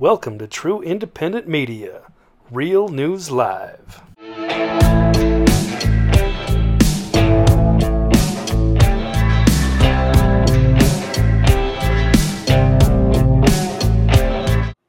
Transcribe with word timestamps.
Welcome 0.00 0.38
to 0.38 0.46
True 0.46 0.80
Independent 0.80 1.46
Media, 1.46 2.00
Real 2.50 2.88
News 2.88 3.30
Live. 3.30 4.00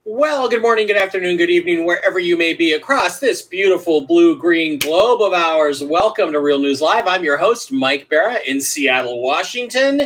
Well, 0.05 0.47
good 0.47 0.61
morning, 0.61 0.87
good 0.87 0.95
afternoon, 0.95 1.35
good 1.35 1.49
evening, 1.49 1.85
wherever 1.85 2.19
you 2.19 2.37
may 2.37 2.53
be 2.53 2.71
across 2.71 3.19
this 3.19 3.41
beautiful 3.41 3.99
blue 3.99 4.37
green 4.37 4.79
globe 4.79 5.21
of 5.21 5.33
ours. 5.33 5.83
Welcome 5.83 6.31
to 6.31 6.39
Real 6.39 6.59
News 6.59 6.79
Live. 6.79 7.05
I'm 7.07 7.25
your 7.25 7.35
host, 7.35 7.73
Mike 7.73 8.07
Bara 8.09 8.37
in 8.47 8.61
Seattle, 8.61 9.21
Washington, 9.21 10.03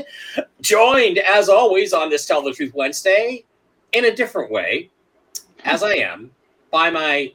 joined 0.62 1.20
as 1.20 1.48
always 1.48 1.94
on 1.94 2.10
this 2.10 2.26
Tell 2.26 2.42
the 2.42 2.54
Truth 2.54 2.74
Wednesday 2.74 3.46
in 3.94 4.06
a 4.06 4.16
different 4.16 4.52
way, 4.52 4.90
as 5.66 5.84
I 5.84 5.95
am, 5.95 6.32
by 6.71 6.89
my 6.89 7.34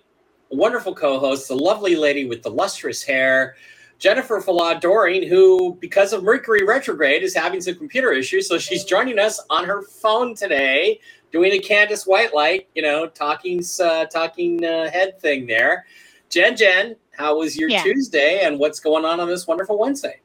wonderful 0.50 0.94
co 0.94 1.18
host, 1.18 1.48
the 1.48 1.56
lovely 1.56 1.96
lady 1.96 2.24
with 2.24 2.42
the 2.42 2.50
lustrous 2.50 3.02
hair, 3.02 3.56
Jennifer 3.98 4.40
Fallaw-Doering, 4.40 5.28
who, 5.28 5.76
because 5.80 6.14
of 6.14 6.22
Mercury 6.22 6.64
retrograde, 6.64 7.22
is 7.22 7.34
having 7.34 7.60
some 7.60 7.74
computer 7.74 8.12
issues. 8.12 8.48
So 8.48 8.56
she's 8.56 8.84
joining 8.84 9.18
us 9.18 9.38
on 9.50 9.66
her 9.66 9.82
phone 9.82 10.34
today 10.34 11.00
doing 11.30 11.52
a 11.52 11.58
Candace 11.58 12.06
Whitelight, 12.06 12.66
you 12.74 12.82
know, 12.82 13.06
talking 13.06 13.62
uh, 13.82 14.06
talking 14.06 14.64
uh, 14.64 14.90
head 14.90 15.20
thing 15.20 15.46
there. 15.46 15.86
Jen, 16.28 16.56
Jen, 16.56 16.96
how 17.12 17.38
was 17.38 17.56
your 17.56 17.68
Yeah. 17.68 17.82
Tuesday, 17.82 18.40
and 18.42 18.58
what's 18.58 18.80
going 18.80 19.04
on 19.04 19.20
on 19.20 19.28
this 19.28 19.46
wonderful 19.46 19.78
Wednesday? 19.78 20.20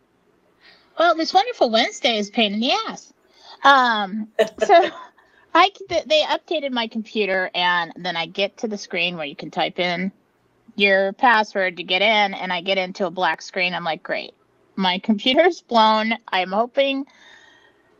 Well, 0.98 1.16
this 1.16 1.34
wonderful 1.34 1.70
Wednesday 1.70 2.18
is 2.18 2.30
pain 2.30 2.54
in 2.54 2.60
the 2.60 2.72
ass. 2.88 3.14
Um, 3.64 4.30
so 4.64 4.90
I 5.56 5.72
they 5.88 6.22
updated 6.24 6.72
my 6.72 6.88
computer, 6.88 7.50
and 7.56 7.94
then 7.96 8.18
I 8.18 8.26
get 8.26 8.58
to 8.58 8.68
the 8.68 8.78
screen 8.78 9.16
where 9.16 9.26
you 9.26 9.38
can 9.38 9.52
type 9.52 9.80
in 9.80 10.12
your 10.76 11.14
password 11.14 11.78
to 11.78 11.84
get 11.84 12.02
in, 12.02 12.34
and 12.34 12.52
I 12.52 12.60
get 12.60 12.78
into 12.78 13.06
a 13.06 13.12
black 13.12 13.42
screen. 13.42 13.74
I'm 13.74 13.86
like, 13.86 14.04
great, 14.04 14.34
my 14.76 15.00
computer's 15.00 15.62
blown. 15.62 16.14
I'm 16.28 16.52
hoping 16.52 17.06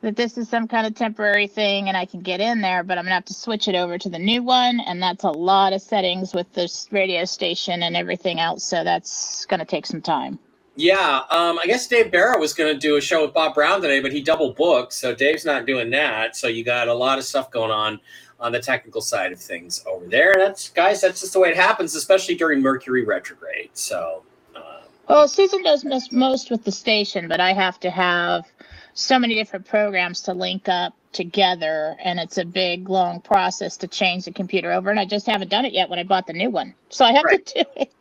that 0.02 0.18
this 0.18 0.38
is 0.38 0.50
some 0.50 0.68
kind 0.68 0.86
of 0.86 0.96
temporary 0.96 1.48
thing, 1.48 1.88
and 1.88 1.96
I 1.96 2.06
can 2.06 2.20
get 2.20 2.42
in 2.42 2.60
there, 2.60 2.84
but 2.84 2.98
I'm 2.98 3.06
gonna 3.06 3.16
have 3.16 3.26
to 3.26 3.34
switch 3.34 3.70
it 3.70 3.76
over 3.76 3.98
to 3.98 4.10
the 4.10 4.20
new 4.20 4.44
one, 4.44 4.82
and 4.82 5.02
that's 5.02 5.24
a 5.24 5.32
lot 5.32 5.72
of 5.72 5.82
settings 5.82 6.34
with 6.34 6.52
this 6.52 6.90
radio 6.92 7.24
station 7.24 7.84
and 7.84 7.96
everything 7.96 8.38
else. 8.42 8.66
So 8.66 8.84
that's 8.84 9.46
gonna 9.46 9.64
take 9.64 9.86
some 9.86 10.02
time. 10.02 10.40
Yeah, 10.76 11.22
um, 11.30 11.58
I 11.58 11.66
guess 11.66 11.88
Dave 11.88 12.12
Barra 12.12 12.38
was 12.38 12.54
going 12.54 12.74
to 12.74 12.80
do 12.80 12.98
a 12.98 13.02
show 13.02 13.24
with 13.24 13.34
Bob 13.34 13.54
Brown 13.56 13.82
today, 13.82 14.02
but 14.02 14.12
he 14.12 14.22
double 14.22 14.54
booked, 14.54 14.92
so 14.94 15.16
Dave's 15.16 15.46
not 15.46 15.66
doing 15.66 15.90
that. 15.92 16.36
So 16.36 16.48
you 16.48 16.64
got 16.66 16.90
a 16.90 16.94
lot 16.94 17.18
of 17.18 17.24
stuff 17.24 17.50
going 17.50 17.72
on 17.72 18.00
on 18.42 18.52
the 18.52 18.60
technical 18.60 19.00
side 19.00 19.32
of 19.32 19.40
things 19.40 19.84
over 19.88 20.06
there. 20.08 20.34
And 20.34 20.42
that's 20.42 20.70
guys, 20.70 21.00
that's 21.00 21.22
just 21.22 21.32
the 21.34 21.40
way 21.40 21.50
it 21.50 21.56
happens, 21.56 21.96
especially 21.96 22.36
during 22.36 22.62
Mercury 22.62 23.06
retrograde. 23.06 23.70
So. 23.74 24.24
Uh, 24.54 24.82
Well, 25.08 25.28
Susan 25.30 25.64
does 25.64 25.86
most, 25.86 26.12
most 26.12 26.52
with 26.52 26.66
the 26.66 26.72
station, 26.74 27.30
but 27.30 27.40
I 27.40 27.54
have 27.54 27.80
to 27.80 27.90
have 27.90 28.46
so 28.94 29.18
many 29.18 29.36
different 29.36 29.66
programs 29.66 30.20
to 30.22 30.34
link 30.34 30.68
up 30.68 30.94
together, 31.14 31.96
and 32.04 32.20
it's 32.20 32.38
a 32.38 32.44
big, 32.44 32.90
long 32.90 33.22
process 33.22 33.78
to 33.78 33.88
change 33.88 34.26
the 34.26 34.32
computer 34.34 34.74
over. 34.74 34.90
And 34.90 35.00
I 35.00 35.06
just 35.06 35.26
haven't 35.26 35.50
done 35.50 35.64
it 35.64 35.72
yet 35.72 35.90
when 35.90 36.00
I 36.00 36.04
bought 36.04 36.28
the 36.28 36.34
new 36.34 36.50
one, 36.50 36.74
so 36.90 37.06
I 37.06 37.14
have 37.14 37.24
Right. 37.24 37.46
to 37.46 37.64
do 37.64 37.70
it. 37.78 37.94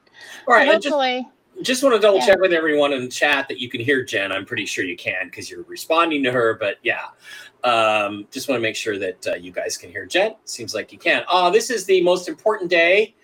all 0.48 0.54
right, 0.54 0.66
So 0.66 0.72
and 0.74 0.82
just, 0.82 0.92
hopefully, 0.92 1.28
just 1.62 1.82
want 1.82 1.94
to 1.94 2.00
double 2.00 2.18
Yeah. 2.18 2.26
check 2.26 2.40
with 2.40 2.52
everyone 2.52 2.92
in 2.92 3.02
the 3.02 3.08
chat 3.10 3.48
that 3.48 3.58
you 3.60 3.68
can 3.68 3.80
hear 3.80 4.02
Jen. 4.02 4.32
I'm 4.32 4.44
pretty 4.44 4.66
sure 4.66 4.84
you 4.84 4.96
can 4.96 5.26
because 5.26 5.50
you're 5.50 5.62
responding 5.64 6.22
to 6.24 6.32
her. 6.32 6.54
But 6.54 6.78
yeah, 6.82 7.06
um, 7.62 8.26
just 8.30 8.48
want 8.48 8.58
to 8.58 8.62
make 8.62 8.76
sure 8.76 8.98
that 8.98 9.26
uh, 9.26 9.34
you 9.36 9.52
guys 9.52 9.76
can 9.76 9.90
hear 9.90 10.06
Jen. 10.06 10.34
Seems 10.44 10.74
like 10.74 10.92
you 10.92 10.98
can. 10.98 11.24
Oh, 11.30 11.50
this 11.50 11.70
is 11.70 11.84
the 11.84 12.00
most 12.02 12.28
important 12.28 12.70
day, 12.70 13.14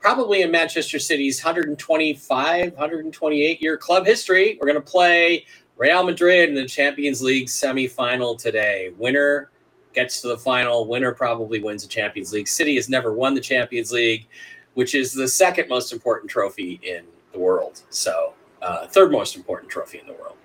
probably 0.00 0.42
in 0.42 0.50
Manchester 0.50 0.98
City's 0.98 1.42
125, 1.42 2.72
128 2.72 3.62
year 3.62 3.76
club 3.76 4.06
history. 4.06 4.58
We're 4.60 4.66
going 4.66 4.82
to 4.82 4.90
play 4.90 5.44
Real 5.76 6.02
Madrid 6.04 6.48
in 6.48 6.54
the 6.54 6.66
Champions 6.66 7.22
League 7.22 7.46
semifinal 7.48 8.38
today. 8.38 8.92
Winner 8.96 9.50
gets 9.94 10.20
to 10.22 10.28
the 10.28 10.38
final. 10.38 10.88
Winner 10.88 11.12
probably 11.12 11.60
wins 11.62 11.82
the 11.82 11.88
Champions 11.88 12.32
League. 12.32 12.48
City 12.48 12.74
has 12.76 12.88
never 12.88 13.12
won 13.12 13.34
the 13.34 13.40
Champions 13.40 13.92
League, 13.92 14.26
which 14.74 14.94
is 14.94 15.12
the 15.12 15.28
second 15.28 15.68
most 15.68 15.92
important 15.92 16.30
trophy 16.30 16.80
in 16.82 17.04
the 17.34 17.40
world. 17.40 17.82
So, 17.90 18.32
uh, 18.62 18.86
third 18.86 19.12
most 19.12 19.36
important 19.36 19.70
trophy 19.70 19.98
in 19.98 20.06
the 20.06 20.14
world. 20.14 20.36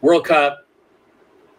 World 0.00 0.24
Cup, 0.24 0.66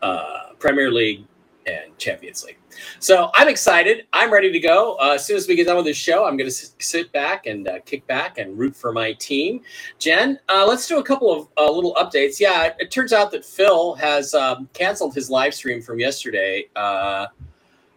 uh, 0.01 0.53
Premier 0.57 0.91
League, 0.91 1.25
and 1.65 1.95
Champions 1.97 2.43
League. 2.43 2.57
So 2.99 3.29
I'm 3.35 3.47
excited. 3.47 4.07
I'm 4.13 4.31
ready 4.31 4.51
to 4.51 4.59
go. 4.59 4.97
Uh, 4.99 5.13
as 5.15 5.25
soon 5.25 5.37
as 5.37 5.47
we 5.47 5.55
get 5.55 5.67
done 5.67 5.75
with 5.75 5.85
this 5.85 5.97
show, 5.97 6.25
I'm 6.25 6.37
going 6.37 6.49
to 6.49 6.55
sit 6.79 7.11
back 7.11 7.45
and 7.45 7.67
uh, 7.67 7.79
kick 7.85 8.07
back 8.07 8.37
and 8.37 8.57
root 8.57 8.75
for 8.75 8.91
my 8.91 9.13
team. 9.13 9.61
Jen, 9.99 10.39
uh, 10.49 10.65
let's 10.67 10.87
do 10.87 10.99
a 10.99 11.03
couple 11.03 11.31
of 11.31 11.47
uh, 11.57 11.69
little 11.69 11.93
updates. 11.95 12.39
Yeah, 12.39 12.65
it, 12.65 12.75
it 12.79 12.91
turns 12.91 13.13
out 13.13 13.29
that 13.31 13.45
Phil 13.45 13.93
has 13.95 14.33
um, 14.33 14.69
canceled 14.73 15.13
his 15.13 15.29
live 15.29 15.53
stream 15.53 15.81
from 15.81 15.99
yesterday. 15.99 16.67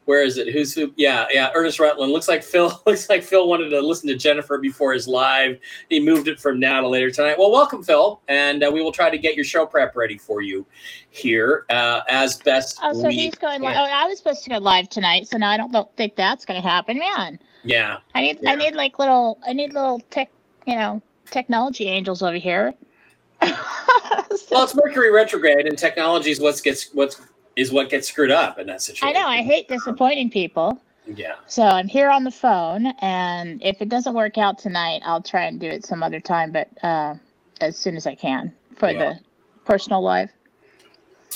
Where 0.05 0.25
is 0.25 0.37
it? 0.37 0.53
Who's 0.53 0.75
who? 0.75 0.93
Yeah, 0.97 1.27
yeah. 1.31 1.51
Ernest 1.55 1.79
Rutland. 1.79 2.13
Looks 2.13 2.29
like 2.29 2.43
Phil. 2.43 2.81
Looks 2.87 3.09
like 3.09 3.23
Phil 3.23 3.47
wanted 3.49 3.69
to 3.71 3.81
listen 3.81 4.09
to 4.09 4.17
Jennifer 4.17 4.59
before 4.59 4.93
his 4.93 5.07
live. 5.07 5.59
He 5.89 6.01
moved 6.01 6.29
it 6.29 6.41
from 6.41 6.59
now 6.59 6.81
to 6.81 6.89
later 6.89 7.11
tonight. 7.11 7.39
Well, 7.39 7.53
welcome, 7.53 7.83
Phil, 7.83 8.21
and 8.29 8.65
uh, 8.65 8.71
we 8.73 8.83
will 8.83 8.93
try 8.93 9.11
to 9.11 9.19
get 9.19 9.37
your 9.37 9.45
show 9.45 9.65
prep 9.65 9.95
ready 9.95 10.19
for 10.19 10.41
you 10.41 10.67
here 11.11 11.67
uh, 11.71 12.01
as 12.09 12.37
best 12.39 12.79
oh, 12.83 13.01
so 13.01 13.09
he's 13.09 13.35
going. 13.37 13.63
Li- 13.63 13.69
oh, 13.69 13.85
I 13.85 14.07
was 14.07 14.19
supposed 14.19 14.43
to 14.45 14.51
go 14.51 14.59
live 14.59 14.89
tonight, 14.89 15.29
so 15.29 15.39
now 15.39 15.51
I 15.51 15.57
don't, 15.57 15.73
don't 15.73 15.95
think 15.97 16.17
that's 16.17 16.45
going 16.45 16.61
to 16.61 16.69
happen, 16.69 16.99
man. 16.99 17.39
Yeah, 17.65 17.99
I 18.15 18.23
need, 18.23 18.39
Yeah. 18.43 18.53
I 18.53 18.55
need 18.57 18.75
like 18.75 18.99
little, 18.99 19.39
I 19.47 19.53
need 19.53 19.73
little 19.73 20.01
tech, 20.11 20.31
you 20.67 20.75
know, 20.75 21.01
technology 21.31 21.87
angels 21.87 22.23
over 22.23 22.37
here. 22.37 22.75
well, 23.43 24.65
it's 24.65 24.75
Mercury 24.75 25.11
retrograde, 25.11 25.67
and 25.67 25.77
technology 25.77 26.31
is 26.31 26.41
what 26.41 26.61
gets 26.63 26.91
what's 26.93 27.21
is 27.57 27.73
what 27.73 27.91
gets 27.91 28.09
screwed 28.09 28.31
up 28.31 28.59
in 28.59 28.67
that 28.67 28.83
situation. 28.83 29.17
I 29.17 29.21
know 29.21 29.27
I 29.27 29.43
hate 29.43 29.69
disappointing 29.69 30.31
people. 30.31 30.81
Yeah. 31.07 31.35
So 31.47 31.63
I'm 31.63 31.89
here 31.89 32.11
on 32.11 32.23
the 32.25 32.31
phone, 32.31 32.87
and 33.01 33.61
if 33.63 33.83
it 33.83 33.89
doesn't 33.89 34.15
work 34.15 34.39
out 34.39 34.59
tonight, 34.59 35.03
I'll 35.05 35.23
try 35.23 35.45
and 35.47 35.59
do 35.59 35.67
it 35.67 35.85
some 35.85 36.03
other 36.03 36.21
time, 36.21 36.53
but 36.53 36.69
uh, 36.85 37.15
as 37.61 37.77
soon 37.77 37.97
as 37.97 38.07
I 38.07 38.15
can 38.15 38.53
for 38.77 38.91
Yeah. 38.91 38.99
the 38.99 39.21
personal 39.65 40.03
life. 40.03 40.31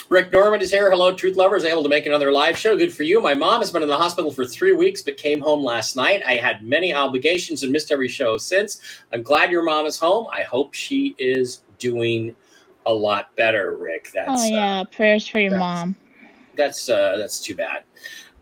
Rick 0.08 0.32
Norman 0.32 0.60
is 0.60 0.70
here. 0.70 0.88
Hello, 0.90 1.12
Truth 1.14 1.36
Lovers. 1.36 1.64
Able 1.64 1.82
to 1.82 1.88
make 1.88 2.06
another 2.06 2.30
live 2.30 2.56
show. 2.56 2.76
Good 2.76 2.92
for 2.92 3.02
you. 3.02 3.20
My 3.20 3.34
mom 3.34 3.60
has 3.60 3.72
been 3.72 3.82
in 3.82 3.88
the 3.88 3.96
hospital 3.96 4.30
for 4.30 4.44
three 4.44 4.72
weeks, 4.72 5.02
but 5.02 5.16
came 5.16 5.40
home 5.40 5.64
last 5.64 5.96
night. 5.96 6.22
I 6.24 6.34
had 6.36 6.62
many 6.62 6.94
obligations 6.94 7.62
and 7.64 7.72
missed 7.72 7.90
every 7.90 8.06
show 8.08 8.36
since. 8.36 8.80
I'm 9.12 9.22
glad 9.22 9.50
your 9.50 9.64
mom 9.64 9.84
is 9.86 9.98
home. 9.98 10.26
I 10.32 10.42
hope 10.42 10.74
she 10.74 11.16
is 11.18 11.62
doing 11.78 12.36
a 12.84 12.92
lot 12.92 13.34
better, 13.36 13.76
Rick. 13.76 14.10
That's 14.14 14.28
oh 14.30 14.44
uh, 14.44 14.48
yeah, 14.48 14.84
prayers 14.92 15.26
for 15.26 15.40
your 15.40 15.58
mom. 15.58 15.96
That's 16.56 16.88
uh, 16.88 17.16
that's 17.16 17.40
too 17.40 17.54
bad. 17.54 17.84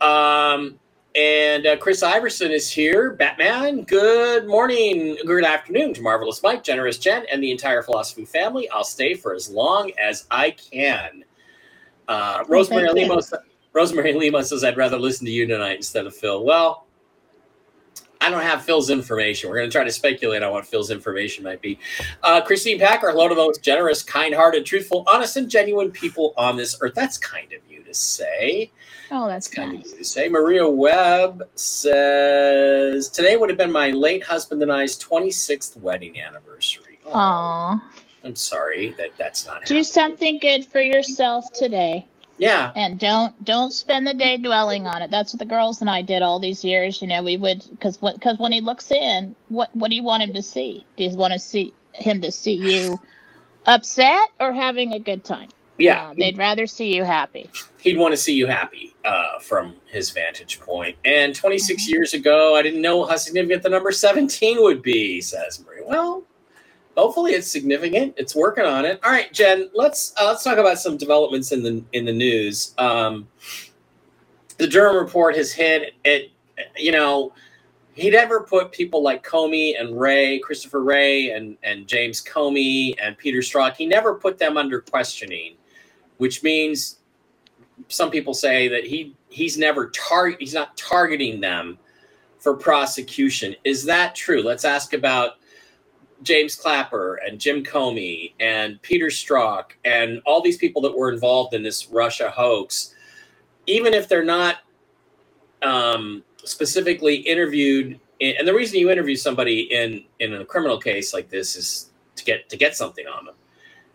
Um, 0.01 0.79
and 1.15 1.67
uh, 1.67 1.77
Chris 1.77 2.03
Iverson 2.03 2.51
is 2.51 2.71
here. 2.71 3.13
Batman. 3.13 3.83
Good 3.83 4.47
morning, 4.47 5.17
good 5.27 5.45
afternoon 5.45 5.95
to 5.95 6.03
Marvelous 6.03 6.43
Mike, 6.43 6.65
Generous 6.65 6.99
Jen, 6.99 7.25
and 7.31 7.43
the 7.43 7.53
entire 7.53 7.83
Philosophy 7.83 8.25
family. 8.25 8.69
I'll 8.71 8.85
stay 8.85 9.15
for 9.15 9.35
as 9.35 9.49
long 9.49 9.93
as 9.99 10.27
I 10.31 10.51
can. 10.51 11.25
Uh, 12.09 12.45
Rosemary 12.49 13.09
Rosemary 13.73 14.13
Lima 14.13 14.45
says, 14.45 14.65
"I'd 14.65 14.77
rather 14.77 14.99
listen 14.99 15.27
to 15.27 15.33
you 15.33 15.47
tonight 15.47 15.77
instead 15.77 16.07
of 16.07 16.15
Phil." 16.15 16.45
Well, 16.45 16.84
I 18.25 18.31
don't 18.31 18.41
have 18.41 18.63
Phil's 18.65 18.89
information. 18.89 19.51
We're 19.51 19.57
going 19.57 19.69
to 19.69 19.73
try 19.73 19.85
to 19.85 19.93
speculate 19.93 20.43
on 20.43 20.51
what 20.51 20.67
Phil's 20.67 20.91
information 20.91 21.45
might 21.45 21.61
be. 21.61 21.79
Uh, 22.23 22.41
Christine 22.41 22.79
Packer, 22.79 23.11
hello 23.11 23.29
to 23.29 23.35
those 23.35 23.59
generous, 23.59 24.03
kind-hearted, 24.03 24.65
truthful, 24.65 25.05
honest, 25.13 25.37
and 25.37 25.51
genuine 25.51 25.91
people 25.91 26.33
on 26.39 26.57
this 26.57 26.75
earth. 26.81 26.95
That's 26.95 27.19
kind 27.19 27.53
of 27.53 27.61
you 27.71 27.83
to 27.85 27.93
say. 27.93 28.73
Oh, 29.11 29.29
that's 29.29 29.47
That's 29.49 29.55
kind 29.57 29.75
nice. 29.75 29.85
of 29.89 29.93
you 29.93 29.99
to 29.99 30.05
say. 30.05 30.29
Maria 30.31 30.67
Webb 30.67 31.43
says 31.55 33.11
today 33.11 33.37
would 33.37 33.51
have 33.51 33.59
been 33.59 33.71
my 33.71 33.91
late 33.91 34.25
husband 34.25 34.63
and 34.63 34.73
I's 34.73 34.99
26th 34.99 35.77
wedding 35.77 36.19
anniversary. 36.19 36.99
Oh, 37.05 37.11
Aw, 37.13 37.91
I'm 38.25 38.35
sorry 38.37 38.95
that 38.97 39.11
that's 39.19 39.45
not 39.45 39.57
do 39.67 39.75
happening. 39.75 39.85
something 39.85 40.39
good 40.39 40.65
for 40.65 40.81
yourself 40.81 41.53
today, 41.53 42.07
Yeah, 42.39 42.75
and 42.75 42.99
don't 43.01 43.43
don't 43.45 43.73
spend 43.73 44.07
the 44.07 44.15
day 44.15 44.39
dwelling 44.39 44.87
on 44.87 45.03
it. 45.03 45.11
That's 45.13 45.35
what 45.35 45.41
the 45.41 45.47
girls 45.47 45.83
and 45.83 45.91
I 45.91 46.03
did 46.03 46.23
all 46.23 46.41
these 46.41 46.65
years. 46.65 47.03
You 47.03 47.09
know, 47.09 47.23
we 47.25 47.37
would 47.39 47.65
because 47.71 47.99
because 47.99 48.39
when 48.39 48.53
he 48.53 48.63
looks 48.63 48.91
in, 48.93 49.37
what 49.49 49.71
what 49.75 49.91
do 49.91 49.97
you 49.97 50.05
want 50.05 50.25
him 50.25 50.35
to 50.35 50.43
see? 50.43 50.87
Do 50.97 51.05
you 51.05 51.17
want 51.17 51.35
to 51.35 51.41
see 51.41 51.77
him 51.95 52.23
to 52.23 52.33
see 52.33 52.55
you 52.55 53.01
upset 53.67 54.29
or 54.41 54.53
having 54.55 54.95
a 54.95 55.01
good 55.01 55.25
time? 55.25 55.51
yeah. 55.79 56.01
Uh, 56.01 56.15
they'd 56.19 56.39
rather 56.39 56.67
see 56.67 56.95
you 56.95 57.05
happy. 57.05 57.55
he'd 57.81 57.99
want 57.99 58.13
to 58.13 58.19
see 58.19 58.35
you 58.35 58.47
happy 58.47 58.97
uh, 59.05 59.39
from 59.41 59.77
his 59.87 60.11
vantage 60.11 60.61
point. 60.61 60.97
And 61.05 61.35
26 61.35 61.85
Mhm. 61.85 61.89
years 61.89 62.15
ago, 62.15 62.57
I 62.57 62.63
didn't 62.63 62.83
know 62.83 63.05
how 63.07 63.17
significant 63.17 63.63
the 63.65 63.71
number 63.71 63.93
17 63.93 64.63
would 64.63 64.83
be, 64.83 65.21
says 65.21 65.63
Marie. 65.65 65.83
Well, 65.85 66.25
hopefully 66.97 67.33
it's 67.33 67.51
significant. 67.51 68.15
It's 68.17 68.35
working 68.35 68.65
on 68.65 68.85
it. 68.85 69.01
All 69.05 69.11
right, 69.11 69.33
Jen, 69.33 69.71
let's 69.75 70.13
uh, 70.21 70.27
let's 70.27 70.45
talk 70.45 70.59
about 70.59 70.79
some 70.79 70.97
developments 70.97 71.53
in 71.53 71.63
the 71.63 71.83
in 71.93 72.05
the 72.05 72.13
news. 72.13 72.75
Um, 72.79 73.29
the 74.59 74.67
Durham 74.67 74.97
report 74.97 75.37
has 75.37 75.53
hit. 75.53 75.95
It 76.05 76.31
you 76.77 76.93
know, 76.93 77.33
he 77.95 78.11
never 78.11 78.41
put 78.41 78.73
people 78.73 79.03
like 79.03 79.27
Comey 79.27 79.81
and 79.81 79.99
Wray, 79.99 80.39
Christopher 80.39 80.83
Wray, 80.83 81.31
and 81.31 81.57
and 81.63 81.87
James 81.87 82.23
Comey 82.23 82.95
and 83.03 83.17
Peter 83.19 83.39
Strzok. 83.39 83.77
He 83.77 83.87
never 83.87 84.15
put 84.15 84.39
them 84.39 84.57
under 84.57 84.81
questioning, 84.81 85.57
which 86.19 86.43
means 86.43 86.99
some 87.89 88.11
people 88.11 88.35
say 88.35 88.69
that 88.69 88.85
he 88.85 89.15
he's 89.29 89.59
never 89.59 89.91
target 89.91 90.39
he's 90.41 90.55
not 90.55 90.77
targeting 90.77 91.41
them 91.41 91.79
for 92.39 92.55
prosecution. 92.55 93.57
Is 93.65 93.85
that 93.85 94.15
true? 94.15 94.43
Let's 94.43 94.65
ask 94.65 94.93
about 94.93 95.37
James 96.25 96.57
Clapper 96.57 97.17
and 97.17 97.39
Jim 97.39 97.63
Comey 97.63 98.33
and 98.41 98.81
Peter 98.83 99.07
Strzok 99.07 99.73
and 99.85 100.21
all 100.27 100.41
these 100.43 100.57
people 100.57 100.83
that 100.83 100.97
were 100.97 101.13
involved 101.13 101.55
in 101.55 101.63
this 101.63 101.89
Russia 101.89 102.31
hoax, 102.31 102.95
even 103.67 103.95
if 103.95 104.09
they're 104.09 104.25
not 104.25 104.59
um, 105.63 106.25
specifically 106.45 107.17
interviewed. 107.17 108.01
In, 108.21 108.37
and 108.39 108.49
the 108.49 108.55
reason 108.55 108.79
you 108.79 108.91
interview 108.91 109.17
somebody 109.17 109.73
in 109.73 110.05
in 110.21 110.35
a 110.35 110.45
criminal 110.45 110.79
case 110.79 111.13
like 111.13 111.29
this 111.29 111.57
is 111.57 111.91
to 112.17 112.25
get 112.25 112.49
to 112.49 112.57
get 112.57 112.77
something 112.77 113.07
on 113.07 113.27
them. 113.27 113.35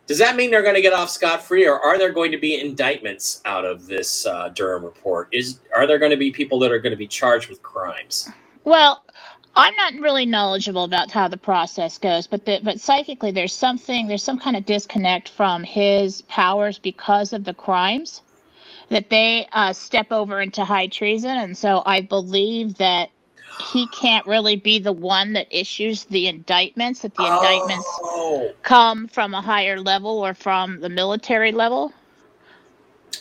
Does 0.08 0.18
that 0.18 0.36
mean 0.36 0.50
they're 0.50 0.64
going 0.64 0.76
to 0.76 0.82
get 0.82 0.94
off 0.94 1.12
scot 1.12 1.44
free, 1.44 1.68
or 1.68 1.80
are 1.80 2.00
there 2.00 2.12
going 2.12 2.32
to 2.32 2.38
be 2.40 2.60
indictments 2.60 3.42
out 3.46 3.64
of 3.64 3.86
this 3.86 4.26
uh, 4.26 4.50
Durham 4.50 4.84
report? 4.84 5.30
Is 5.32 5.60
are 5.76 5.86
there 5.86 6.00
going 6.00 6.12
to 6.12 6.18
be 6.18 6.32
people 6.32 6.58
that 6.60 6.72
are 6.72 6.80
going 6.80 6.92
to 6.92 6.98
be 6.98 7.08
charged 7.08 7.48
with 7.50 7.62
crimes? 7.62 8.28
Well, 8.64 9.04
I'm 9.56 9.76
not 9.76 9.96
really 9.96 10.26
knowledgeable 10.26 10.86
about 10.86 11.12
how 11.12 11.28
the 11.30 11.38
process 11.38 11.98
goes, 12.00 12.28
but 12.28 12.46
the, 12.46 12.62
but 12.64 12.80
psychically, 12.82 13.32
there's 13.32 13.54
something, 13.54 14.08
there's 14.08 14.24
some 14.24 14.40
kind 14.40 14.58
of 14.58 14.66
disconnect 14.66 15.30
from 15.30 15.64
his 15.64 16.24
powers 16.24 16.80
because 16.80 17.34
of 17.34 17.44
the 17.46 17.54
crimes 17.54 18.24
that 18.90 19.10
they 19.10 19.48
uh, 19.54 19.74
step 19.74 20.12
over 20.12 20.42
into 20.42 20.66
high 20.66 20.88
treason, 20.88 21.32
and 21.32 21.58
so 21.58 21.84
I 21.86 22.02
believe 22.02 22.76
that 22.78 23.10
he 23.58 23.88
can't 23.88 24.26
really 24.28 24.58
be 24.58 24.80
the 24.80 24.94
one 24.94 25.34
that 25.34 25.48
issues 25.52 26.06
the 26.06 26.28
indictments. 26.28 27.02
That 27.02 27.16
the 27.16 27.28
indictments 27.28 27.88
Oh, 28.04 28.52
come 28.64 29.08
from 29.08 29.34
a 29.36 29.42
higher 29.42 29.80
level 29.80 30.20
or 30.20 30.34
from 30.34 30.82
the 30.82 30.90
military 30.90 31.52
level. 31.52 31.94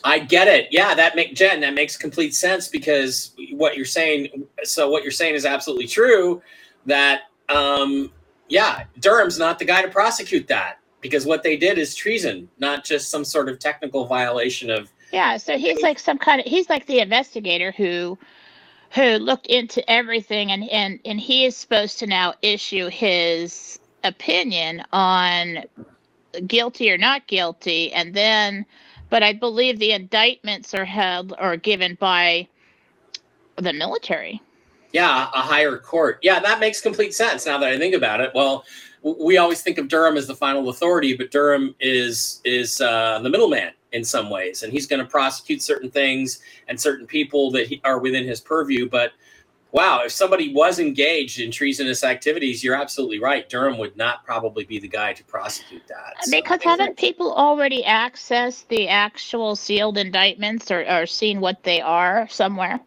I 0.04 0.18
get 0.18 0.48
it. 0.48 0.68
Yeah, 0.70 0.94
that 0.94 1.16
make 1.16 1.34
Jen. 1.34 1.60
That 1.60 1.74
makes 1.74 1.96
complete 1.96 2.34
sense 2.34 2.68
because 2.68 3.34
what 3.52 3.76
you're 3.76 3.84
saying. 3.84 4.46
So 4.64 4.90
what 4.90 5.02
you're 5.02 5.12
saying 5.12 5.34
is 5.34 5.44
absolutely 5.44 5.86
true. 5.86 6.42
That 6.86 7.22
um, 7.48 8.12
yeah, 8.48 8.84
Durham's 9.00 9.38
not 9.38 9.58
the 9.58 9.64
guy 9.64 9.82
to 9.82 9.88
prosecute 9.88 10.48
that 10.48 10.78
because 11.00 11.26
what 11.26 11.42
they 11.42 11.56
did 11.56 11.78
is 11.78 11.94
treason, 11.94 12.48
not 12.58 12.84
just 12.84 13.10
some 13.10 13.24
sort 13.24 13.48
of 13.48 13.58
technical 13.58 14.06
violation 14.06 14.70
of. 14.70 14.90
Yeah, 15.12 15.36
so 15.36 15.56
he's 15.56 15.80
like 15.80 15.98
some 15.98 16.18
kind 16.18 16.40
of 16.40 16.46
he's 16.46 16.68
like 16.68 16.86
the 16.86 17.00
investigator 17.00 17.72
who 17.72 18.18
who 18.90 19.16
looked 19.16 19.46
into 19.46 19.88
everything 19.90 20.50
and 20.50 20.68
and 20.70 21.00
and 21.04 21.20
he 21.20 21.44
is 21.44 21.56
supposed 21.56 21.98
to 21.98 22.06
now 22.06 22.34
issue 22.42 22.88
his 22.88 23.78
opinion 24.04 24.82
on 24.92 25.64
guilty 26.46 26.90
or 26.90 26.98
not 26.98 27.26
guilty 27.26 27.92
and 27.92 28.14
then 28.14 28.64
but 29.10 29.22
I 29.22 29.32
believe 29.32 29.78
the 29.78 29.92
indictments 29.92 30.74
are 30.74 30.84
held 30.84 31.34
or 31.38 31.56
given 31.56 31.96
by 32.00 32.48
the 33.56 33.72
military. 33.72 34.40
Yeah, 34.92 35.28
a 35.34 35.40
higher 35.40 35.76
court. 35.76 36.18
Yeah, 36.22 36.40
that 36.40 36.60
makes 36.60 36.80
complete 36.80 37.14
sense 37.14 37.46
now 37.46 37.58
that 37.58 37.68
I 37.68 37.78
think 37.78 37.94
about 37.94 38.20
it. 38.20 38.30
Well, 38.34 38.64
we 39.02 39.36
always 39.36 39.62
think 39.62 39.78
of 39.78 39.88
Durham 39.88 40.16
as 40.16 40.26
the 40.26 40.34
final 40.34 40.68
authority, 40.70 41.16
but 41.16 41.30
Durham 41.30 41.74
is 41.80 42.40
is 42.44 42.80
uh, 42.80 43.20
the 43.22 43.30
middleman 43.30 43.72
in 43.92 44.04
some 44.04 44.30
ways, 44.30 44.62
and 44.62 44.72
he's 44.72 44.86
going 44.86 45.02
to 45.02 45.08
prosecute 45.08 45.62
certain 45.62 45.90
things 45.90 46.40
and 46.68 46.80
certain 46.80 47.06
people 47.06 47.50
that 47.52 47.66
he, 47.66 47.80
are 47.84 47.98
within 47.98 48.24
his 48.24 48.40
purview. 48.40 48.88
But 48.88 49.12
wow, 49.72 50.02
if 50.04 50.12
somebody 50.12 50.52
was 50.52 50.78
engaged 50.78 51.40
in 51.40 51.50
treasonous 51.50 52.04
activities, 52.04 52.64
you're 52.64 52.74
absolutely 52.74 53.18
right. 53.18 53.48
Durham 53.48 53.78
would 53.78 53.96
not 53.96 54.24
probably 54.24 54.64
be 54.64 54.78
the 54.78 54.88
guy 54.88 55.12
to 55.12 55.24
prosecute 55.24 55.86
that. 55.88 56.24
So- 56.24 56.30
Because 56.30 56.62
haven't 56.62 56.96
people 56.96 57.32
already 57.32 57.82
accessed 57.82 58.68
the 58.68 58.88
actual 58.88 59.56
sealed 59.56 59.98
indictments 59.98 60.70
or, 60.70 60.84
or 60.88 61.06
seen 61.06 61.40
what 61.40 61.62
they 61.62 61.80
are 61.80 62.28
somewhere? 62.28 62.80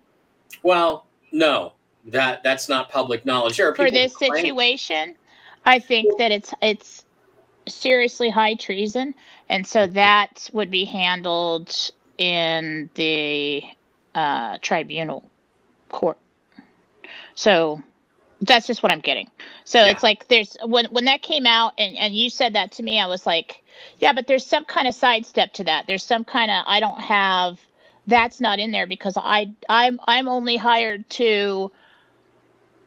well, 0.63 1.05
no, 1.31 1.73
that 2.05 2.43
that's 2.43 2.67
not 2.67 2.89
public 2.89 3.25
knowledge. 3.25 3.57
There 3.57 3.69
are 3.69 3.75
for 3.75 3.89
this 3.89 4.17
situation, 4.17 5.15
I 5.65 5.79
think 5.79 6.17
that 6.17 6.31
it's 6.31 6.53
it's 6.61 7.05
seriously 7.67 8.29
high 8.29 8.55
treason, 8.55 9.13
and 9.49 9.65
so 9.65 9.87
that 9.87 10.49
would 10.53 10.69
be 10.69 10.83
handled 10.85 11.91
in 12.17 12.89
the 12.95 13.63
uh, 14.13 14.57
tribunal 14.61 15.23
court. 15.89 16.17
So 17.35 17.81
that's 18.41 18.67
just 18.67 18.83
what 18.83 18.91
I'm 18.91 19.01
getting. 19.01 19.29
So 19.65 19.85
Yeah. 19.85 19.87
it's 19.87 20.03
like 20.03 20.27
there's 20.29 20.57
when 20.65 20.85
when 20.87 21.05
that 21.05 21.21
came 21.23 21.45
out 21.47 21.73
and 21.77 21.97
and 21.97 22.15
you 22.15 22.29
said 22.29 22.55
that 22.55 22.73
to 22.73 22.83
me, 22.83 22.99
I 22.99 23.07
was 23.07 23.25
like, 23.25 23.63
yeah, 23.99 24.13
but 24.13 24.27
there's 24.27 24.45
some 24.45 24.65
kind 24.65 24.87
of 24.87 24.95
sidestep 24.95 25.53
to 25.55 25.65
that. 25.65 25.85
There's 25.87 26.03
some 26.05 26.25
kind 26.25 26.51
of 26.51 26.63
I 26.67 26.79
don't 26.81 27.01
have 27.01 27.59
that's 28.07 28.41
not 28.41 28.59
in 28.59 28.71
there 28.71 28.87
because 28.87 29.15
I 29.17 29.53
I'm 29.69 29.99
I'm 30.07 30.27
only 30.29 30.57
hired 30.57 31.09
to 31.11 31.71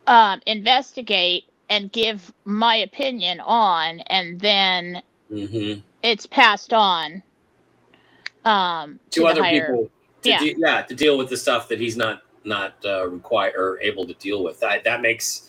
um, 0.08 0.42
investigate 0.46 1.44
and 1.70 1.92
give 1.92 2.32
my 2.44 2.76
opinion 2.76 3.40
on, 3.40 4.00
and 4.02 4.40
then 4.40 5.02
Mhm. 5.32 5.82
it's 6.02 6.26
passed 6.26 6.72
on 6.74 7.22
um, 8.44 9.00
to, 9.12 9.26
to 9.26 9.26
other 9.26 9.44
higher. 9.44 9.80
people 9.80 9.90
to 10.22 10.32
Yeah. 10.32 10.36
de- 10.36 10.56
yeah 10.58 10.82
to 10.82 10.96
deal 10.96 11.18
with 11.18 11.30
the 11.30 11.38
stuff 11.38 11.68
that 11.70 11.80
he's 11.80 11.96
not 11.98 12.23
not 12.44 12.74
uh, 12.84 13.08
required 13.08 13.54
or 13.56 13.80
able 13.80 14.06
to 14.06 14.14
deal 14.14 14.42
with 14.44 14.60
that 14.60 14.84
that 14.84 15.00
makes 15.00 15.48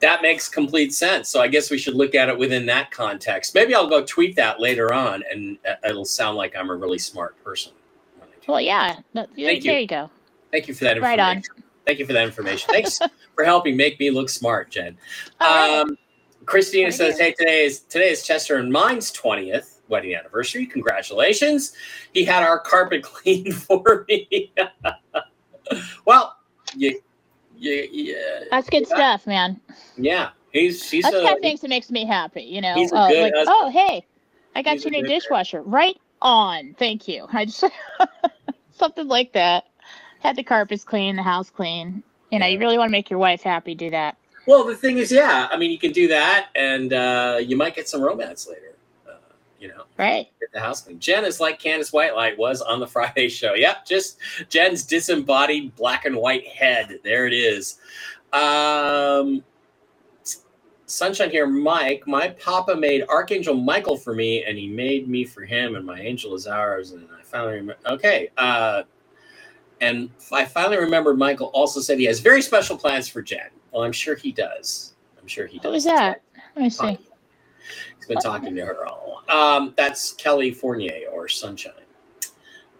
that 0.00 0.22
makes 0.22 0.48
complete 0.48 0.92
sense 0.94 1.28
so 1.28 1.40
i 1.40 1.48
guess 1.48 1.70
we 1.70 1.78
should 1.78 1.94
look 1.94 2.14
at 2.14 2.28
it 2.28 2.38
within 2.38 2.64
that 2.66 2.90
context 2.90 3.54
maybe 3.54 3.74
i'll 3.74 3.88
go 3.88 4.04
tweet 4.04 4.34
that 4.36 4.60
later 4.60 4.92
on 4.92 5.22
and 5.30 5.58
uh, 5.68 5.74
it'll 5.88 6.04
sound 6.04 6.36
like 6.36 6.56
i'm 6.56 6.70
a 6.70 6.74
really 6.76 6.98
smart 6.98 7.42
person 7.44 7.72
when 8.18 8.28
I 8.28 8.32
do 8.44 8.52
Well, 8.52 8.60
yeah, 8.60 8.96
no, 9.14 9.26
there 9.36 9.46
Thank 9.46 9.64
you. 9.64 9.72
you 9.72 9.86
go. 9.86 10.10
Thank 10.50 10.68
you 10.68 10.74
for 10.74 10.84
that 10.84 10.96
information. 10.96 11.18
Right 11.18 11.36
on. 11.36 11.42
Thank 11.86 11.98
you 11.98 12.06
for 12.06 12.12
that 12.12 12.24
information. 12.24 12.68
Thanks 12.72 12.98
for 13.34 13.44
helping 13.44 13.76
make 13.76 13.98
me 14.00 14.10
look 14.10 14.28
smart, 14.28 14.70
Jen. 14.70 14.96
Right. 15.40 15.80
Um, 15.80 15.96
Christina 16.46 16.86
What 16.86 16.94
says, 16.94 17.18
"Hey, 17.18 17.32
today 17.32 17.64
is 17.64 17.80
today 17.80 18.10
is 18.10 18.22
Chester 18.24 18.56
and 18.56 18.72
mine's 18.72 19.10
twentieth 19.12 19.80
wedding 19.88 20.14
anniversary. 20.14 20.66
Congratulations! 20.66 21.72
He 22.12 22.24
had 22.24 22.42
our 22.42 22.58
carpet 22.58 23.02
cleaned 23.12 23.54
for 23.54 24.04
me. 24.08 24.52
well, 26.06 26.36
you, 26.76 27.00
you, 27.56 27.88
yeah, 27.92 28.44
That's 28.50 28.68
good 28.70 28.86
yeah, 28.88 28.94
stuff, 28.96 29.26
man. 29.26 29.60
yeah. 29.96 30.30
He's 30.52 30.90
he's 30.90 31.04
That's 31.04 31.14
the 31.14 31.22
a 31.22 31.24
kind 31.26 31.36
of 31.36 31.42
things 31.42 31.60
that 31.60 31.68
makes 31.68 31.90
me 31.90 32.04
happy. 32.04 32.42
You 32.42 32.60
know, 32.60 32.74
good 32.74 32.90
like, 32.92 33.32
husband. 33.34 33.46
oh, 33.48 33.70
hey, 33.70 34.04
I 34.56 34.62
got 34.62 34.72
He's 34.72 34.84
you 34.84 34.88
a 34.88 35.02
new 35.02 35.06
dishwasher. 35.06 35.62
Right 35.62 35.96
on. 36.22 36.74
Thank 36.78 37.06
you. 37.06 37.26
I 37.32 37.44
just 37.44 37.64
something 38.72 39.06
like 39.06 39.32
that. 39.34 39.64
Had 40.18 40.36
the 40.36 40.42
carpets 40.42 40.82
clean, 40.84 41.14
the 41.16 41.22
house 41.22 41.50
clean. 41.50 42.02
You 42.30 42.38
know, 42.40 42.46
Yeah. 42.46 42.52
you 42.54 42.58
really 42.58 42.78
want 42.78 42.88
to 42.88 42.92
make 42.92 43.10
your 43.10 43.18
wife 43.20 43.42
happy. 43.42 43.74
Do 43.76 43.90
that. 43.90 44.16
Well, 44.46 44.64
the 44.64 44.74
thing 44.74 44.98
is, 44.98 45.12
yeah. 45.12 45.48
I 45.52 45.56
mean, 45.56 45.70
you 45.70 45.78
can 45.78 45.92
do 45.92 46.08
that, 46.08 46.48
and 46.56 46.92
uh, 46.92 47.38
you 47.40 47.56
might 47.56 47.76
get 47.76 47.88
some 47.88 48.02
romance 48.02 48.48
later. 48.48 48.74
You 49.60 49.68
know. 49.68 49.84
Right. 49.98 50.26
get 50.40 50.52
the 50.52 50.60
house 50.60 50.80
clean. 50.80 50.98
Jen 50.98 51.24
is 51.24 51.38
like 51.38 51.58
Candace 51.58 51.90
Whitelight 51.90 52.38
was 52.38 52.62
on 52.62 52.80
the 52.80 52.86
Friday 52.88 53.28
show. 53.28 53.54
Yep, 53.54 53.86
just 53.86 54.18
Jen's 54.48 54.84
disembodied 54.84 55.76
black 55.76 56.06
and 56.06 56.16
white 56.16 56.46
head. 56.46 56.98
There 57.04 57.26
it 57.26 57.34
is. 57.34 57.78
Um, 58.32 59.44
Sunshine 60.86 61.30
here, 61.30 61.46
Mike. 61.46 62.02
My 62.06 62.30
papa 62.30 62.74
made 62.74 63.04
Archangel 63.08 63.54
Michael 63.54 63.96
for 63.96 64.14
me, 64.14 64.44
and 64.44 64.58
he 64.58 64.66
made 64.66 65.08
me 65.08 65.24
for 65.24 65.44
him, 65.44 65.76
and 65.76 65.86
my 65.86 66.00
angel 66.00 66.34
is 66.34 66.46
ours. 66.48 66.90
And 66.92 67.06
I 67.16 67.22
finally 67.22 67.54
remember. 67.54 67.76
Okay. 67.86 68.30
Uh, 68.36 68.82
and 69.80 70.10
I 70.32 70.44
finally 70.44 70.78
remembered 70.78 71.16
Michael 71.16 71.46
also 71.48 71.80
said 71.80 71.98
he 71.98 72.04
has 72.06 72.20
very 72.20 72.42
special 72.42 72.76
plans 72.76 73.08
for 73.08 73.22
Jen. 73.22 73.50
Well, 73.70 73.84
I'm 73.84 73.92
sure 73.92 74.14
he 74.16 74.32
does. 74.32 74.94
I'm 75.20 75.28
sure 75.28 75.46
he 75.46 75.58
does. 75.58 75.64
What 75.64 75.72
was 75.72 75.84
that? 75.84 76.22
Let 76.56 76.62
me 76.62 76.70
see. 76.70 76.98
Been 78.10 78.18
talking 78.18 78.56
to 78.56 78.66
her 78.66 78.86
all. 78.86 79.22
Um, 79.28 79.72
that's 79.76 80.14
Kelly 80.14 80.50
Fournier 80.50 81.08
or 81.12 81.28
Sunshine. 81.28 81.74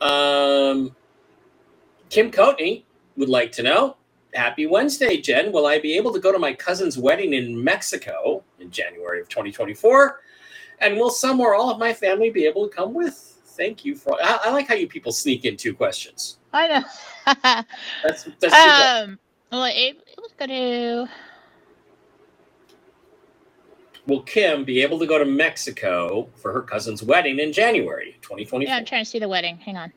Um, 0.01 0.97
Kim 2.09 2.33
Coatney 2.33 2.83
would 3.17 3.29
like 3.29 3.53
to 3.53 3.63
know. 3.63 3.97
Happy 4.35 4.67
Wednesday, 4.67 5.21
Jen. 5.21 5.53
Will 5.53 5.67
I 5.67 5.79
be 5.79 5.97
able 5.97 6.13
to 6.15 6.19
go 6.19 6.33
to 6.33 6.39
my 6.41 6.53
cousin's 6.53 6.99
wedding 6.99 7.35
in 7.35 7.63
Mexico 7.63 8.43
in 8.59 8.73
January 8.73 9.21
of 9.21 9.29
2024? 9.29 10.21
And 10.81 10.97
will 10.97 11.11
some 11.11 11.39
or 11.39 11.55
all 11.55 11.71
of 11.71 11.79
my 11.79 11.95
family 11.95 12.31
be 12.31 12.45
able 12.45 12.69
to 12.69 12.75
come 12.75 12.93
with? 12.93 13.39
Thank 13.45 13.85
you 13.85 13.95
for. 13.95 14.19
I, 14.21 14.41
I 14.47 14.51
like 14.51 14.67
how 14.67 14.75
you 14.75 14.89
people 14.89 15.13
sneak 15.13 15.45
in 15.45 15.57
two 15.57 15.75
questions. 15.75 16.39
I 16.53 16.67
know. 16.67 16.83
That's 18.03 18.27
that's 18.41 19.05
um. 19.07 19.17
Well, 19.53 19.67
it, 19.67 19.97
it 20.09 20.19
was 20.19 20.33
going 20.37 20.49
to. 20.49 21.09
Will 24.11 24.23
Kim 24.23 24.65
be 24.65 24.83
able 24.83 24.99
to 24.99 25.07
go 25.07 25.21
to 25.21 25.25
Mexico 25.25 26.29
for 26.35 26.53
her 26.53 26.63
cousin's 26.63 27.01
wedding 27.01 27.39
in 27.39 27.53
January 27.53 28.19
2024? 28.23 28.63
Yeah, 28.63 28.77
I'm 28.77 28.85
trying 28.85 29.05
to 29.05 29.09
see 29.09 29.21
the 29.21 29.29
wedding. 29.29 29.57
Hang 29.59 29.77
on. 29.77 29.93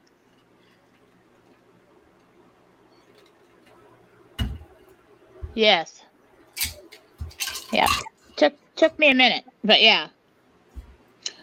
Yes. 5.56 6.04
Yeah. 7.72 7.88
Took 8.36 8.54
took 8.76 9.00
me 9.00 9.10
a 9.10 9.16
minute, 9.16 9.46
but 9.64 9.82
yeah. 9.82 10.10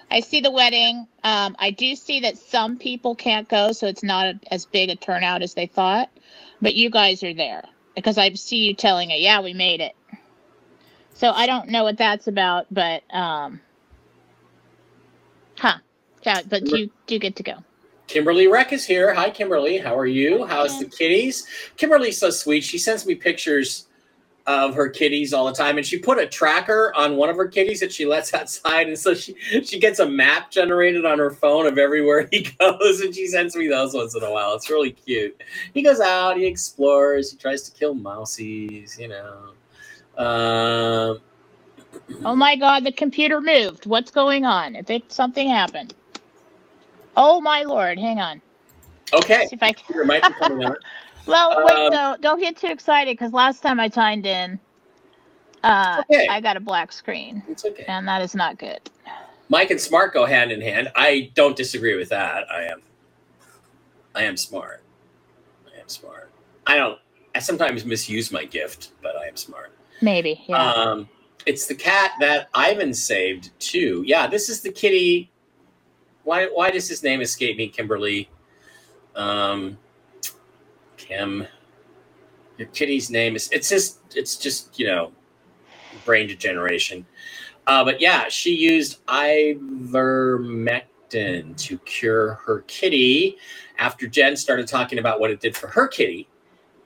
I 0.09 0.21
see 0.21 0.41
the 0.41 0.53
wedding. 0.53 1.09
Um, 1.25 1.57
I 1.59 1.73
do 1.73 1.97
see 1.97 2.21
that 2.21 2.39
some 2.39 2.79
people 2.79 3.17
can't 3.17 3.49
go, 3.49 3.73
so 3.73 3.89
it's 3.89 4.05
not 4.05 4.37
as 4.53 4.65
big 4.67 4.91
a 4.91 4.95
turnout 4.95 5.43
as 5.43 5.55
they 5.55 5.67
thought. 5.67 6.09
But 6.62 6.77
you 6.77 6.89
guys 6.89 7.25
are 7.25 7.35
there 7.35 7.65
because 7.97 8.17
I 8.17 8.33
see 8.35 8.59
you 8.59 8.75
telling 8.75 9.11
it. 9.11 9.19
Yeah, 9.19 9.41
we 9.41 9.55
made 9.55 9.81
it. 9.81 9.97
So 11.14 11.31
I 11.31 11.47
don't 11.47 11.69
know 11.69 11.85
what 11.85 11.99
that's 11.99 12.26
about, 12.26 12.67
but 12.71 13.02
um, 13.14 13.61
huh? 15.59 15.79
Yeah, 16.23 16.40
but 16.49 16.67
you 16.67 16.90
do 17.07 17.19
get 17.19 17.37
to 17.37 17.43
go. 17.43 17.55
Kimberly 18.07 18.49
Reck 18.49 18.73
is 18.73 18.85
here. 18.85 19.14
Hi, 19.14 19.31
Kimberly. 19.31 19.79
How 19.79 19.97
are 19.97 20.07
you? 20.07 20.45
How's 20.45 20.79
the 20.81 20.87
kitties? 20.87 21.47
Kimberly's 21.76 22.19
so 22.19 22.31
sweet. 22.31 22.64
She 22.64 22.76
sends 22.76 23.07
me 23.07 23.14
pictures 23.14 23.87
of 24.47 24.75
her 24.75 24.88
kitties 24.88 25.33
all 25.33 25.47
the 25.47 25.52
time, 25.52 25.76
and 25.76 25.87
she 25.87 25.99
put 25.99 26.19
a 26.19 26.26
tracker 26.26 26.93
on 26.97 27.17
one 27.17 27.29
of 27.29 27.37
her 27.37 27.47
kitties 27.47 27.79
that 27.81 27.93
she 27.93 28.07
lets 28.07 28.35
outside, 28.35 28.88
and 28.88 28.99
so 28.99 29.14
she 29.14 29.35
she 29.62 29.79
gets 29.79 30.00
a 30.00 30.09
map 30.09 30.50
generated 30.50 31.05
on 31.05 31.19
her 31.19 31.31
phone 31.31 31.67
of 31.67 31.79
everywhere 31.79 32.29
he 32.33 32.49
goes, 32.59 33.00
and 33.00 33.14
she 33.14 33.26
sends 33.29 33.55
me 33.55 33.69
those 33.69 33.95
once 33.95 34.14
in 34.17 34.23
a 34.23 34.31
while. 34.31 34.55
It's 34.55 34.69
really 34.69 34.93
cute. 34.93 35.40
He 35.73 35.83
goes 35.83 36.00
out, 36.00 36.37
he 36.37 36.47
explores, 36.47 37.31
he 37.31 37.37
tries 37.37 37.62
to 37.71 37.79
kill 37.79 37.95
mousies, 37.95 38.99
you 38.99 39.09
know. 39.09 39.52
Um, 40.21 41.21
Oh 42.25 42.37
my 42.37 42.57
God, 42.57 42.85
the 42.85 42.93
computer 42.93 43.41
moved. 43.41 43.87
What's 43.87 44.11
going 44.12 44.45
on? 44.47 44.77
I 44.77 44.83
think 44.83 45.07
something 45.09 45.49
happened. 45.49 45.95
Oh 47.17 47.41
my 47.41 47.62
lord, 47.65 47.99
hang 47.99 48.21
on. 48.21 48.43
okay, 49.15 49.50
See 49.50 49.57
if 49.57 49.62
I 49.62 49.73
can. 49.75 49.85
your 49.95 50.05
mic 50.07 50.29
is 50.29 50.37
coming 50.37 50.62
on. 50.65 50.77
Well, 51.27 51.59
wait, 51.62 51.89
Um, 51.89 51.91
no, 51.91 52.17
don't 52.21 52.41
get 52.41 52.57
too 52.57 52.69
excited 52.69 53.12
because 53.17 53.33
last 53.33 53.62
time 53.62 53.81
I 53.81 53.89
signed 53.91 54.27
in, 54.27 54.61
uh, 55.65 56.03
Okay. 56.11 56.29
I 56.29 56.41
got 56.41 56.57
a 56.57 56.61
black 56.61 56.93
screen, 56.93 57.45
It's 57.49 57.65
okay. 57.67 57.89
and 57.89 58.09
that 58.09 58.23
is 58.23 58.35
not 58.35 58.59
good. 58.59 58.81
Mike 59.49 59.71
and 59.71 59.81
smart 59.81 60.15
go 60.15 60.27
hand 60.27 60.53
in 60.53 60.61
hand. 60.62 60.93
I 60.97 61.33
don't 61.35 61.57
disagree 61.57 61.97
with 61.97 62.11
that. 62.11 62.50
I 62.53 62.65
am 62.65 62.83
I 64.15 64.25
am 64.25 64.37
smart. 64.37 64.85
I 65.67 65.81
am 65.81 65.89
smart. 65.89 66.33
I 66.67 66.77
don't 66.77 66.99
I 67.35 67.41
sometimes 67.41 67.85
misuse 67.85 68.33
my 68.33 68.45
gift, 68.47 68.91
but 69.03 69.17
I 69.17 69.27
am 69.29 69.37
smart. 69.37 69.73
Maybe, 70.00 70.42
yeah. 70.47 70.73
Um 70.73 71.09
it's 71.47 71.66
the 71.66 71.75
cat 71.75 72.12
that 72.21 72.49
Ivan 72.54 72.92
saved 72.92 73.59
too. 73.59 74.02
Yeah, 74.07 74.26
this 74.26 74.49
is 74.49 74.61
the 74.61 74.71
kitty. 74.71 75.30
Why 76.25 76.47
why 76.47 76.71
does 76.71 76.88
his 76.88 77.02
name 77.02 77.21
escape 77.21 77.57
me, 77.57 77.69
Kimberly? 77.69 78.30
Um 79.14 79.78
Kim. 80.97 81.47
Your 82.59 82.69
kitty's 82.69 83.11
name 83.11 83.37
is 83.37 83.49
it's 83.50 83.69
just 83.69 84.00
it's 84.14 84.37
just, 84.37 84.78
you 84.78 84.87
know, 84.87 85.12
brain 86.04 86.26
degeneration. 86.28 87.07
Uh, 87.66 87.85
but 87.85 88.00
yeah, 88.00 88.28
she 88.28 88.54
used 88.54 89.04
ivermectin 89.07 90.83
to 91.57 91.78
cure 91.78 92.35
her 92.47 92.62
kitty 92.66 93.37
after 93.78 94.07
Jen 94.07 94.37
started 94.37 94.66
talking 94.66 94.99
about 94.99 95.21
what 95.21 95.30
it 95.30 95.40
did 95.40 95.57
for 95.57 95.69
her 95.69 95.87
kitty. 95.88 96.28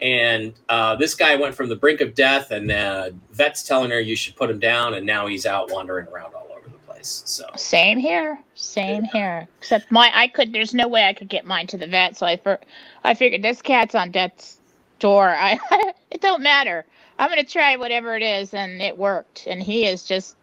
And 0.01 0.55
uh, 0.69 0.97
this 0.97 1.15
guy 1.15 1.37
went 1.37 1.55
from 1.55 1.69
the 1.69 1.77
brink 1.77 2.01
of 2.01 2.15
death, 2.15 2.51
and 2.51 2.71
uh, 2.71 3.11
vet's 3.31 3.63
telling 3.63 3.91
her 3.91 4.01
you 4.01 4.17
should 4.17 4.37
put 4.37 4.51
him 4.51 4.59
down, 4.59 4.95
and 4.95 5.07
now 5.07 5.27
he's 5.27 5.47
out 5.47 5.71
wandering 5.71 6.09
around 6.09 6.35
all 6.35 6.49
over 6.57 6.69
the 6.69 6.79
place. 6.79 7.23
So 7.27 7.49
Same 7.57 7.99
here. 7.99 8.39
Same 8.55 9.05
here. 9.05 9.49
Except 9.59 9.91
my, 9.91 10.11
I 10.15 10.29
could. 10.29 10.53
There's 10.53 10.75
no 10.75 10.89
way 10.89 11.05
I 11.05 11.13
could 11.13 11.29
get 11.29 11.47
mine 11.47 11.67
to 11.69 11.79
the 11.79 11.87
vet, 11.87 12.17
so 12.17 12.27
I, 12.27 12.37
for, 12.37 12.61
I 13.05 13.15
figured 13.15 13.43
this 13.43 13.63
cat's 13.63 13.95
on 13.95 14.11
death's 14.11 14.59
door. 14.99 15.29
I, 15.29 15.59
it 16.11 16.21
don't 16.21 16.43
matter. 16.43 16.85
I'm 17.19 17.29
gonna 17.29 17.45
try 17.45 17.77
whatever 17.77 18.17
it 18.17 18.23
is, 18.23 18.53
and 18.53 18.83
it 18.83 18.99
worked. 18.99 19.47
And 19.47 19.63
he 19.63 19.87
is 19.87 20.05
just 20.05 20.37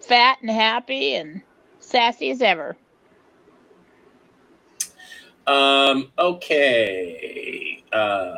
fat 0.00 0.38
and 0.40 0.50
happy 0.50 1.14
and 1.14 1.42
sassy 1.80 2.30
as 2.30 2.42
ever. 2.42 2.76
Um, 5.46 6.10
okay. 6.18 7.82
Uh, 7.92 8.34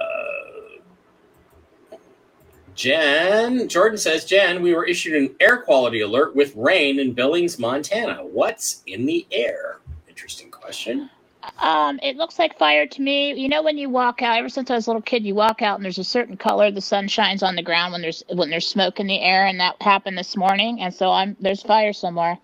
Jen, 2.80 3.68
Jordan 3.68 3.99
says, 3.99 4.25
Jen, 4.25 4.62
we 4.62 4.75
were 4.75 4.87
issued 4.87 5.14
an 5.14 5.37
air 5.38 5.58
quality 5.58 6.00
alert 6.00 6.34
with 6.34 6.56
rain 6.56 6.99
in 6.99 7.12
Billings, 7.12 7.58
Montana. 7.58 8.25
What's 8.25 8.82
in 8.87 9.04
the 9.04 9.26
air? 9.30 9.80
Interesting 10.08 10.50
question. 10.50 11.10
Um, 11.58 12.00
it 12.02 12.16
looks 12.16 12.38
like 12.38 12.56
fire 12.56 12.87
to 12.87 13.02
me. 13.02 13.34
You 13.34 13.50
know, 13.50 13.62
when 13.62 13.76
you 13.76 13.90
walk 13.90 14.22
out, 14.22 14.38
ever 14.38 14.49
since 14.49 14.70
I 14.70 14.76
was 14.76 14.87
a 14.87 14.90
little 14.90 15.02
kid, 15.02 15.26
you 15.26 15.34
walk 15.34 15.60
out 15.60 15.76
and 15.76 15.84
there's 15.84 15.99
a 15.99 16.04
certain 16.04 16.38
color. 16.38 16.70
The 16.70 16.80
sun 16.80 17.06
shines 17.06 17.42
on 17.42 17.54
the 17.54 17.62
ground 17.62 17.92
when 17.92 18.00
there's 18.00 18.25
when 18.32 18.49
there's 18.49 18.66
smoke 18.66 18.99
in 18.99 19.06
the 19.06 19.20
air, 19.20 19.44
and 19.44 19.60
that 19.60 19.76
happened 19.82 20.16
this 20.16 20.34
morning. 20.34 20.80
And 20.80 20.94
so 20.94 21.10
I'm 21.10 21.37
there's 21.38 21.62
fire 21.62 21.92
somewhere, 21.92 22.38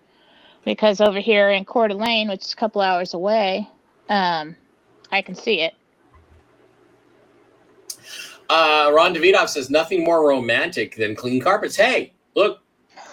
because 0.63 1.01
over 1.01 1.19
here 1.19 1.49
in 1.49 1.65
Coeur 1.65 1.87
d'Alene, 1.87 2.29
which 2.29 2.45
is 2.45 2.53
a 2.53 2.57
couple 2.57 2.81
hours 2.81 3.15
away, 3.15 3.67
um, 4.07 4.55
I 5.11 5.23
can 5.23 5.33
see 5.33 5.61
it. 5.61 5.73
Uh, 8.49 8.91
Ron 8.93 9.13
Davidoff 9.13 9.49
says, 9.49 9.69
nothing 9.69 10.03
more 10.03 10.27
romantic 10.27 10.95
than 10.95 11.15
clean 11.15 11.41
carpets. 11.41 11.75
Hey, 11.75 12.13
look, 12.35 12.61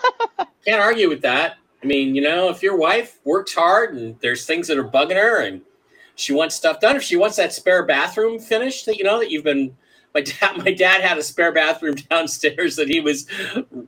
can't 0.65 0.81
argue 0.81 1.09
with 1.09 1.23
that. 1.23 1.57
I 1.83 1.87
mean, 1.87 2.15
you 2.15 2.23
know, 2.23 2.49
if 2.49 2.63
your 2.63 2.77
wife 2.77 3.19
works 3.25 3.55
hard 3.55 3.95
and 3.95 4.19
there's 4.21 4.47
things 4.47 4.69
that 4.69 4.79
are 4.79 4.89
bugging 4.89 5.17
her 5.17 5.43
and 5.43 5.61
she 6.15 6.33
wants 6.33 6.55
stuff 6.55 6.81
done, 6.81 6.97
if 6.97 7.03
she 7.03 7.17
wants 7.17 7.37
that 7.37 7.53
spare 7.53 7.85
bathroom 7.85 8.39
finished, 8.39 8.87
that 8.87 8.97
you 8.97 9.05
know 9.05 9.19
that 9.19 9.31
you've 9.31 9.45
been. 9.45 9.77
My 10.15 10.21
dad, 10.41 10.59
my 10.59 10.73
dad 10.73 11.01
had 11.01 11.19
a 11.19 11.23
spare 11.25 11.51
bathroom 11.51 11.95
downstairs 12.11 12.77
that 12.77 12.89
he 12.89 13.01
was 13.01 13.27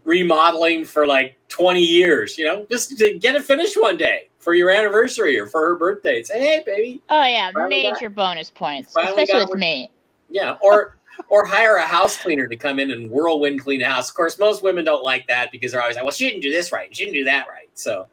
remodeling 0.05 0.85
for 0.85 1.07
like 1.07 1.39
20 1.49 1.81
years. 1.81 2.37
You 2.37 2.47
know, 2.47 2.67
just 2.69 2.99
to 2.99 3.17
get 3.17 3.37
it 3.37 3.45
finished 3.45 3.81
one 3.81 3.97
day 3.97 4.29
for 4.41 4.53
your 4.53 4.71
anniversary 4.71 5.39
or 5.39 5.47
for 5.47 5.61
her 5.61 5.77
birthday. 5.77 6.25
Say, 6.25 6.41
hey, 6.41 6.63
baby, 6.67 7.01
Oh 7.11 7.25
yeah, 7.25 7.53
major 7.69 8.11
bonus 8.11 8.51
points, 8.51 8.95
especially 8.97 9.45
with 9.45 9.55
me. 9.55 9.89
yeah, 10.29 10.57
or 10.61 10.97
or 11.29 11.45
hire 11.45 11.77
a 11.77 11.87
house 11.87 12.17
cleaner 12.17 12.47
to 12.47 12.57
come 12.57 12.79
in 12.79 12.91
and 12.91 13.11
whirlwind 13.11 13.61
clean 13.63 13.83
a 13.83 13.87
house. 13.87 14.09
Of 14.09 14.17
course, 14.17 14.39
most 14.39 14.63
women 14.63 14.85
don't 14.85 15.05
like 15.05 15.27
that 15.29 15.51
because 15.53 15.73
they're 15.73 15.83
always 15.83 15.97
like, 15.97 16.05
"Well, 16.05 16.13
she 16.13 16.29
didn't 16.29 16.43
do 16.43 16.51
this 16.51 16.73
right, 16.73 16.95
she 16.95 17.05
didn't 17.05 17.17
do 17.17 17.25
that 17.25 17.47
right." 17.49 17.69
So, 17.75 18.07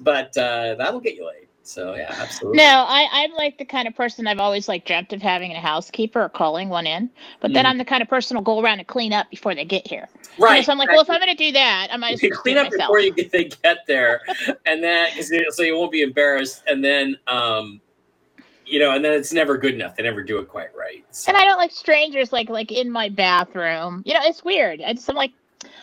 but 0.00 0.36
uh, 0.36 0.74
that'll 0.76 1.00
get 1.00 1.14
you 1.16 1.26
laid. 1.26 1.46
So 1.62 1.94
yeah, 1.94 2.12
absolutely. 2.18 2.56
No, 2.58 2.64
I, 2.64 3.06
I'm 3.12 3.32
like 3.34 3.58
the 3.58 3.64
kind 3.64 3.86
of 3.86 3.94
person 3.94 4.26
I've 4.26 4.40
always 4.40 4.66
like 4.66 4.86
dreamt 4.86 5.12
of 5.12 5.22
having 5.22 5.52
a 5.52 5.60
housekeeper 5.60 6.20
or 6.22 6.28
calling 6.28 6.68
one 6.68 6.84
in. 6.84 7.08
But 7.40 7.52
then 7.52 7.64
Mm. 7.64 7.68
I'm 7.68 7.78
the 7.78 7.84
kind 7.84 8.02
of 8.02 8.08
person 8.08 8.36
who'll 8.36 8.42
go 8.42 8.60
around 8.60 8.80
and 8.80 8.88
clean 8.88 9.12
up 9.12 9.30
before 9.30 9.54
they 9.54 9.64
get 9.64 9.86
here. 9.86 10.08
You 10.36 10.44
know, 10.44 10.50
right. 10.50 10.64
so 10.64 10.72
I'm 10.72 10.78
like, 10.78 10.88
well, 10.88 11.02
if 11.02 11.10
I'm 11.10 11.20
going 11.20 11.36
to 11.36 11.44
do 11.44 11.52
that, 11.52 11.88
I 11.92 11.96
might 11.96 12.14
as 12.14 12.22
well 12.22 12.30
clean 12.32 12.56
up 12.56 12.64
myself. 12.72 12.88
before 12.88 13.00
you 13.00 13.12
get, 13.12 13.30
they 13.30 13.44
get 13.44 13.78
there, 13.86 14.20
and 14.66 14.82
then 14.82 15.10
so 15.50 15.62
you 15.62 15.76
won't 15.76 15.92
be 15.92 16.02
embarrassed, 16.02 16.64
and 16.66 16.82
then 16.82 17.16
um, 17.28 17.80
you 18.70 18.78
know, 18.78 18.92
and 18.92 19.04
then 19.04 19.12
it's 19.12 19.32
never 19.32 19.56
good 19.58 19.74
enough. 19.74 19.96
They 19.96 20.02
never 20.02 20.22
do 20.22 20.38
it 20.38 20.48
quite 20.48 20.74
right. 20.76 21.04
So, 21.10 21.28
And 21.30 21.36
I 21.36 21.44
don't 21.44 21.58
like 21.58 21.72
strangers 21.72 22.32
like 22.32 22.48
like 22.48 22.70
in 22.72 22.90
my 22.90 23.08
bathroom. 23.08 24.02
You 24.06 24.14
know, 24.14 24.20
it's 24.22 24.44
weird. 24.44 24.80
I 24.80 24.92
just 24.92 25.08
I'm 25.10 25.16
like, 25.16 25.32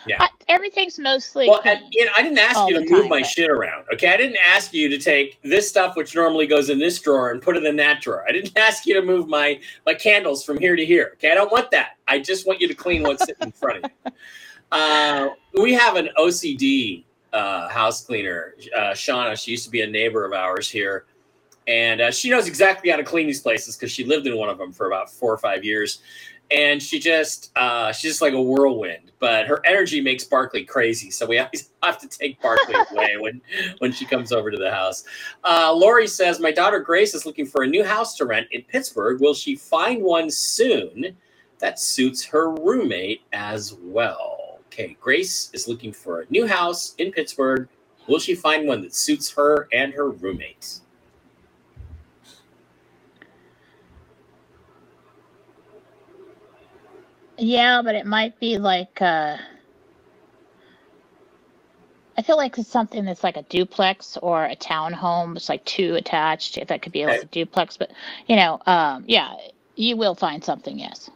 Yeah. 0.06 0.16
I, 0.22 0.28
everything's 0.48 0.98
mostly 0.98 1.48
well, 1.48 1.60
and, 1.64 1.80
you 1.90 2.04
know, 2.06 2.12
I 2.16 2.22
didn't 2.22 2.38
ask 2.38 2.58
you 2.68 2.74
to 2.74 2.80
move 2.90 3.02
time, 3.02 3.08
my 3.10 3.20
but- 3.20 3.28
shit 3.28 3.50
around. 3.50 3.84
Okay, 3.92 4.12
I 4.12 4.16
didn't 4.16 4.38
ask 4.44 4.72
you 4.72 4.88
to 4.88 4.98
take 4.98 5.38
this 5.42 5.68
stuff 5.68 5.96
which 5.96 6.14
normally 6.14 6.46
goes 6.46 6.70
in 6.70 6.78
this 6.78 6.98
drawer 7.00 7.30
and 7.30 7.42
put 7.42 7.56
it 7.56 7.64
in 7.64 7.76
that 7.76 8.00
drawer. 8.00 8.24
I 8.28 8.32
didn't 8.32 8.56
ask 8.66 8.86
you 8.86 8.94
to 8.94 9.02
move 9.02 9.28
my 9.28 9.60
my 9.86 9.94
candles 9.94 10.44
from 10.44 10.58
here 10.58 10.74
to 10.74 10.84
here. 10.84 11.10
Okay, 11.14 11.30
I 11.30 11.34
don't 11.34 11.52
want 11.52 11.70
that. 11.72 11.96
I 12.08 12.18
just 12.18 12.46
want 12.46 12.60
you 12.60 12.68
to 12.68 12.74
clean 12.74 13.02
what's 13.02 13.24
sitting 13.24 13.42
in 13.42 13.52
front 13.52 13.84
of 13.84 13.90
you. 14.06 14.12
Uh, 14.72 15.30
we 15.60 15.72
have 15.72 15.96
an 15.96 16.10
OCD 16.18 17.04
uh, 17.32 17.68
house 17.68 18.04
cleaner, 18.04 18.54
uh, 18.76 18.90
Shauna. 18.92 19.38
She 19.42 19.50
used 19.50 19.64
to 19.64 19.70
be 19.70 19.82
a 19.82 19.86
neighbor 19.86 20.24
of 20.24 20.32
ours 20.32 20.68
here, 20.68 21.04
and 21.68 22.00
uh, 22.00 22.10
she 22.10 22.30
knows 22.30 22.48
exactly 22.48 22.90
how 22.90 22.96
to 22.96 23.04
clean 23.04 23.26
these 23.26 23.42
places 23.42 23.76
because 23.76 23.92
she 23.92 24.02
lived 24.02 24.26
in 24.26 24.36
one 24.36 24.48
of 24.48 24.56
them 24.56 24.72
for 24.72 24.86
about 24.86 25.10
four 25.10 25.32
or 25.32 25.38
five 25.38 25.64
years. 25.64 26.00
And 26.50 26.82
she 26.82 26.98
just 26.98 27.50
uh, 27.56 27.92
she's 27.92 28.12
just 28.12 28.22
like 28.22 28.32
a 28.32 28.40
whirlwind, 28.40 29.12
but 29.18 29.46
her 29.46 29.60
energy 29.66 30.00
makes 30.00 30.24
Barkley 30.24 30.64
crazy. 30.64 31.10
So 31.10 31.26
we 31.26 31.38
always 31.38 31.68
have 31.82 31.98
to 31.98 32.08
take 32.08 32.40
Barkley 32.40 32.74
away 32.90 33.18
when 33.18 33.42
when 33.80 33.92
she 33.92 34.06
comes 34.06 34.32
over 34.32 34.50
to 34.50 34.56
the 34.56 34.70
house. 34.70 35.04
Uh, 35.44 35.70
Lori 35.74 36.08
says, 36.08 36.40
My 36.40 36.50
daughter 36.50 36.80
Grace 36.80 37.14
is 37.14 37.26
looking 37.26 37.44
for 37.44 37.64
a 37.64 37.66
new 37.66 37.84
house 37.84 38.16
to 38.16 38.24
rent 38.24 38.46
in 38.50 38.62
Pittsburgh. 38.62 39.20
Will 39.20 39.34
she 39.34 39.56
find 39.56 40.02
one 40.02 40.30
soon 40.30 41.14
that 41.58 41.78
suits 41.78 42.24
her 42.24 42.50
roommate 42.50 43.20
as 43.34 43.74
well? 43.82 44.60
Okay, 44.68 44.96
Grace 44.98 45.50
is 45.52 45.68
looking 45.68 45.92
for 45.92 46.22
a 46.22 46.26
new 46.30 46.46
house 46.46 46.94
in 46.96 47.12
Pittsburgh. 47.12 47.68
Will 48.06 48.18
she 48.18 48.34
find 48.34 48.66
one 48.66 48.80
that 48.80 48.94
suits 48.94 49.30
her 49.32 49.68
and 49.70 49.92
her 49.92 50.12
roommate? 50.12 50.80
Yeah, 57.38 57.82
but 57.82 57.94
it 57.94 58.06
might 58.06 58.38
be 58.40 58.58
like 58.58 59.00
uh 59.00 59.36
I 62.18 62.22
feel 62.22 62.36
like 62.36 62.58
it's 62.58 62.68
something 62.68 63.04
that's 63.04 63.22
like 63.22 63.36
a 63.36 63.44
duplex 63.44 64.18
or 64.20 64.44
a 64.44 64.56
townhome. 64.56 65.36
It's 65.36 65.48
like 65.48 65.64
two 65.64 65.94
attached. 65.94 66.58
If 66.58 66.66
that 66.66 66.82
could 66.82 66.90
be 66.90 67.06
like 67.06 67.22
a 67.22 67.26
duplex, 67.26 67.76
but 67.76 67.92
you 68.26 68.34
know, 68.34 68.60
um, 68.66 69.04
yeah, 69.06 69.34
you 69.76 69.96
will 69.96 70.16
find 70.16 70.42
something. 70.42 70.76
Yes. 70.76 71.10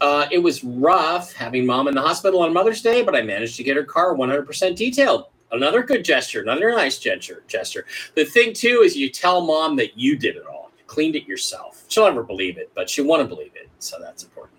Uh, 0.00 0.26
it 0.32 0.38
was 0.38 0.64
rough 0.64 1.32
having 1.32 1.64
mom 1.64 1.86
in 1.86 1.94
the 1.94 2.00
hospital 2.00 2.42
on 2.42 2.52
Mother's 2.52 2.82
Day, 2.82 3.02
but 3.02 3.14
I 3.14 3.22
managed 3.22 3.56
to 3.56 3.62
get 3.62 3.76
her 3.76 3.84
car 3.84 4.16
100% 4.16 4.74
detailed. 4.74 5.26
Another 5.52 5.84
good 5.84 6.04
gesture, 6.04 6.42
another 6.42 6.72
nice 6.72 6.98
gesture. 6.98 7.44
Gesture. 7.46 7.86
The 8.16 8.24
thing 8.24 8.54
too 8.54 8.82
is 8.84 8.96
you 8.96 9.08
tell 9.08 9.40
mom 9.40 9.76
that 9.76 9.96
you 9.96 10.16
did 10.16 10.34
it 10.34 10.46
all, 10.46 10.72
you 10.76 10.82
cleaned 10.88 11.14
it 11.14 11.28
yourself. 11.28 11.84
She'll 11.86 12.06
never 12.06 12.24
believe 12.24 12.58
it, 12.58 12.72
but 12.74 12.90
she 12.90 13.02
want 13.02 13.22
to 13.22 13.28
believe 13.28 13.52
it, 13.54 13.68
so 13.78 13.98
that's 14.00 14.24
important. 14.24 14.53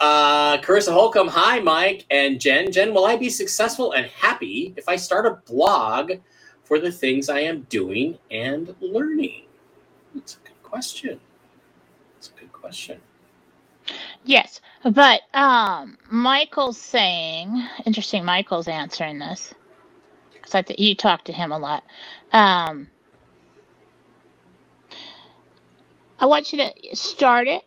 Uh, 0.00 0.58
Carissa 0.58 0.92
Holcomb, 0.92 1.26
hi 1.28 1.58
Mike 1.58 2.06
and 2.10 2.40
Jen. 2.40 2.70
Jen, 2.70 2.94
will 2.94 3.04
I 3.04 3.16
be 3.16 3.28
successful 3.28 3.92
and 3.92 4.06
happy 4.06 4.72
if 4.76 4.88
I 4.88 4.96
start 4.96 5.26
a 5.26 5.42
blog 5.50 6.12
for 6.62 6.78
the 6.78 6.92
things 6.92 7.28
I 7.28 7.40
am 7.40 7.62
doing 7.62 8.18
and 8.30 8.74
learning? 8.80 9.46
That's 10.14 10.36
a 10.36 10.38
good 10.46 10.62
question. 10.62 11.18
That's 12.14 12.28
a 12.28 12.40
good 12.40 12.52
question. 12.52 13.00
Yes, 14.24 14.60
but 14.84 15.22
um, 15.34 15.98
Michael's 16.10 16.78
saying, 16.78 17.66
interesting. 17.84 18.24
Michael's 18.24 18.68
answering 18.68 19.18
this 19.18 19.52
because 20.32 20.54
I 20.54 20.62
think 20.62 20.78
you 20.78 20.94
talk 20.94 21.24
to 21.24 21.32
him 21.32 21.50
a 21.50 21.58
lot. 21.58 21.82
Um, 22.32 22.88
I 26.20 26.26
want 26.26 26.52
you 26.52 26.58
to 26.58 26.96
start 26.96 27.48
it, 27.48 27.62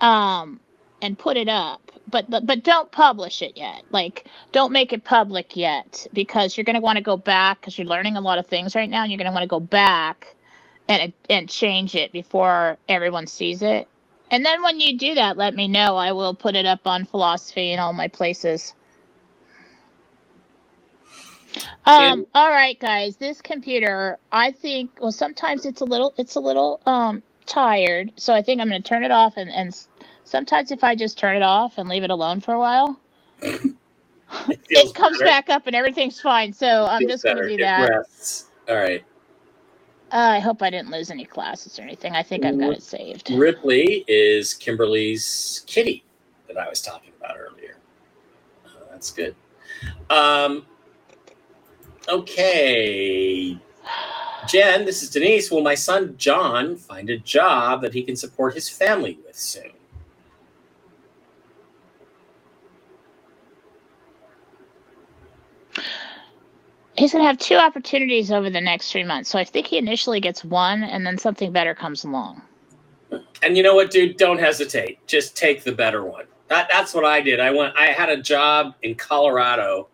um, 0.00 0.60
and 1.02 1.18
put 1.18 1.36
it 1.36 1.48
up, 1.48 1.92
but 2.10 2.30
but 2.30 2.64
don't 2.64 2.90
publish 2.92 3.42
it 3.42 3.56
yet. 3.56 3.84
Like, 3.90 4.26
don't 4.52 4.72
make 4.72 4.92
it 4.92 5.04
public 5.04 5.56
yet 5.56 6.06
because 6.12 6.56
you're 6.56 6.64
going 6.64 6.76
to 6.76 6.82
want 6.82 6.96
to 6.98 7.04
go 7.04 7.16
back 7.16 7.60
because 7.60 7.78
you're 7.78 7.86
learning 7.86 8.16
a 8.16 8.20
lot 8.20 8.38
of 8.38 8.46
things 8.46 8.74
right 8.74 8.90
now, 8.90 9.02
and 9.02 9.12
you're 9.12 9.18
going 9.18 9.26
to 9.30 9.32
want 9.32 9.44
to 9.44 9.48
go 9.48 9.60
back 9.60 10.36
and 10.88 11.12
and 11.30 11.48
change 11.48 11.94
it 11.94 12.12
before 12.12 12.78
everyone 12.88 13.26
sees 13.26 13.62
it. 13.62 13.88
And 14.30 14.44
then 14.44 14.62
when 14.62 14.80
you 14.80 14.98
do 14.98 15.14
that, 15.16 15.36
let 15.38 15.54
me 15.54 15.68
know. 15.68 15.96
I 15.96 16.12
will 16.12 16.34
put 16.34 16.56
it 16.56 16.66
up 16.66 16.86
on 16.86 17.06
philosophy 17.06 17.72
and 17.72 17.80
all 17.80 17.92
my 17.92 18.08
places. 18.08 18.74
Um, 21.86 22.26
all 22.34 22.50
right, 22.50 22.78
guys. 22.78 23.16
This 23.16 23.40
computer, 23.42 24.18
I 24.32 24.52
think, 24.52 24.92
well, 25.00 25.12
sometimes 25.12 25.66
it's 25.66 25.80
a 25.80 25.84
little, 25.84 26.14
it's 26.18 26.36
a 26.36 26.40
little 26.40 26.80
um 26.86 27.22
tired. 27.46 28.12
So 28.16 28.34
I 28.34 28.42
think 28.42 28.60
I'm 28.60 28.68
going 28.68 28.82
to 28.82 28.88
turn 28.88 29.04
it 29.04 29.10
off. 29.12 29.34
And 29.36 29.50
and 29.50 29.74
sometimes 30.28 30.70
if 30.70 30.84
I 30.84 30.94
just 30.94 31.18
turn 31.18 31.36
it 31.36 31.42
off 31.42 31.78
and 31.78 31.88
leave 31.88 32.04
it 32.04 32.10
alone 32.10 32.40
for 32.40 32.54
a 32.54 32.58
while, 32.58 33.00
feels 33.40 33.74
it 34.68 34.94
comes 34.94 35.18
better. 35.18 35.28
back 35.28 35.48
up 35.48 35.66
and 35.66 35.74
everything's 35.74 36.20
fine. 36.20 36.52
So 36.52 36.86
I'm 36.86 37.08
just 37.08 37.24
going 37.24 37.38
to 37.38 37.48
do 37.48 37.56
that. 37.58 38.04
All 38.68 38.76
right. 38.76 39.04
Uh, 40.10 40.16
I 40.16 40.38
hope 40.38 40.62
I 40.62 40.70
didn't 40.70 40.90
lose 40.90 41.10
any 41.10 41.24
classes 41.24 41.78
or 41.78 41.82
anything. 41.82 42.14
I 42.14 42.22
think 42.22 42.44
I've 42.44 42.58
got 42.58 42.72
it 42.72 42.82
saved. 42.82 43.30
Ripley 43.30 44.04
is 44.08 44.54
Kimberly's 44.54 45.64
kitty 45.66 46.02
that 46.46 46.56
I 46.56 46.68
was 46.68 46.80
talking 46.80 47.12
about 47.20 47.36
earlier. 47.38 47.76
Uh, 48.64 48.90
that's 48.90 49.10
good. 49.10 49.34
Um, 50.08 50.64
okay. 52.08 53.58
Jen, 54.48 54.86
this 54.86 55.02
is 55.02 55.10
Denise. 55.10 55.50
Will 55.50 55.62
my 55.62 55.74
son 55.74 56.14
John 56.16 56.76
find 56.76 57.10
a 57.10 57.18
job 57.18 57.82
that 57.82 57.92
he 57.92 58.02
can 58.02 58.16
support 58.16 58.54
his 58.54 58.66
family 58.68 59.18
with 59.26 59.36
soon? 59.36 59.72
He's 66.98 67.12
going 67.12 67.22
to 67.22 67.26
have 67.28 67.38
two 67.38 67.54
opportunities 67.54 68.32
over 68.32 68.50
the 68.50 68.60
next 68.60 68.90
three 68.90 69.04
months. 69.04 69.30
So 69.30 69.38
I 69.38 69.44
think 69.44 69.68
he 69.68 69.78
initially 69.78 70.20
gets 70.20 70.44
one 70.44 70.82
and 70.82 71.06
then 71.06 71.16
something 71.16 71.52
better 71.52 71.74
comes 71.74 72.02
along. 72.02 72.42
And 73.42 73.56
you 73.56 73.62
know 73.62 73.76
what, 73.76 73.92
dude? 73.92 74.16
Don't 74.16 74.40
hesitate. 74.40 75.06
Just 75.06 75.36
take 75.36 75.62
the 75.62 75.72
better 75.72 76.04
one. 76.04 76.24
That, 76.48 76.68
that's 76.70 76.94
what 76.94 77.04
I 77.04 77.20
did. 77.20 77.38
I 77.40 77.50
went. 77.50 77.74
I 77.78 77.86
had 77.86 78.08
a 78.08 78.20
job 78.20 78.74
in 78.82 78.96
Colorado, 78.96 79.88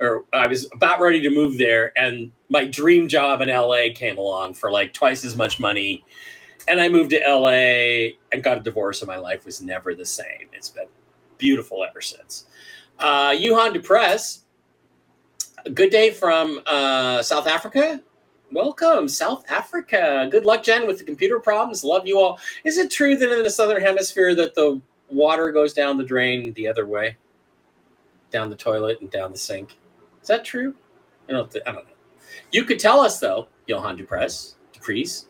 or 0.00 0.24
I 0.32 0.46
was 0.46 0.68
about 0.72 1.00
ready 1.00 1.20
to 1.20 1.30
move 1.30 1.58
there, 1.58 1.92
and 1.98 2.30
my 2.48 2.64
dream 2.64 3.08
job 3.08 3.40
in 3.40 3.48
LA 3.48 3.88
came 3.94 4.16
along 4.16 4.54
for 4.54 4.70
like 4.70 4.94
twice 4.94 5.24
as 5.24 5.36
much 5.36 5.58
money, 5.58 6.04
and 6.68 6.80
I 6.80 6.88
moved 6.88 7.10
to 7.10 7.20
LA 7.26 8.14
and 8.32 8.42
got 8.42 8.58
a 8.58 8.60
divorce, 8.60 9.02
and 9.02 9.08
my 9.08 9.16
life 9.16 9.44
was 9.44 9.60
never 9.60 9.94
the 9.94 10.06
same. 10.06 10.48
It's 10.52 10.70
been 10.70 10.86
beautiful 11.38 11.84
ever 11.84 12.00
since. 12.00 12.46
Uh, 12.98 13.30
Yuhan 13.30 13.74
Dupress, 13.74 14.38
a 14.38 14.45
good 15.74 15.90
day 15.90 16.10
from 16.10 16.60
uh, 16.66 17.22
South 17.22 17.46
Africa. 17.46 18.02
Welcome, 18.52 19.08
South 19.08 19.44
Africa. 19.50 20.28
Good 20.30 20.44
luck, 20.44 20.62
Jen, 20.62 20.86
with 20.86 20.98
the 20.98 21.04
computer 21.04 21.40
problems. 21.40 21.84
Love 21.84 22.06
you 22.06 22.18
all. 22.20 22.38
Is 22.64 22.78
it 22.78 22.90
true 22.90 23.16
that 23.16 23.32
in 23.32 23.42
the 23.42 23.50
southern 23.50 23.82
hemisphere 23.82 24.34
that 24.36 24.54
the 24.54 24.80
water 25.10 25.52
goes 25.52 25.72
down 25.72 25.98
the 25.98 26.04
drain 26.04 26.52
the 26.54 26.68
other 26.68 26.86
way, 26.86 27.16
down 28.30 28.50
the 28.50 28.56
toilet 28.56 29.00
and 29.00 29.10
down 29.10 29.32
the 29.32 29.38
sink? 29.38 29.78
Is 30.22 30.28
that 30.28 30.44
true? 30.44 30.74
I 31.28 31.32
don't. 31.32 31.50
Th- 31.50 31.64
I 31.66 31.72
don't 31.72 31.86
know. 31.86 31.94
You 32.52 32.64
could 32.64 32.78
tell 32.80 33.00
us 33.00 33.20
though, 33.20 33.48
Johan 33.66 33.96
Dupress, 33.96 34.56
Dupres. 34.74 35.26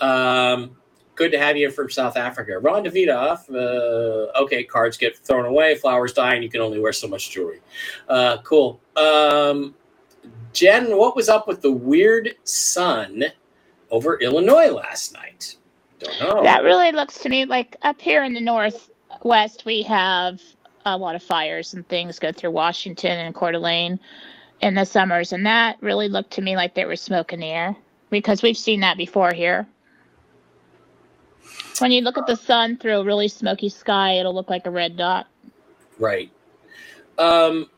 Um, 0.00 0.76
good 1.14 1.32
to 1.32 1.38
have 1.38 1.56
you 1.56 1.70
from 1.70 1.90
South 1.90 2.18
Africa. 2.18 2.58
Ron 2.58 2.84
Davidoff. 2.84 3.50
Uh, 3.50 4.42
okay, 4.42 4.64
cards 4.64 4.98
get 4.98 5.18
thrown 5.18 5.46
away, 5.46 5.76
flowers 5.76 6.14
die, 6.14 6.34
and 6.34 6.44
you 6.44 6.50
can 6.50 6.62
only 6.62 6.80
wear 6.80 6.92
so 6.92 7.08
much 7.08 7.30
jewelry. 7.30 7.60
Uh, 8.08 8.38
cool. 8.42 8.81
Um, 8.96 9.74
Jen, 10.52 10.96
what 10.96 11.16
was 11.16 11.28
up 11.28 11.48
with 11.48 11.62
the 11.62 11.72
weird 11.72 12.34
sun 12.44 13.24
over 13.90 14.18
Illinois 14.20 14.70
last 14.70 15.14
night? 15.14 15.56
Don't 15.98 16.20
know. 16.20 16.42
That 16.42 16.62
really 16.62 16.92
looks 16.92 17.18
to 17.20 17.28
me 17.28 17.44
like 17.44 17.76
up 17.82 18.00
here 18.00 18.24
in 18.24 18.34
the 18.34 18.40
northwest, 18.40 19.64
we 19.64 19.82
have 19.82 20.40
a 20.84 20.96
lot 20.96 21.14
of 21.14 21.22
fires 21.22 21.74
and 21.74 21.86
things 21.88 22.18
go 22.18 22.32
through 22.32 22.50
Washington 22.50 23.18
and 23.18 23.34
Coeur 23.34 23.52
d'Alene 23.52 23.98
in 24.60 24.74
the 24.74 24.84
summers. 24.84 25.32
And 25.32 25.46
that 25.46 25.76
really 25.80 26.08
looked 26.08 26.32
to 26.32 26.42
me 26.42 26.56
like 26.56 26.74
there 26.74 26.88
was 26.88 27.00
smoke 27.00 27.32
in 27.32 27.40
the 27.40 27.46
air 27.46 27.76
because 28.10 28.42
we've 28.42 28.56
seen 28.56 28.80
that 28.80 28.96
before 28.96 29.32
here. 29.32 29.66
When 31.78 31.90
you 31.90 32.02
look 32.02 32.18
at 32.18 32.26
the 32.26 32.36
sun 32.36 32.76
through 32.76 32.98
a 32.98 33.04
really 33.04 33.28
smoky 33.28 33.68
sky, 33.68 34.18
it'll 34.18 34.34
look 34.34 34.50
like 34.50 34.66
a 34.66 34.70
red 34.70 34.96
dot. 34.96 35.26
Right. 35.98 36.30
Um, 37.18 37.70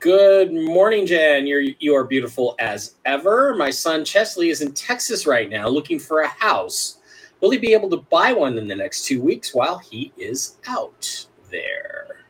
good 0.00 0.52
morning, 0.52 1.06
Jen. 1.06 1.46
You're 1.46 1.62
you 1.78 1.94
are 1.94 2.04
beautiful 2.04 2.54
as 2.58 2.96
ever. 3.04 3.54
My 3.54 3.70
son 3.70 4.04
Chesley 4.04 4.50
is 4.50 4.60
in 4.60 4.72
Texas 4.72 5.26
right 5.26 5.48
now, 5.48 5.68
looking 5.68 5.98
for 5.98 6.20
a 6.20 6.28
house. 6.28 6.98
Will 7.40 7.50
he 7.50 7.58
be 7.58 7.72
able 7.72 7.90
to 7.90 7.98
buy 7.98 8.32
one 8.32 8.58
in 8.58 8.66
the 8.66 8.74
next 8.74 9.04
two 9.04 9.22
weeks 9.22 9.54
while 9.54 9.78
he 9.78 10.12
is 10.16 10.56
out 10.66 11.26
there? 11.50 12.24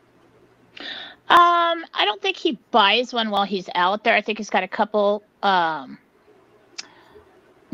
Um, 1.30 1.84
I 1.94 2.04
don't 2.04 2.20
think 2.22 2.36
he 2.36 2.58
buys 2.70 3.12
one 3.12 3.30
while 3.30 3.44
he's 3.44 3.68
out 3.74 4.04
there. 4.04 4.14
I 4.14 4.20
think 4.20 4.38
he's 4.38 4.50
got 4.50 4.62
a 4.62 4.68
couple 4.68 5.22
um 5.42 5.98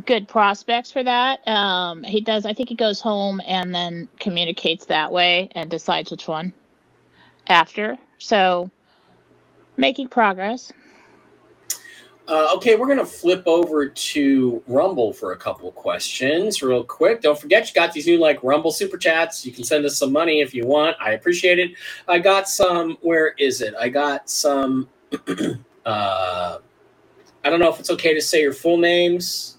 good 0.07 0.29
prospects 0.29 0.90
for 0.90 1.03
that. 1.03 1.47
Um, 1.49 2.03
he 2.03 2.20
does. 2.20 2.47
I 2.47 2.53
think 2.53 2.68
he 2.68 2.75
goes 2.75 3.01
home 3.01 3.40
and 3.47 3.75
then 3.75 4.09
communicates 4.18 4.87
that 4.87 5.11
way 5.11 5.49
and 5.55 5.70
decides 5.70 6.11
which 6.11 6.29
one 6.29 6.53
after. 7.49 7.97
So 8.18 8.70
making 9.76 10.08
progress. 10.08 10.72
Uh, 12.26 12.48
okay, 12.54 12.74
we're 12.74 12.87
going 12.87 12.98
to 12.98 13.04
flip 13.04 13.42
over 13.44 13.87
to 13.87 14.62
Rumble 14.66 15.12
for 15.12 15.32
a 15.32 15.37
couple 15.37 15.70
questions 15.72 16.62
real 16.62 16.82
quick. 16.82 17.20
Don't 17.20 17.38
forget, 17.38 17.68
you 17.68 17.74
got 17.74 17.92
these 17.92 18.06
new 18.06 18.18
like 18.18 18.42
Rumble 18.42 18.70
super 18.70 18.96
chats. 18.96 19.44
You 19.44 19.52
can 19.52 19.62
send 19.62 19.84
us 19.84 19.98
some 19.98 20.10
money 20.10 20.40
if 20.40 20.54
you 20.54 20.66
want. 20.66 20.96
I 21.00 21.12
appreciate 21.12 21.58
it. 21.58 21.72
I 22.08 22.18
got 22.18 22.48
some. 22.48 22.96
Where 23.02 23.34
is 23.38 23.60
it? 23.60 23.74
I 23.78 23.90
got 23.90 24.30
some. 24.30 24.88
uh, 25.84 26.58
I 27.44 27.50
don't 27.50 27.60
know 27.60 27.70
if 27.70 27.78
it's 27.78 27.90
okay 27.90 28.14
to 28.14 28.22
say 28.22 28.40
your 28.40 28.54
full 28.54 28.78
names. 28.78 29.58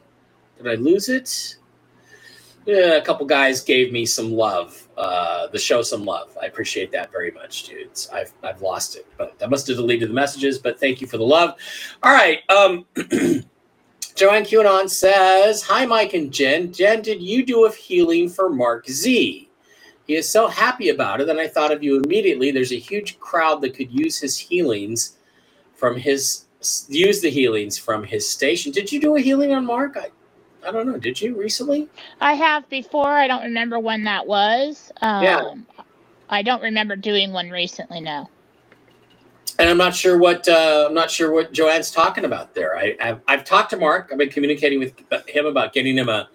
Did 0.57 0.67
I 0.67 0.73
lose 0.73 1.07
it? 1.07 1.57
Yeah, 2.65 2.95
a 2.95 3.01
couple 3.01 3.25
guys 3.27 3.61
gave 3.61 3.91
me 3.91 4.05
some 4.05 4.33
love. 4.33 4.87
Uh, 4.97 5.47
the 5.47 5.59
show 5.59 5.83
some 5.83 6.03
love. 6.03 6.35
I 6.41 6.47
appreciate 6.47 6.91
that 6.93 7.11
very 7.11 7.31
much, 7.31 7.63
dudes. 7.63 8.09
I've 8.11 8.33
I've 8.43 8.61
lost 8.61 8.95
it, 8.95 9.05
but 9.17 9.35
I 9.41 9.45
must 9.45 9.67
have 9.67 9.77
deleted 9.77 10.09
the 10.09 10.13
messages. 10.13 10.57
But 10.57 10.79
thank 10.79 10.99
you 10.99 11.07
for 11.07 11.17
the 11.17 11.23
love. 11.23 11.55
All 12.01 12.13
right. 12.13 12.39
Um, 12.49 12.85
Joanne 14.15 14.43
QAnon 14.43 14.89
says, 14.89 15.61
"Hi, 15.63 15.85
Mike 15.85 16.13
and 16.13 16.31
Jen. 16.31 16.73
Jen, 16.73 17.01
did 17.01 17.21
you 17.21 17.45
do 17.45 17.65
a 17.65 17.71
healing 17.71 18.29
for 18.29 18.49
Mark 18.49 18.87
Z? 18.89 19.49
He 20.07 20.15
is 20.15 20.29
so 20.29 20.47
happy 20.47 20.89
about 20.89 21.21
it, 21.21 21.29
and 21.29 21.39
I 21.39 21.47
thought 21.47 21.71
of 21.71 21.83
you 21.83 22.01
immediately. 22.01 22.51
There's 22.51 22.71
a 22.71 22.79
huge 22.79 23.19
crowd 23.19 23.61
that 23.61 23.75
could 23.75 23.91
use 23.91 24.19
his 24.19 24.37
healings 24.37 25.17
from 25.75 25.97
his 25.97 26.45
use 26.87 27.21
the 27.21 27.29
healings 27.29 27.77
from 27.77 28.03
his 28.03 28.27
station. 28.27 28.71
Did 28.71 28.91
you 28.91 28.99
do 28.99 29.15
a 29.15 29.21
healing 29.21 29.53
on 29.53 29.65
Mark? 29.65 29.97
I, 29.97 30.09
I 30.67 30.71
don't 30.71 30.87
know. 30.87 30.97
Did 30.97 31.21
you 31.21 31.35
recently? 31.39 31.89
I 32.21 32.33
have 32.33 32.67
before. 32.69 33.09
I 33.09 33.27
don't 33.27 33.43
remember 33.43 33.79
when 33.79 34.03
that 34.05 34.25
was. 34.27 34.91
Um, 35.01 35.23
Yeah. 35.23 35.53
I 36.29 36.41
don't 36.41 36.61
remember 36.63 36.95
doing 36.95 37.31
one 37.33 37.49
recently. 37.51 38.01
No. 38.01 38.29
and 39.59 39.69
I'm 39.69 39.77
not 39.77 39.95
sure 39.95 40.17
what 40.17 40.47
uh, 40.47 40.85
I'm 40.87 40.93
not 40.93 41.11
sure 41.11 41.31
what 41.31 41.53
Joanne's 41.53 41.91
talking 41.91 42.25
about 42.25 42.53
there. 42.55 42.77
I, 42.77 42.95
I've, 43.01 43.21
I've 43.27 43.43
talked 43.45 43.69
to 43.71 43.77
Mark. 43.77 44.09
I've 44.11 44.17
been 44.17 44.29
communicating 44.29 44.79
with 44.79 44.93
him 45.27 45.45
about 45.45 45.73
getting 45.73 45.97
him 45.97 46.09
a 46.09 46.29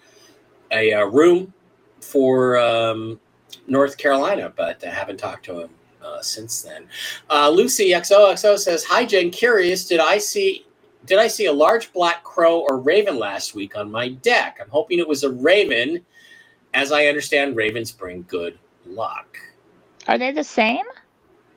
a, 0.72 0.92
uh 0.94 1.04
room 1.06 1.52
for 2.00 2.56
um, 2.58 3.20
North 3.66 3.98
Carolina, 3.98 4.52
but 4.56 4.84
I 4.84 4.90
haven't 4.90 5.18
talked 5.18 5.44
to 5.46 5.60
him 5.62 5.70
uh, 6.04 6.22
since 6.22 6.62
then. 6.62 6.86
Uh, 7.28 7.50
Lucy 7.50 7.90
XOXO 7.90 8.58
says, 8.58 8.84
"Hi 8.84 9.04
Jen, 9.04 9.30
curious. 9.30 9.86
Did 9.86 10.00
I 10.00 10.18
see 10.18 10.66
did 11.06 11.18
I 11.18 11.28
see 11.28 11.46
a 11.46 11.52
large 11.52 11.92
black 11.92 12.22
crow 12.22 12.60
or 12.60 12.78
raven 12.78 13.18
last 13.18 13.54
week 13.54 13.76
on 13.76 13.90
my 13.90 14.08
deck? 14.08 14.58
I'm 14.60 14.70
hoping 14.70 14.98
it 14.98 15.08
was 15.08 15.24
a 15.24 15.30
raven. 15.30 16.04
As 16.74 16.92
I 16.92 17.06
understand, 17.06 17.56
ravens 17.56 17.90
bring 17.90 18.24
good 18.28 18.58
luck. 18.86 19.38
Are 20.08 20.18
they 20.18 20.32
the 20.32 20.44
same? 20.44 20.84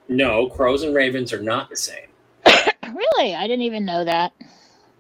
No, 0.08 0.48
crows 0.48 0.84
and 0.84 0.96
ravens 0.96 1.34
are 1.34 1.42
not 1.42 1.70
the 1.70 1.76
same. 1.76 2.08
really? 2.46 3.36
I 3.36 3.48
didn't 3.48 3.64
even 3.64 3.86
know 3.86 4.04
that. 4.06 4.34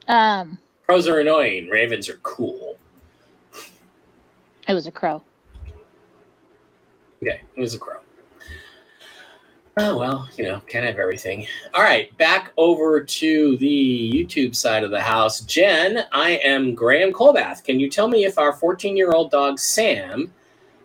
Um, 0.08 0.58
crows 0.86 1.08
are 1.08 1.20
annoying. 1.20 1.70
Ravens 1.70 2.10
are 2.10 2.20
cool. 2.24 2.78
It 4.68 4.74
was 4.74 4.88
a 4.88 4.92
crow. 4.92 5.22
Okay, 7.22 7.42
it 7.56 7.60
was 7.60 7.74
a 7.74 7.80
crow. 7.80 8.00
Oh 9.76 9.98
well, 9.98 10.30
you 10.38 10.44
know, 10.44 10.60
can't 10.68 10.86
have 10.86 11.00
everything. 11.00 11.48
All 11.74 11.82
right, 11.82 12.16
back 12.20 12.54
over 12.58 13.02
to 13.02 13.58
the 13.58 14.12
YouTube 14.14 14.56
side 14.56 14.84
of 14.84 14.92
the 14.92 15.02
house. 15.02 15.42
Jen, 15.42 16.06
I 16.12 16.32
am 16.44 16.76
Graham 16.76 17.12
Colbath. 17.12 17.64
Can 17.64 17.80
you 17.80 17.90
tell 17.90 18.08
me 18.08 18.24
if 18.24 18.38
our 18.38 18.56
14-year-old 18.56 19.32
dog 19.32 19.58
Sam 19.58 20.32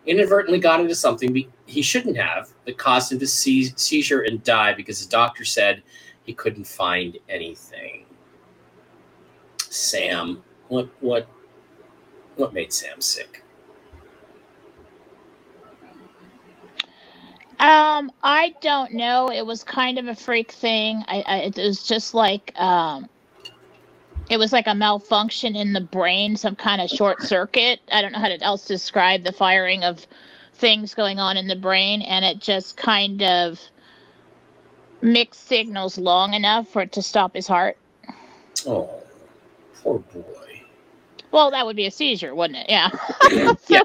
inadvertently 0.07 0.59
got 0.59 0.79
into 0.79 0.95
something 0.95 1.45
he 1.67 1.81
shouldn't 1.83 2.17
have 2.17 2.49
that 2.65 2.79
caused 2.79 3.11
him 3.11 3.19
to 3.19 3.27
seize, 3.27 3.79
seizure 3.79 4.21
and 4.21 4.43
die 4.43 4.73
because 4.73 5.05
the 5.05 5.11
doctor 5.11 5.45
said 5.45 5.83
he 6.23 6.33
couldn't 6.33 6.65
find 6.65 7.19
anything? 7.29 8.05
Sam, 9.59 10.41
what 10.67 10.89
what 10.99 11.27
what 12.37 12.53
made 12.53 12.73
Sam 12.73 13.01
sick? 13.01 13.43
Um, 17.59 18.11
I 18.23 18.55
don't 18.61 18.93
know. 18.93 19.29
It 19.29 19.45
was 19.45 19.65
kind 19.65 19.99
of 19.99 20.07
a 20.07 20.15
freak 20.15 20.51
thing. 20.51 21.03
I, 21.07 21.23
I 21.27 21.37
it 21.39 21.57
was 21.57 21.83
just 21.83 22.13
like 22.13 22.57
um, 22.59 23.09
it 24.29 24.37
was 24.37 24.53
like 24.53 24.67
a 24.67 24.75
malfunction 24.75 25.57
in 25.57 25.73
the 25.73 25.81
brain, 25.81 26.37
some 26.37 26.55
kind 26.55 26.81
of 26.81 26.89
short 26.89 27.21
circuit. 27.21 27.81
I 27.91 28.01
don't 28.01 28.13
know 28.13 28.19
how 28.19 28.29
to 28.29 28.41
else 28.41 28.65
describe 28.65 29.23
the 29.23 29.33
firing 29.33 29.83
of 29.83 30.07
things 30.53 30.93
going 30.93 31.19
on 31.19 31.35
in 31.35 31.47
the 31.47 31.55
brain, 31.55 32.01
and 32.01 32.23
it 32.23 32.39
just 32.39 32.77
kind 32.77 33.21
of 33.23 33.59
mixed 35.01 35.47
signals 35.47 35.97
long 35.97 36.33
enough 36.33 36.69
for 36.69 36.83
it 36.83 36.93
to 36.93 37.01
stop 37.01 37.35
his 37.35 37.47
heart. 37.47 37.77
Oh, 38.65 38.89
poor 39.83 39.99
boy. 39.99 40.63
Well, 41.31 41.51
that 41.51 41.65
would 41.65 41.75
be 41.75 41.85
a 41.87 41.91
seizure, 41.91 42.33
wouldn't 42.33 42.59
it? 42.59 42.69
Yeah. 42.69 42.89
so, 43.29 43.57
yeah. 43.67 43.81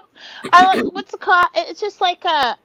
I, 0.53 0.81
what's 0.83 1.11
the 1.11 1.19
cause? 1.19 1.47
It's 1.55 1.81
just 1.81 2.01
like 2.01 2.25
a 2.25 2.57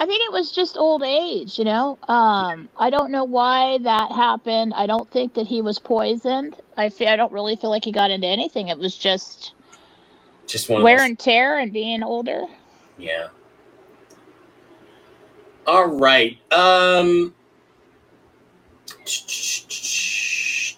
I 0.00 0.06
think 0.06 0.22
it 0.24 0.32
was 0.32 0.50
just 0.50 0.78
old 0.78 1.02
age, 1.02 1.58
you 1.58 1.64
know. 1.66 1.98
Um, 2.08 2.70
I 2.78 2.88
don't 2.88 3.10
know 3.10 3.24
why 3.24 3.78
that 3.82 4.10
happened. 4.10 4.72
I 4.74 4.86
don't 4.86 5.08
think 5.10 5.34
that 5.34 5.46
he 5.46 5.60
was 5.60 5.78
poisoned. 5.78 6.56
I 6.78 6.88
feel 6.88 7.08
I 7.08 7.16
don't 7.16 7.30
really 7.32 7.54
feel 7.54 7.68
like 7.68 7.84
he 7.84 7.92
got 7.92 8.10
into 8.10 8.26
anything. 8.26 8.68
It 8.68 8.78
was 8.78 8.96
just 8.96 9.52
just 10.46 10.70
one 10.70 10.82
wear 10.82 11.04
and 11.04 11.18
tear 11.18 11.58
and 11.58 11.70
being 11.70 12.02
older. 12.02 12.46
Yeah. 12.96 13.28
All 15.66 15.88
right. 15.88 16.38
Um 16.50 17.34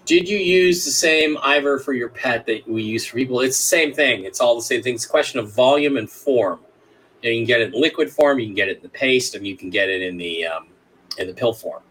did 0.05 0.29
you 0.29 0.37
use 0.37 0.85
the 0.85 0.91
same 0.91 1.39
Ivor 1.45 1.79
for 1.79 1.93
your 1.93 2.09
pet 2.09 2.45
that 2.47 2.69
we 2.69 2.83
use 2.83 3.07
for 3.07 3.17
people? 3.17 3.41
It's 3.41 3.57
the 3.57 3.63
same 3.63 3.95
thing. 3.95 4.25
It's 4.25 4.41
all 4.41 4.57
the 4.57 4.63
same 4.63 4.83
thing. 4.83 4.97
It's 4.97 5.07
a 5.07 5.09
question 5.09 5.39
of 5.39 5.55
volume 5.55 5.97
and 5.97 6.11
form. 6.11 6.59
You, 7.23 7.31
know, 7.31 7.35
you 7.35 7.41
can 7.41 7.47
get 7.47 7.61
it 7.61 7.75
in 7.75 7.81
liquid 7.81 8.11
form, 8.11 8.39
you 8.39 8.47
can 8.47 8.55
get 8.55 8.69
it 8.69 8.79
in 8.79 8.83
the 8.83 8.89
paste, 8.89 9.35
and 9.35 9.47
you 9.47 9.57
can 9.57 9.71
get 9.71 9.89
it 9.89 10.03
in 10.03 10.17
the 10.17 10.47
um, 10.47 10.67
in 11.19 11.27
the 11.29 11.35
pill 11.35 11.53
form. 11.53 11.83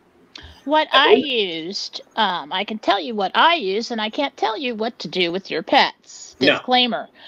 What 0.65 0.87
I 0.91 1.13
used, 1.13 2.01
um, 2.15 2.53
I 2.53 2.63
can 2.63 2.77
tell 2.77 2.99
you 2.99 3.15
what 3.15 3.31
I 3.33 3.55
use, 3.55 3.89
and 3.89 3.99
I 3.99 4.09
can't 4.09 4.35
tell 4.37 4.57
you 4.57 4.75
what 4.75 4.99
to 4.99 5.07
do 5.07 5.31
with 5.31 5.49
your 5.49 5.63
pets. 5.63 6.35
Disclaimer. 6.39 7.09
No. 7.11 7.19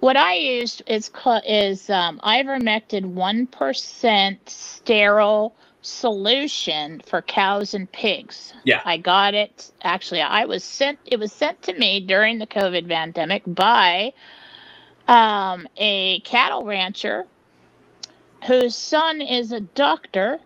What 0.00 0.16
I 0.16 0.34
used 0.34 0.82
is 0.86 1.10
is 1.46 1.88
um, 1.88 2.20
ivermectin 2.24 3.12
one 3.12 3.46
percent 3.46 4.48
sterile 4.48 5.54
solution 5.80 7.00
for 7.06 7.22
cows 7.22 7.74
and 7.74 7.90
pigs. 7.92 8.52
Yeah, 8.64 8.82
I 8.84 8.96
got 8.96 9.34
it. 9.34 9.70
Actually, 9.82 10.20
I 10.20 10.44
was 10.44 10.64
sent. 10.64 10.98
It 11.04 11.18
was 11.18 11.32
sent 11.32 11.62
to 11.62 11.74
me 11.74 12.00
during 12.00 12.38
the 12.38 12.46
COVID 12.46 12.88
pandemic 12.88 13.42
by 13.46 14.12
um, 15.08 15.68
a 15.76 16.20
cattle 16.20 16.64
rancher 16.64 17.26
whose 18.46 18.74
son 18.74 19.20
is 19.20 19.52
a 19.52 19.60
doctor 19.60 20.40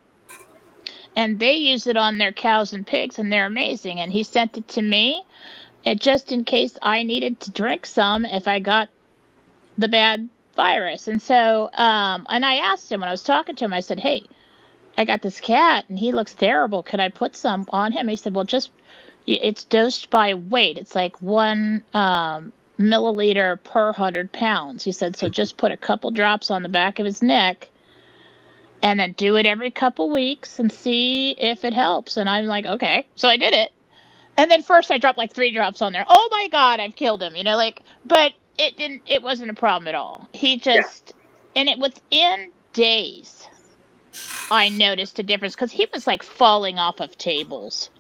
and 1.17 1.39
they 1.39 1.55
use 1.55 1.87
it 1.87 1.97
on 1.97 2.19
their 2.19 2.33
cows 2.33 2.73
and 2.73 2.87
pigs 2.87 3.19
and 3.19 3.33
they're 3.33 3.47
amazing. 3.47 4.01
And 4.01 4.13
he 4.13 4.23
sent 4.23 4.59
it 4.59 4.69
to 4.69 4.83
me 4.83 5.23
and 5.85 6.01
just 6.01 6.33
in 6.33 6.45
case 6.45 6.77
i 6.83 7.03
needed 7.03 7.41
to 7.41 7.51
drink 7.53 7.87
some 7.87 8.25
if 8.25 8.49
i 8.49 8.59
got 8.59 8.89
the 9.79 9.89
bad 9.89 10.29
virus. 10.57 11.09
And 11.09 11.21
so 11.23 11.71
um 11.75 12.27
and 12.29 12.45
i 12.45 12.57
asked 12.57 12.91
him 12.91 13.01
when 13.01 13.09
i 13.09 13.13
was 13.13 13.23
talking 13.23 13.57
to 13.57 13.65
him 13.65 13.73
i 13.73 13.81
said 13.81 14.01
hey 14.01 14.25
i 14.99 15.05
got 15.05 15.23
this 15.23 15.41
cat 15.41 15.85
and 15.89 15.99
he 15.99 16.13
looks 16.13 16.35
terrible. 16.35 16.83
Could 16.83 17.01
i 17.01 17.09
put 17.09 17.37
some 17.37 17.67
on 17.71 17.93
him? 17.93 18.09
He 18.09 18.17
said 18.17 18.35
well 18.35 18.45
just 18.45 18.71
it's 19.27 19.65
dosed 19.65 20.11
by 20.11 20.35
weight. 20.35 20.79
It's 20.79 20.95
like 20.95 21.21
one 21.23 21.83
um 21.95 22.53
milliliter 22.79 23.63
per 23.65 23.93
hundred 23.93 24.33
pounds. 24.33 24.85
He 24.85 24.93
said 24.93 25.17
so 25.17 25.29
just 25.29 25.57
put 25.57 25.73
a 25.73 25.77
couple 25.79 26.11
drops 26.11 26.51
on 26.51 26.63
the 26.63 26.69
back 26.69 26.99
of 26.99 27.07
his 27.07 27.23
neck 27.23 27.71
and 28.87 29.01
then 29.01 29.13
do 29.13 29.35
it 29.35 29.47
every 29.47 29.73
couple 29.73 30.11
weeks 30.11 30.61
and 30.61 30.71
see 30.71 31.33
if 31.33 31.65
it 31.65 31.75
helps. 31.75 32.17
And 32.17 32.31
I'm 32.31 32.47
like, 32.47 32.67
okay. 32.67 33.05
So 33.17 33.29
I 33.29 33.37
did 33.37 33.53
it. 33.53 33.73
And 34.37 34.49
then 34.49 34.63
first 34.63 34.93
I 34.93 34.99
dropped 34.99 35.19
like 35.19 35.33
three 35.33 35.53
drops 35.53 35.83
on 35.83 35.93
there. 35.93 36.05
Oh 36.09 36.29
my 36.31 36.47
God, 36.53 36.79
I've 36.79 36.95
killed 36.95 37.21
him, 37.21 37.35
you 37.35 37.43
know, 37.43 37.57
like, 37.57 37.83
but 38.05 38.33
it 38.59 38.77
didn't, 38.77 39.03
it 39.07 39.23
wasn't 39.23 39.51
a 39.51 39.55
problem 39.55 39.89
at 39.89 39.97
all. 39.97 40.29
He 40.33 40.57
just, 40.59 41.15
yeah. 41.17 41.63
and 41.63 41.69
it 41.69 41.79
within 41.81 42.53
days, 42.75 43.49
I 44.53 44.69
noticed 44.69 45.19
a 45.19 45.25
difference 45.25 45.57
because 45.57 45.73
he 45.73 45.89
was 45.93 46.07
like 46.07 46.23
falling 46.23 46.79
off 46.79 47.01
of 47.01 47.19
tables 47.19 47.91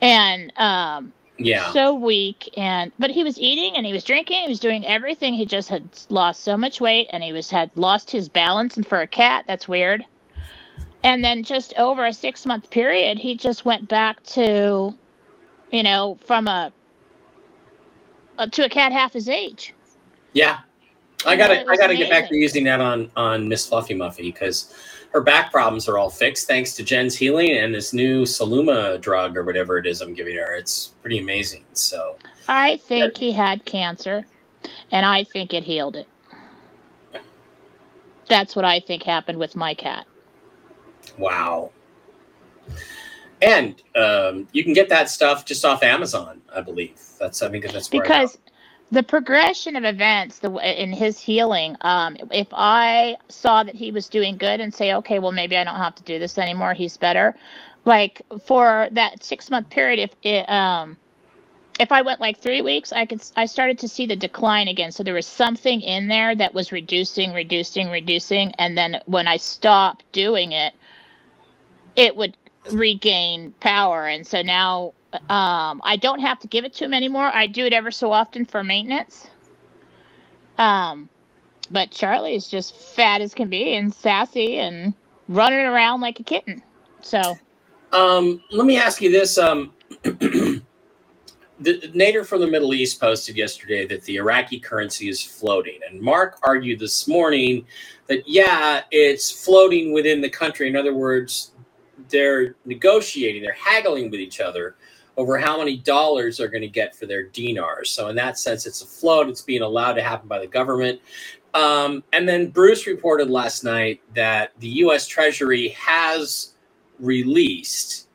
and, 0.00 0.52
um, 0.56 1.12
yeah. 1.38 1.72
so 1.72 1.94
weak 1.94 2.50
and 2.56 2.90
but 2.98 3.10
he 3.10 3.22
was 3.22 3.38
eating 3.38 3.76
and 3.76 3.86
he 3.86 3.92
was 3.92 4.04
drinking 4.04 4.42
he 4.42 4.48
was 4.48 4.60
doing 4.60 4.84
everything 4.86 5.34
he 5.34 5.46
just 5.46 5.68
had 5.68 5.88
lost 6.08 6.42
so 6.42 6.56
much 6.56 6.80
weight 6.80 7.08
and 7.12 7.22
he 7.22 7.32
was 7.32 7.50
had 7.50 7.70
lost 7.76 8.10
his 8.10 8.28
balance 8.28 8.76
and 8.76 8.86
for 8.86 9.00
a 9.00 9.06
cat 9.06 9.44
that's 9.46 9.68
weird. 9.68 10.04
And 11.04 11.22
then 11.24 11.44
just 11.44 11.72
over 11.78 12.06
a 12.06 12.12
six 12.12 12.44
month 12.44 12.70
period 12.70 13.18
he 13.18 13.36
just 13.36 13.64
went 13.64 13.88
back 13.88 14.22
to 14.24 14.94
you 15.70 15.82
know 15.82 16.18
from 16.24 16.48
a, 16.48 16.72
a 18.38 18.48
to 18.50 18.64
a 18.64 18.68
cat 18.68 18.92
half 18.92 19.12
his 19.12 19.28
age. 19.28 19.74
Yeah. 20.32 20.58
I 21.26 21.36
gotta 21.36 21.60
i 21.62 21.76
gotta 21.76 21.84
amazing. 21.84 21.98
get 21.98 22.10
back 22.10 22.28
to 22.28 22.36
using 22.36 22.64
that 22.64 22.80
on 22.80 23.10
on 23.16 23.48
miss 23.48 23.68
fluffy 23.68 23.94
muffy 23.94 24.32
because 24.32 24.72
her 25.10 25.20
back 25.20 25.50
problems 25.50 25.88
are 25.88 25.98
all 25.98 26.10
fixed 26.10 26.46
thanks 26.46 26.74
to 26.74 26.82
Jen's 26.82 27.16
healing 27.16 27.50
and 27.50 27.74
this 27.74 27.92
new 27.92 28.22
Saluma 28.22 29.00
drug 29.00 29.36
or 29.36 29.44
whatever 29.44 29.78
it 29.78 29.86
is 29.86 30.00
I'm 30.00 30.14
giving 30.14 30.36
her. 30.36 30.54
It's 30.54 30.88
pretty 31.00 31.18
amazing. 31.18 31.64
So 31.72 32.16
I 32.48 32.76
think 32.78 33.16
he 33.16 33.32
had 33.32 33.64
cancer, 33.64 34.26
and 34.92 35.06
I 35.06 35.24
think 35.24 35.54
it 35.54 35.64
healed 35.64 35.96
it. 35.96 36.08
That's 38.28 38.54
what 38.54 38.64
I 38.64 38.80
think 38.80 39.02
happened 39.02 39.38
with 39.38 39.56
my 39.56 39.74
cat. 39.74 40.06
Wow. 41.16 41.70
And 43.40 43.80
um, 43.96 44.48
you 44.52 44.64
can 44.64 44.72
get 44.72 44.88
that 44.88 45.08
stuff 45.08 45.44
just 45.44 45.64
off 45.64 45.82
Amazon, 45.82 46.42
I 46.54 46.60
believe. 46.60 47.00
That's 47.18 47.40
I 47.42 47.48
think 47.48 47.64
that's 47.70 47.88
because 47.88 48.38
the 48.90 49.02
progression 49.02 49.76
of 49.76 49.84
events 49.84 50.38
the 50.38 50.50
in 50.82 50.92
his 50.92 51.20
healing 51.20 51.76
um, 51.82 52.16
if 52.30 52.48
i 52.52 53.16
saw 53.28 53.62
that 53.62 53.74
he 53.74 53.92
was 53.92 54.08
doing 54.08 54.36
good 54.36 54.60
and 54.60 54.72
say 54.74 54.94
okay 54.94 55.18
well 55.18 55.32
maybe 55.32 55.56
i 55.56 55.64
don't 55.64 55.76
have 55.76 55.94
to 55.94 56.02
do 56.04 56.18
this 56.18 56.38
anymore. 56.38 56.74
He's 56.74 56.96
better. 56.96 57.34
Like 57.84 58.22
for 58.44 58.88
that 58.92 59.24
six 59.24 59.50
month 59.50 59.70
period 59.70 59.98
if 59.98 60.10
it 60.22 60.48
um 60.48 60.96
if 61.80 61.92
i 61.92 62.02
went 62.02 62.20
like 62.20 62.38
three 62.38 62.62
weeks 62.62 62.92
i 62.92 63.06
could 63.06 63.22
i 63.36 63.46
started 63.46 63.78
to 63.80 63.88
see 63.88 64.06
the 64.06 64.16
decline 64.16 64.68
again. 64.68 64.92
So 64.92 65.02
there 65.02 65.14
was 65.14 65.26
something 65.26 65.80
in 65.82 66.08
there 66.08 66.34
that 66.34 66.54
was 66.54 66.72
reducing 66.72 67.32
reducing 67.34 67.90
reducing 67.90 68.52
and 68.58 68.76
then 68.76 69.00
when 69.06 69.28
i 69.28 69.36
stopped 69.36 70.04
doing 70.12 70.52
it 70.52 70.74
it 71.96 72.16
would 72.16 72.36
regain 72.72 73.52
power. 73.60 74.06
And 74.06 74.26
so 74.26 74.42
now 74.42 74.94
um, 75.12 75.80
I 75.84 75.96
don't 76.00 76.20
have 76.20 76.38
to 76.40 76.46
give 76.46 76.64
it 76.64 76.74
to 76.74 76.84
him 76.84 76.92
anymore. 76.92 77.30
I 77.34 77.46
do 77.46 77.64
it 77.64 77.72
ever 77.72 77.90
so 77.90 78.12
often 78.12 78.44
for 78.44 78.62
maintenance. 78.62 79.28
Um, 80.58 81.08
but 81.70 81.90
Charlie 81.90 82.34
is 82.34 82.48
just 82.48 82.74
fat 82.74 83.20
as 83.20 83.34
can 83.34 83.48
be 83.48 83.74
and 83.74 83.92
sassy 83.94 84.58
and 84.58 84.92
running 85.28 85.60
around 85.60 86.00
like 86.00 86.20
a 86.20 86.24
kitten. 86.24 86.62
So, 87.00 87.38
um, 87.92 88.42
let 88.50 88.66
me 88.66 88.76
ask 88.76 89.00
you 89.00 89.10
this: 89.10 89.38
um, 89.38 89.72
the 90.02 90.62
Nader 91.60 92.26
from 92.26 92.40
the 92.40 92.46
Middle 92.46 92.74
East 92.74 93.00
posted 93.00 93.36
yesterday 93.36 93.86
that 93.86 94.02
the 94.02 94.16
Iraqi 94.16 94.58
currency 94.60 95.08
is 95.08 95.22
floating, 95.22 95.78
and 95.88 96.00
Mark 96.00 96.38
argued 96.42 96.80
this 96.80 97.08
morning 97.08 97.64
that 98.08 98.28
yeah, 98.28 98.82
it's 98.90 99.30
floating 99.30 99.92
within 99.92 100.20
the 100.20 100.30
country. 100.30 100.68
In 100.68 100.76
other 100.76 100.94
words, 100.94 101.52
they're 102.08 102.56
negotiating, 102.64 103.42
they're 103.42 103.52
haggling 103.52 104.10
with 104.10 104.20
each 104.20 104.40
other 104.40 104.76
over 105.18 105.36
how 105.36 105.58
many 105.58 105.76
dollars 105.76 106.38
they're 106.38 106.48
going 106.48 106.62
to 106.62 106.68
get 106.68 106.94
for 106.94 107.04
their 107.04 107.24
dinars. 107.24 107.90
So 107.90 108.08
in 108.08 108.16
that 108.16 108.38
sense, 108.38 108.64
it's 108.66 108.82
a 108.82 108.86
float. 108.86 109.28
It's 109.28 109.42
being 109.42 109.62
allowed 109.62 109.94
to 109.94 110.02
happen 110.02 110.28
by 110.28 110.38
the 110.38 110.46
government. 110.46 111.00
Um, 111.54 112.04
and 112.12 112.26
then 112.26 112.50
Bruce 112.50 112.86
reported 112.86 113.28
last 113.28 113.64
night 113.64 114.00
that 114.14 114.52
the 114.60 114.68
U.S. 114.68 115.08
Treasury 115.08 115.70
has 115.70 116.54
released 117.00 118.08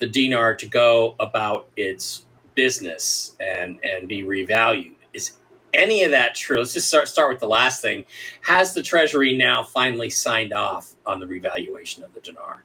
the 0.00 0.06
dinar 0.06 0.54
to 0.56 0.66
go 0.66 1.14
about 1.20 1.68
its 1.76 2.26
business 2.54 3.36
and 3.38 3.78
and 3.84 4.08
be 4.08 4.22
revalued. 4.22 4.94
Is 5.12 5.32
any 5.74 6.02
of 6.02 6.10
that 6.10 6.34
true? 6.34 6.58
Let's 6.58 6.74
just 6.74 6.88
start 6.88 7.08
start 7.08 7.30
with 7.30 7.40
the 7.40 7.48
last 7.48 7.82
thing. 7.82 8.04
Has 8.42 8.74
the 8.74 8.82
Treasury 8.82 9.36
now 9.36 9.62
finally 9.62 10.10
signed 10.10 10.52
off 10.52 10.94
on 11.04 11.20
the 11.20 11.26
revaluation 11.26 12.02
of 12.02 12.12
the 12.14 12.20
dinar? 12.20 12.64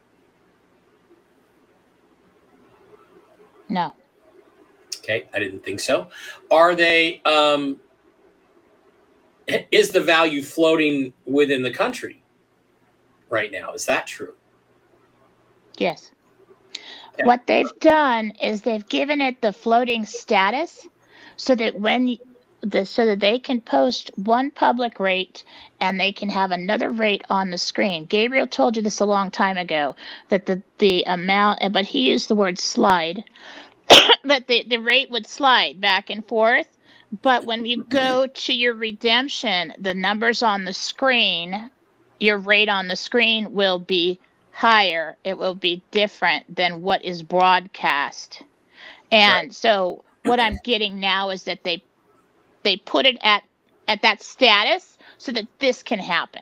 No. 3.71 3.93
Okay, 4.97 5.27
I 5.33 5.39
didn't 5.39 5.63
think 5.63 5.79
so. 5.79 6.09
Are 6.51 6.75
they? 6.75 7.21
Um, 7.23 7.79
is 9.71 9.89
the 9.89 10.01
value 10.01 10.43
floating 10.43 11.13
within 11.25 11.63
the 11.63 11.71
country 11.71 12.21
right 13.29 13.51
now? 13.51 13.73
Is 13.73 13.85
that 13.85 14.05
true? 14.07 14.33
Yes. 15.77 16.11
Okay. 17.13 17.23
What 17.23 17.47
they've 17.47 17.79
done 17.79 18.31
is 18.41 18.61
they've 18.61 18.87
given 18.89 19.21
it 19.21 19.41
the 19.41 19.53
floating 19.53 20.05
status 20.05 20.87
so 21.37 21.55
that 21.55 21.79
when 21.79 22.17
the 22.61 22.85
so 22.85 23.05
that 23.05 23.19
they 23.19 23.39
can 23.39 23.61
post 23.61 24.11
one 24.15 24.51
public 24.51 24.99
rate 24.99 25.43
and 25.79 25.99
they 25.99 26.11
can 26.11 26.29
have 26.29 26.51
another 26.51 26.89
rate 26.91 27.23
on 27.29 27.51
the 27.51 27.57
screen. 27.57 28.05
Gabriel 28.05 28.47
told 28.47 28.75
you 28.75 28.83
this 28.83 28.99
a 28.99 29.05
long 29.05 29.31
time 29.31 29.57
ago 29.57 29.95
that 30.29 30.45
the 30.45 30.61
the 30.79 31.03
amount 31.07 31.59
but 31.73 31.85
he 31.85 32.09
used 32.09 32.27
the 32.27 32.35
word 32.35 32.59
slide 32.59 33.23
that 34.23 34.47
the, 34.47 34.63
the 34.67 34.77
rate 34.79 35.09
would 35.11 35.27
slide 35.27 35.81
back 35.81 36.09
and 36.09 36.25
forth. 36.27 36.67
But 37.21 37.45
when 37.45 37.65
you 37.65 37.83
go 37.85 38.27
to 38.27 38.53
your 38.53 38.73
redemption, 38.73 39.73
the 39.77 39.93
numbers 39.93 40.41
on 40.41 40.63
the 40.63 40.73
screen, 40.73 41.69
your 42.19 42.37
rate 42.37 42.69
on 42.69 42.87
the 42.87 42.95
screen 42.95 43.53
will 43.53 43.79
be 43.79 44.19
higher. 44.51 45.17
It 45.23 45.37
will 45.37 45.55
be 45.55 45.83
different 45.91 46.55
than 46.55 46.81
what 46.81 47.03
is 47.03 47.21
broadcast. 47.23 48.43
And 49.11 49.53
so 49.53 50.05
what 50.23 50.39
I'm 50.39 50.57
getting 50.63 50.99
now 50.99 51.31
is 51.31 51.43
that 51.43 51.63
they 51.63 51.83
they 52.63 52.77
put 52.77 53.05
it 53.05 53.17
at 53.21 53.43
at 53.87 54.01
that 54.01 54.23
status 54.23 54.97
so 55.17 55.31
that 55.31 55.47
this 55.59 55.83
can 55.83 55.99
happen. 55.99 56.41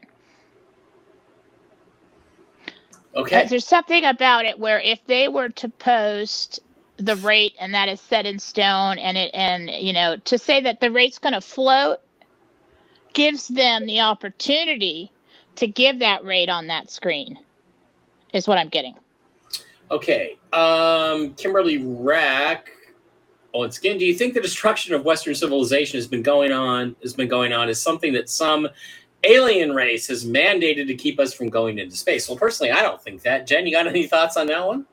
Okay. 3.15 3.47
There's 3.47 3.67
something 3.67 4.05
about 4.05 4.45
it 4.45 4.60
where 4.60 4.79
if 4.79 5.03
they 5.05 5.27
were 5.27 5.49
to 5.49 5.69
post 5.69 6.60
the 6.97 7.15
rate 7.17 7.53
and 7.60 7.73
that 7.73 7.89
is 7.89 7.99
set 7.99 8.25
in 8.25 8.39
stone 8.39 8.97
and 8.97 9.17
it 9.17 9.32
and 9.34 9.69
you 9.69 9.93
know 9.93 10.17
to 10.25 10.38
say 10.38 10.62
that 10.62 10.82
the 10.82 10.91
rate's 10.91 11.17
going 11.17 11.34
to 11.34 11.41
float 11.41 11.99
gives 13.13 13.47
them 13.47 13.86
the 13.86 14.01
opportunity 14.01 15.12
to 15.55 15.67
give 15.67 15.99
that 15.99 16.23
rate 16.23 16.49
on 16.49 16.67
that 16.67 16.91
screen 16.91 17.39
is 18.34 18.47
what 18.47 18.58
I'm 18.58 18.69
getting. 18.69 18.95
Okay. 19.91 20.38
Um, 20.53 21.34
Kimberly 21.34 21.79
Rack. 21.84 22.71
Once 23.53 23.77
again, 23.77 23.97
do 23.97 24.05
you 24.05 24.13
think 24.13 24.33
the 24.33 24.41
destruction 24.41 24.93
of 24.93 25.03
Western 25.05 25.33
civilization 25.33 25.97
has 25.97 26.07
been 26.07 26.21
going 26.21 26.51
on 26.51 26.95
has 27.01 27.13
been 27.13 27.27
going 27.27 27.51
on 27.51 27.69
is 27.69 27.81
something 27.81 28.13
that 28.13 28.29
some 28.29 28.67
alien 29.23 29.73
race 29.73 30.07
has 30.07 30.23
mandated 30.25 30.88
to 30.88 30.95
keep 30.95 31.19
us 31.19 31.33
from 31.33 31.49
going 31.49 31.79
into 31.79 31.95
space? 31.95 32.29
Well, 32.29 32.38
personally, 32.38 32.71
I 32.71 32.81
don't 32.81 33.01
think 33.01 33.21
that. 33.23 33.47
Jen, 33.47 33.65
you 33.65 33.73
got 33.73 33.88
any 33.88 34.07
thoughts 34.07 34.38
on 34.38 34.47
that 34.47 34.65
one? 34.65 34.85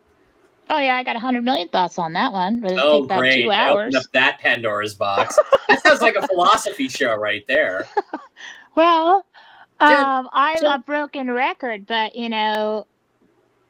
Oh 0.68 0.78
yeah, 0.78 0.96
I 0.96 1.04
got 1.04 1.16
a 1.16 1.20
hundred 1.20 1.44
million 1.44 1.68
thoughts 1.68 1.98
on 1.98 2.12
that 2.14 2.32
one. 2.32 2.64
Oh, 2.78 3.06
take 3.06 3.18
great! 3.18 3.42
two 3.42 3.52
hours. 3.52 3.94
up 3.94 4.04
that 4.12 4.40
Pandora's 4.40 4.94
box. 4.94 5.38
that 5.68 5.82
sounds 5.82 6.00
like 6.00 6.16
a 6.16 6.26
philosophy 6.26 6.88
show 6.88 7.14
right 7.14 7.44
there. 7.46 7.86
Well, 8.74 9.24
Jen, 9.80 10.04
um, 10.04 10.28
I'm 10.34 10.58
Jen- 10.60 10.72
a 10.72 10.78
broken 10.80 11.30
record, 11.30 11.86
but 11.86 12.14
you 12.14 12.28
know, 12.28 12.86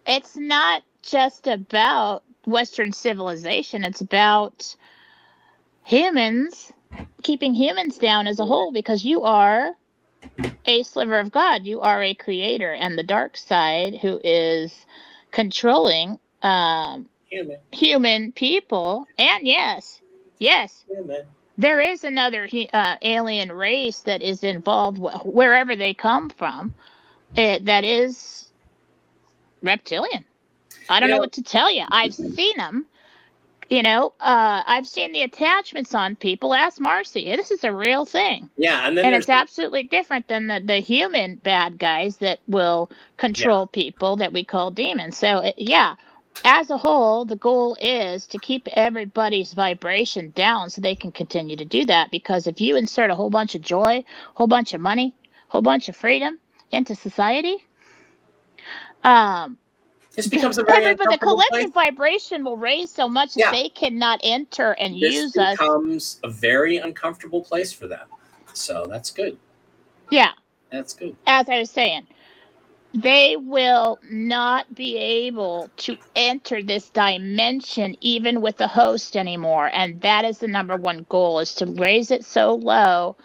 it's 0.04 0.36
not 0.36 0.82
just 1.02 1.46
about 1.46 2.24
Western 2.46 2.92
civilization. 2.92 3.84
It's 3.84 4.02
about 4.02 4.76
humans, 5.84 6.72
keeping 7.22 7.54
humans 7.54 7.98
down 7.98 8.26
as 8.26 8.40
a 8.40 8.46
whole, 8.46 8.72
because 8.72 9.04
you 9.04 9.22
are 9.24 9.72
a 10.66 10.82
sliver 10.84 11.18
of 11.18 11.32
God. 11.32 11.66
You 11.66 11.80
are 11.80 12.02
a 12.02 12.14
creator, 12.14 12.72
and 12.72 12.98
the 12.98 13.02
dark 13.04 13.36
side, 13.36 13.96
who 14.02 14.20
is 14.24 14.74
controlling 15.32 16.18
um, 16.42 17.08
Human, 17.30 17.58
human 17.72 18.32
people, 18.32 19.06
and 19.18 19.46
yes, 19.46 20.00
yes, 20.38 20.84
human. 20.88 21.26
there 21.58 21.80
is 21.80 22.04
another 22.04 22.48
uh, 22.72 22.96
alien 23.02 23.52
race 23.52 24.00
that 24.00 24.22
is 24.22 24.44
involved 24.44 24.98
wh- 24.98 25.26
wherever 25.26 25.76
they 25.76 25.94
come 25.94 26.30
from 26.30 26.74
eh, 27.36 27.58
that 27.62 27.84
is 27.84 28.50
reptilian 29.62 30.24
i 30.88 31.00
don't 31.00 31.10
Yeah. 31.10 31.16
know 31.16 31.18
what 31.18 31.32
to 31.32 31.42
tell 31.42 31.70
you 31.72 31.84
i've 31.90 32.14
seen 32.14 32.56
them 32.58 32.86
you 33.70 33.82
know 33.82 34.14
uh, 34.20 34.62
i've 34.66 34.86
seen 34.88 35.12
the 35.12 35.22
attachments 35.22 35.94
on 35.94 36.16
people. 36.16 36.54
Ask 36.54 36.80
marcy. 36.80 37.24
This 37.36 37.50
is 37.50 37.64
a 37.64 37.74
real 37.74 38.04
thing. 38.06 38.50
Yeah, 38.56 38.86
and 38.86 38.98
and 39.02 39.14
it's 39.14 39.28
absolutely 39.30 39.84
different 39.84 40.28
than 40.28 40.48
the, 40.48 40.60
the 40.64 40.78
human 40.78 41.36
bad 41.36 41.78
guys 41.78 42.18
that 42.18 42.40
will 42.48 42.90
control 43.18 43.66
people 43.66 44.16
that 44.16 44.32
we 44.32 44.44
call 44.44 44.70
demons. 44.70 45.18
So 45.18 45.40
it, 45.40 45.56
yeah 45.58 45.96
as 46.44 46.70
a 46.70 46.78
whole 46.78 47.24
the 47.24 47.36
goal 47.36 47.76
is 47.80 48.26
to 48.28 48.38
keep 48.38 48.68
everybody's 48.74 49.52
vibration 49.54 50.30
down 50.36 50.70
so 50.70 50.80
they 50.80 50.94
can 50.96 51.12
continue 51.12 51.56
to 51.56 51.64
do 51.66 51.84
that. 51.86 52.10
Because 52.12 52.46
if 52.46 52.60
you 52.60 52.76
insert 52.76 53.10
a 53.10 53.16
whole 53.16 53.30
bunch 53.30 53.54
of 53.56 53.62
joy 53.62 54.04
whole 54.34 54.48
bunch 54.48 54.74
of 54.74 54.80
money 54.80 55.14
whole 55.48 55.62
bunch 55.62 55.88
of 55.88 55.96
freedom 55.96 56.38
into 56.72 56.94
society 56.94 57.56
um 59.04 59.58
this 60.16 60.26
becomes 60.28 60.58
a 60.58 60.64
very 60.64 60.84
everybody, 60.86 60.96
the 60.96 61.18
uncomfortable 61.18 61.36
place. 61.36 61.50
collective 61.50 61.74
vibration 61.74 62.44
will 62.44 62.56
raise 62.56 62.90
so 62.90 63.08
much 63.08 63.36
Yeah. 63.36 63.46
that 63.46 63.52
they 63.52 63.68
cannot 63.70 64.20
enter 64.24 64.72
and 64.72 64.94
This 65.00 65.14
use 65.14 65.36
us 65.38 65.58
becomes 65.58 66.20
a 66.24 66.30
very 66.30 66.78
uncomfortable 66.78 67.42
place 67.42 67.72
for 67.72 67.86
them. 67.88 68.08
So 68.54 68.86
that's 68.88 69.10
good. 69.10 69.38
yeah 70.10 70.32
That's 70.70 70.94
good. 70.94 71.16
as 71.26 71.48
I 71.48 71.60
was 71.60 71.70
saying, 71.70 72.06
they 72.94 73.36
will 73.36 73.98
not 74.10 74.74
be 74.74 74.96
able 74.96 75.70
to 75.78 75.98
enter 76.16 76.62
this 76.62 76.90
dimension 76.90 77.96
even 78.00 78.40
with 78.40 78.56
the 78.56 78.68
host 78.68 79.16
anymore. 79.16 79.70
And 79.74 80.00
that 80.02 80.24
is 80.24 80.38
the 80.38 80.48
number 80.48 80.76
one 80.76 81.06
goal 81.08 81.40
is 81.40 81.54
to 81.56 81.66
raise 81.66 82.10
it 82.10 82.24
so 82.24 82.54
low 82.54 83.16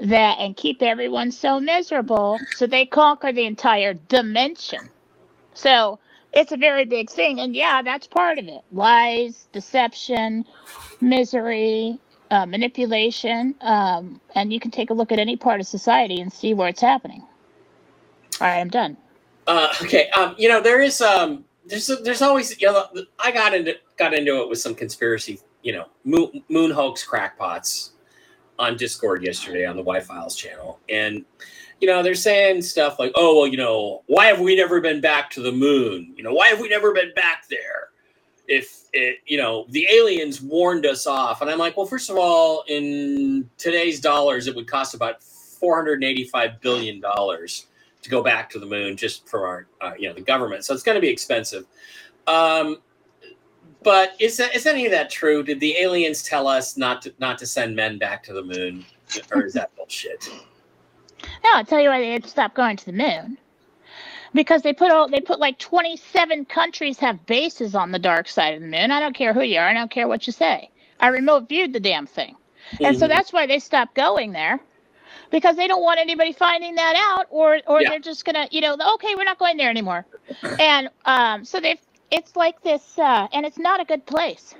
that 0.00 0.38
and 0.38 0.56
keep 0.56 0.82
everyone 0.82 1.30
so 1.32 1.60
miserable 1.60 2.40
so 2.50 2.66
they 2.66 2.86
conquer 2.86 3.32
the 3.32 3.46
entire 3.46 3.94
dimension. 3.94 4.90
So 5.54 6.00
it's 6.32 6.52
a 6.52 6.56
very 6.56 6.84
big 6.84 7.10
thing. 7.10 7.40
And 7.40 7.54
yeah, 7.54 7.82
that's 7.82 8.06
part 8.06 8.38
of 8.38 8.46
it. 8.46 8.62
Lies, 8.72 9.48
deception, 9.52 10.44
misery, 11.00 11.98
uh, 12.30 12.46
manipulation. 12.46 13.54
Um, 13.60 14.20
and 14.34 14.52
you 14.52 14.60
can 14.60 14.70
take 14.70 14.90
a 14.90 14.94
look 14.94 15.12
at 15.12 15.18
any 15.18 15.36
part 15.36 15.60
of 15.60 15.66
society 15.66 16.20
and 16.20 16.32
see 16.32 16.54
where 16.54 16.68
it's 16.68 16.80
happening. 16.80 17.22
All 18.40 18.46
right, 18.46 18.60
I'm 18.60 18.68
done. 18.68 18.96
Uh, 19.46 19.72
okay. 19.82 20.10
Um, 20.10 20.34
you 20.38 20.48
know, 20.48 20.60
there 20.60 20.80
is 20.80 21.00
um, 21.00 21.44
there's 21.66 21.90
there's 22.04 22.22
always 22.22 22.60
you 22.60 22.68
know 22.68 22.86
I 23.18 23.32
got 23.32 23.54
into 23.54 23.74
got 23.96 24.14
into 24.14 24.42
it 24.42 24.48
with 24.48 24.58
some 24.58 24.74
conspiracy 24.74 25.40
you 25.62 25.72
know 25.72 25.86
moon, 26.04 26.44
moon 26.48 26.70
hoax 26.70 27.04
crackpots 27.04 27.92
on 28.58 28.76
Discord 28.76 29.24
yesterday 29.24 29.64
on 29.64 29.76
the 29.76 29.82
Y 29.82 30.00
Files 30.00 30.36
channel, 30.36 30.78
and 30.88 31.24
you 31.80 31.86
know 31.86 32.02
they're 32.02 32.14
saying 32.14 32.62
stuff 32.62 32.98
like, 32.98 33.12
oh 33.14 33.38
well, 33.38 33.46
you 33.46 33.56
know, 33.56 34.02
why 34.06 34.26
have 34.26 34.40
we 34.40 34.56
never 34.56 34.80
been 34.80 35.00
back 35.00 35.30
to 35.30 35.40
the 35.40 35.52
moon? 35.52 36.12
You 36.16 36.24
know, 36.24 36.32
why 36.32 36.48
have 36.48 36.60
we 36.60 36.68
never 36.68 36.92
been 36.92 37.12
back 37.14 37.48
there? 37.48 37.88
If 38.46 38.84
it, 38.92 39.18
you 39.26 39.36
know, 39.36 39.66
the 39.70 39.86
aliens 39.90 40.40
warned 40.40 40.86
us 40.86 41.06
off, 41.06 41.42
and 41.42 41.50
I'm 41.50 41.58
like, 41.58 41.76
well, 41.76 41.86
first 41.86 42.10
of 42.10 42.16
all, 42.16 42.64
in 42.68 43.48
today's 43.58 44.00
dollars, 44.00 44.46
it 44.46 44.56
would 44.56 44.66
cost 44.66 44.94
about 44.94 45.22
485 45.22 46.60
billion 46.60 47.00
dollars 47.00 47.66
to 48.02 48.10
go 48.10 48.22
back 48.22 48.48
to 48.50 48.58
the 48.58 48.66
moon 48.66 48.96
just 48.96 49.28
for 49.28 49.46
our, 49.46 49.66
uh, 49.80 49.92
you 49.98 50.08
know, 50.08 50.14
the 50.14 50.20
government. 50.20 50.64
So 50.64 50.72
it's 50.72 50.82
going 50.82 50.94
to 50.94 51.00
be 51.00 51.08
expensive. 51.08 51.66
Um, 52.26 52.78
but 53.82 54.14
is 54.18 54.36
that 54.38 54.54
is 54.54 54.66
any 54.66 54.86
of 54.86 54.92
that 54.92 55.10
true? 55.10 55.42
Did 55.42 55.60
the 55.60 55.76
aliens 55.78 56.22
tell 56.22 56.48
us 56.48 56.76
not 56.76 57.02
to 57.02 57.14
not 57.18 57.38
to 57.38 57.46
send 57.46 57.76
men 57.76 57.98
back 57.98 58.22
to 58.24 58.32
the 58.32 58.42
moon, 58.42 58.84
or 59.32 59.44
is 59.44 59.52
that 59.54 59.74
bullshit? 59.76 60.28
No, 61.44 61.50
I'll 61.54 61.64
tell 61.64 61.80
you 61.80 61.88
why 61.90 62.00
they 62.00 62.18
to 62.18 62.28
stop 62.28 62.54
going 62.54 62.76
to 62.78 62.86
the 62.86 62.92
moon. 62.92 63.38
Because 64.34 64.62
they 64.62 64.72
put 64.74 64.90
all 64.92 65.08
they 65.08 65.20
put 65.20 65.40
like 65.40 65.58
twenty 65.58 65.96
seven 65.96 66.44
countries 66.44 66.98
have 67.00 67.26
bases 67.26 67.74
on 67.74 67.92
the 67.92 67.98
dark 67.98 68.28
side 68.28 68.54
of 68.54 68.60
the 68.60 68.66
moon. 68.68 68.90
I 68.90 69.00
don't 69.00 69.16
care 69.16 69.34
who 69.34 69.42
you 69.42 69.58
are, 69.58 69.68
I 69.68 69.74
don't 69.74 69.90
care 69.90 70.08
what 70.08 70.26
you 70.26 70.32
say. 70.32 70.70
I 71.00 71.08
remote 71.08 71.48
viewed 71.48 71.72
the 71.72 71.80
damn 71.80 72.06
thing. 72.06 72.36
And 72.82 72.96
so 72.96 73.06
Mhm. 73.06 73.08
that's 73.08 73.32
why 73.32 73.46
they 73.46 73.58
stopped 73.60 73.94
going 73.94 74.32
there 74.32 74.60
because 75.30 75.56
they 75.56 75.68
don't 75.68 75.82
want 75.82 76.00
anybody 76.00 76.32
finding 76.32 76.76
that 76.76 76.96
out 76.96 77.26
or 77.30 77.60
or 77.66 77.84
Yeah. 77.84 77.86
they're 77.86 78.00
just 78.00 78.24
going 78.24 78.36
to, 78.36 78.48
you 78.54 78.60
know, 78.62 78.76
okay, 78.94 79.14
we're 79.16 79.24
not 79.24 79.38
going 79.38 79.56
there 79.58 79.70
anymore. 79.70 80.06
and 80.58 80.90
um 81.06 81.44
so 81.44 81.60
they've 81.60 81.80
it's 82.10 82.36
like 82.36 82.60
this 82.62 82.98
uh 82.98 83.28
and 83.32 83.46
it's 83.46 83.58
not 83.58 83.80
a 83.80 83.86
good 83.86 84.06
place. 84.06 84.54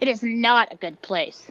It 0.00 0.08
is 0.08 0.22
not 0.22 0.72
a 0.72 0.76
good 0.76 1.02
place. 1.02 1.50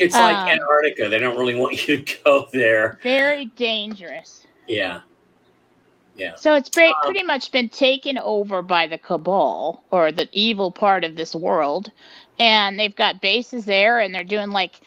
It's 0.00 0.14
like 0.14 0.36
Um, 0.36 0.48
Antarctica. 0.48 1.08
They 1.08 1.18
don't 1.18 1.36
really 1.38 1.54
want 1.54 1.74
you 1.88 2.02
to 2.02 2.18
go 2.24 2.48
there. 2.52 2.98
Very 3.02 3.46
dangerous. 3.46 4.46
Yeah. 4.66 5.00
Yeah. 6.16 6.34
So 6.36 6.54
it's 6.54 6.68
pre- 6.68 6.86
Um, 6.88 6.94
pretty 7.04 7.22
much 7.22 7.50
been 7.52 7.68
taken 7.68 8.18
over 8.18 8.62
by 8.62 8.86
the 8.86 8.98
cabal 8.98 9.84
or 9.90 10.12
the 10.12 10.28
evil 10.32 10.70
part 10.70 11.04
of 11.04 11.16
this 11.16 11.34
world, 11.34 11.90
and 12.38 12.78
they've 12.78 12.94
got 12.96 13.20
bases 13.20 13.64
there, 13.64 14.00
and 14.00 14.14
they're 14.14 14.24
doing 14.24 14.50
like. 14.50 14.80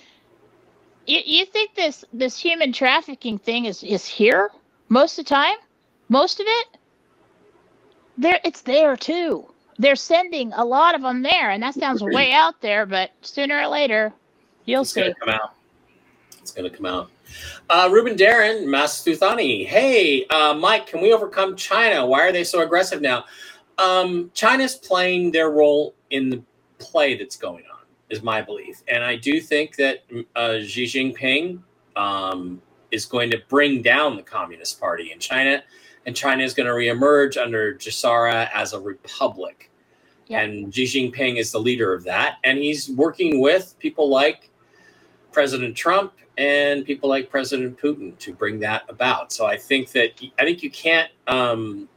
You, 1.05 1.19
you 1.25 1.45
think 1.45 1.75
this 1.75 2.05
this 2.13 2.39
human 2.39 2.71
trafficking 2.71 3.37
thing 3.37 3.65
is 3.65 3.83
is 3.83 4.05
here 4.05 4.49
most 4.89 5.19
of 5.19 5.25
the 5.25 5.29
time? 5.29 5.57
Most 6.07 6.39
of 6.39 6.45
it. 6.47 6.67
There, 8.17 8.39
it's 8.45 8.61
there 8.61 8.95
too. 8.95 9.45
They're 9.79 9.95
sending 9.95 10.53
a 10.53 10.63
lot 10.63 10.95
of 10.95 11.01
them 11.01 11.23
there, 11.23 11.49
and 11.49 11.61
that 11.63 11.73
sounds 11.73 12.01
way 12.03 12.31
out 12.31 12.61
there, 12.61 12.85
but 12.85 13.09
sooner 13.21 13.59
or 13.59 13.67
later, 13.67 14.13
you'll 14.65 14.81
It's 14.81 14.93
see. 14.93 15.01
gonna 15.01 15.15
come 15.15 15.29
out. 15.29 15.53
It's 16.41 16.51
gonna 16.51 16.69
come 16.69 16.85
out. 16.85 17.09
Uh, 17.69 17.89
Ruben 17.91 18.15
Darren, 18.15 18.65
Mastuthani. 18.65 19.65
Hey, 19.65 20.25
uh, 20.27 20.53
Mike, 20.53 20.87
can 20.87 21.01
we 21.01 21.13
overcome 21.13 21.55
China? 21.55 22.05
Why 22.05 22.21
are 22.27 22.31
they 22.31 22.43
so 22.43 22.61
aggressive 22.61 23.01
now? 23.01 23.25
Um, 23.77 24.29
China's 24.33 24.75
playing 24.75 25.31
their 25.31 25.49
role 25.49 25.95
in 26.11 26.29
the 26.29 26.43
play 26.77 27.17
that's 27.17 27.35
going 27.37 27.63
on, 27.73 27.79
is 28.09 28.21
my 28.21 28.41
belief, 28.41 28.83
and 28.87 29.03
I 29.03 29.15
do 29.15 29.41
think 29.41 29.75
that 29.77 30.03
uh, 30.35 30.59
Xi 30.59 30.85
Jinping 30.85 31.59
um, 31.95 32.61
is 32.91 33.05
going 33.05 33.31
to 33.31 33.41
bring 33.49 33.81
down 33.81 34.15
the 34.15 34.21
Communist 34.21 34.79
Party 34.79 35.11
in 35.11 35.19
China, 35.19 35.63
and 36.05 36.15
China 36.15 36.43
is 36.43 36.53
going 36.53 36.67
to 36.67 36.73
reemerge 36.73 37.37
under 37.37 37.73
GESARA 37.73 38.49
as 38.53 38.73
a 38.73 38.79
republic. 38.79 39.71
Yeah. 40.27 40.41
And 40.41 40.73
Xi 40.73 40.85
Jinping 41.11 41.37
is 41.37 41.51
the 41.51 41.59
leader 41.59 41.93
of 41.93 42.03
that, 42.03 42.37
and 42.43 42.59
he's 42.59 42.89
working 42.91 43.39
with 43.39 43.75
people 43.79 44.09
like 44.09 44.51
President 45.33 45.75
Trump 45.75 46.13
and 46.37 46.85
people 46.85 47.09
like 47.09 47.29
President 47.29 47.77
Putin 47.77 48.17
to 48.19 48.33
bring 48.33 48.59
that 48.61 48.83
about. 48.87 49.31
So 49.33 49.45
I 49.45 49.57
think 49.57 49.91
that 49.91 50.11
I 50.39 50.43
think 50.43 50.63
you 50.63 50.71
can't. 50.71 51.11
Um, 51.27 51.89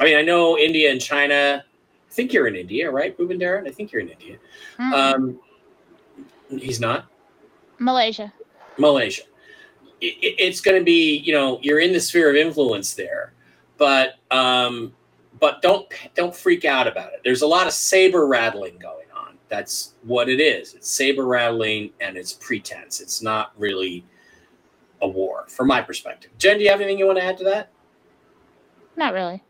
I 0.00 0.04
mean, 0.04 0.16
I 0.16 0.22
know 0.22 0.56
India 0.56 0.90
and 0.90 1.00
China. 1.00 1.64
I 2.08 2.12
think 2.12 2.32
you're 2.32 2.46
in 2.46 2.56
India, 2.56 2.90
right, 2.90 3.14
Ruben 3.18 3.38
Darren? 3.38 3.68
I 3.68 3.70
think 3.70 3.92
you're 3.92 4.00
in 4.00 4.08
India. 4.08 4.38
Mm, 4.78 4.92
Um, 4.92 5.40
he's 6.58 6.80
not. 6.80 7.06
Malaysia. 7.78 8.32
Malaysia. 8.78 9.22
It, 10.00 10.16
it- 10.22 10.36
it's 10.38 10.60
going 10.60 10.78
to 10.78 10.84
be, 10.84 11.18
you 11.18 11.32
know, 11.32 11.58
you're 11.62 11.78
in 11.80 11.92
the 11.92 12.00
sphere 12.00 12.30
of 12.30 12.36
influence 12.36 12.94
there, 12.94 13.34
but 13.76 14.14
um, 14.30 14.92
but 15.38 15.62
don't 15.62 15.86
don't 16.14 16.34
freak 16.34 16.64
out 16.64 16.86
about 16.88 17.12
it. 17.12 17.20
There's 17.24 17.42
a 17.42 17.46
lot 17.46 17.66
of 17.66 17.72
saber 17.72 18.26
rattling 18.26 18.78
going. 18.78 19.06
That's 19.50 19.94
what 20.04 20.28
it 20.28 20.40
is. 20.40 20.74
It's 20.74 20.88
saber 20.88 21.26
rattling 21.26 21.90
and 22.00 22.16
it's 22.16 22.32
pretense. 22.32 23.00
It's 23.00 23.20
not 23.20 23.52
really 23.58 24.04
a 25.02 25.08
war, 25.08 25.44
from 25.48 25.66
my 25.66 25.82
perspective. 25.82 26.30
Jen, 26.38 26.58
do 26.58 26.64
you 26.64 26.70
have 26.70 26.80
anything 26.80 26.98
you 26.98 27.06
want 27.06 27.18
to 27.18 27.24
add 27.24 27.36
to 27.38 27.44
that? 27.44 27.70
Not 28.96 29.12
really. 29.12 29.42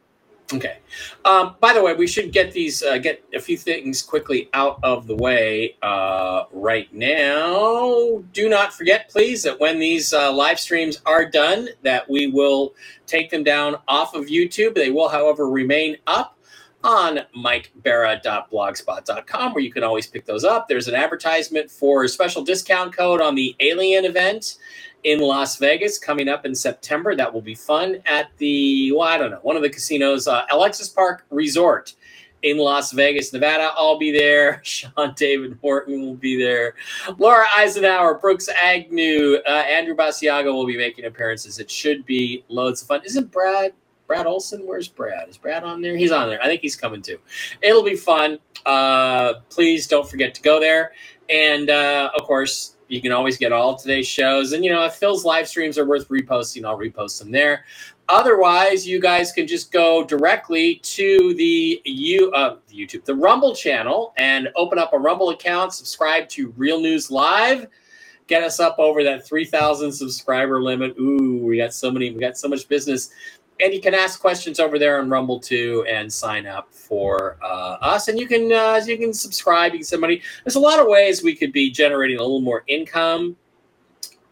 Okay. 0.52 0.78
Um, 1.24 1.54
by 1.60 1.72
the 1.72 1.82
way, 1.82 1.94
we 1.94 2.08
should 2.08 2.32
get 2.32 2.50
these 2.50 2.82
uh, 2.82 2.98
get 2.98 3.22
a 3.34 3.38
few 3.38 3.56
things 3.56 4.02
quickly 4.02 4.48
out 4.52 4.80
of 4.82 5.06
the 5.06 5.14
way 5.14 5.76
uh, 5.82 6.44
right 6.50 6.92
now. 6.92 8.22
Do 8.32 8.48
not 8.48 8.72
forget, 8.72 9.08
please, 9.08 9.44
that 9.44 9.60
when 9.60 9.78
these 9.78 10.12
uh, 10.12 10.32
live 10.32 10.58
streams 10.58 11.00
are 11.06 11.24
done, 11.24 11.68
that 11.82 12.08
we 12.08 12.26
will 12.26 12.74
take 13.06 13.30
them 13.30 13.44
down 13.44 13.76
off 13.86 14.14
of 14.14 14.26
YouTube. 14.26 14.74
They 14.74 14.90
will, 14.90 15.08
however, 15.08 15.48
remain 15.48 15.98
up 16.08 16.36
on 16.82 17.20
mikebara.blogspot.com, 17.36 19.52
where 19.52 19.62
you 19.62 19.72
can 19.72 19.84
always 19.84 20.06
pick 20.06 20.24
those 20.24 20.44
up. 20.44 20.68
There's 20.68 20.88
an 20.88 20.94
advertisement 20.94 21.70
for 21.70 22.04
a 22.04 22.08
special 22.08 22.42
discount 22.42 22.96
code 22.96 23.20
on 23.20 23.34
the 23.34 23.54
Alien 23.60 24.04
event 24.04 24.56
in 25.04 25.20
Las 25.20 25.56
Vegas 25.56 25.98
coming 25.98 26.28
up 26.28 26.46
in 26.46 26.54
September. 26.54 27.16
That 27.16 27.32
will 27.32 27.40
be 27.40 27.54
fun 27.54 28.02
at 28.06 28.30
the, 28.38 28.92
well, 28.92 29.08
I 29.08 29.18
don't 29.18 29.30
know, 29.30 29.40
one 29.42 29.56
of 29.56 29.62
the 29.62 29.70
casinos, 29.70 30.28
uh, 30.28 30.42
Alexis 30.50 30.88
Park 30.88 31.24
Resort 31.30 31.94
in 32.42 32.56
Las 32.56 32.92
Vegas, 32.92 33.32
Nevada. 33.32 33.72
I'll 33.76 33.98
be 33.98 34.16
there. 34.16 34.60
Sean 34.64 35.14
David 35.16 35.58
Morton 35.62 36.00
will 36.00 36.14
be 36.14 36.42
there. 36.42 36.74
Laura 37.18 37.46
Eisenhower, 37.56 38.14
Brooks 38.14 38.48
Agnew, 38.62 39.38
uh, 39.46 39.50
Andrew 39.50 39.94
Basiago 39.94 40.52
will 40.52 40.66
be 40.66 40.76
making 40.76 41.04
appearances. 41.04 41.58
It 41.58 41.70
should 41.70 42.04
be 42.06 42.44
loads 42.48 42.82
of 42.82 42.88
fun. 42.88 43.02
Isn't 43.04 43.30
Brad? 43.30 43.72
Brad 44.10 44.26
Olson, 44.26 44.66
where's 44.66 44.88
Brad? 44.88 45.28
Is 45.28 45.36
Brad 45.36 45.62
on 45.62 45.80
there? 45.80 45.96
He's 45.96 46.10
on 46.10 46.28
there. 46.28 46.42
I 46.42 46.46
think 46.46 46.62
he's 46.62 46.74
coming 46.74 47.00
too. 47.00 47.20
It'll 47.62 47.84
be 47.84 47.94
fun. 47.94 48.40
Uh, 48.66 49.34
please 49.50 49.86
don't 49.86 50.10
forget 50.10 50.34
to 50.34 50.42
go 50.42 50.58
there. 50.58 50.94
And 51.28 51.70
uh, 51.70 52.10
of 52.18 52.26
course, 52.26 52.74
you 52.88 53.00
can 53.00 53.12
always 53.12 53.38
get 53.38 53.52
all 53.52 53.76
today's 53.76 54.08
shows. 54.08 54.50
And 54.50 54.64
you 54.64 54.72
know, 54.72 54.84
if 54.84 54.94
Phil's 54.94 55.24
live 55.24 55.46
streams 55.46 55.78
are 55.78 55.86
worth 55.86 56.08
reposting, 56.08 56.64
I'll 56.64 56.76
repost 56.76 57.20
them 57.20 57.30
there. 57.30 57.64
Otherwise, 58.08 58.84
you 58.84 59.00
guys 59.00 59.30
can 59.30 59.46
just 59.46 59.70
go 59.70 60.02
directly 60.02 60.80
to 60.82 61.32
the 61.34 61.80
you 61.84 62.32
uh, 62.32 62.56
YouTube, 62.68 63.04
the 63.04 63.14
Rumble 63.14 63.54
channel, 63.54 64.12
and 64.16 64.48
open 64.56 64.76
up 64.76 64.92
a 64.92 64.98
Rumble 64.98 65.30
account. 65.30 65.72
Subscribe 65.72 66.28
to 66.30 66.52
Real 66.56 66.80
News 66.80 67.12
Live. 67.12 67.68
Get 68.26 68.42
us 68.42 68.58
up 68.60 68.76
over 68.78 69.02
that 69.04 69.26
three 69.26 69.44
thousand 69.44 69.92
subscriber 69.92 70.60
limit. 70.62 70.96
Ooh, 70.98 71.44
we 71.44 71.58
got 71.58 71.74
so 71.74 71.92
many. 71.92 72.10
We 72.10 72.20
got 72.20 72.36
so 72.36 72.48
much 72.48 72.68
business. 72.68 73.10
And 73.62 73.72
you 73.72 73.80
can 73.80 73.94
ask 73.94 74.20
questions 74.20 74.60
over 74.60 74.78
there 74.78 75.00
on 75.00 75.10
Rumble 75.10 75.40
too, 75.40 75.84
and 75.88 76.12
sign 76.12 76.46
up 76.46 76.72
for 76.72 77.36
uh, 77.42 77.76
us. 77.80 78.08
And 78.08 78.18
you 78.18 78.26
can 78.26 78.52
uh, 78.52 78.80
you 78.84 78.98
can 78.98 79.12
subscribe. 79.12 79.72
You 79.72 79.80
can 79.80 79.86
send 79.86 80.00
money. 80.00 80.22
There's 80.44 80.56
a 80.56 80.60
lot 80.60 80.78
of 80.78 80.86
ways 80.86 81.22
we 81.22 81.34
could 81.34 81.52
be 81.52 81.70
generating 81.70 82.18
a 82.18 82.22
little 82.22 82.40
more 82.40 82.64
income. 82.66 83.36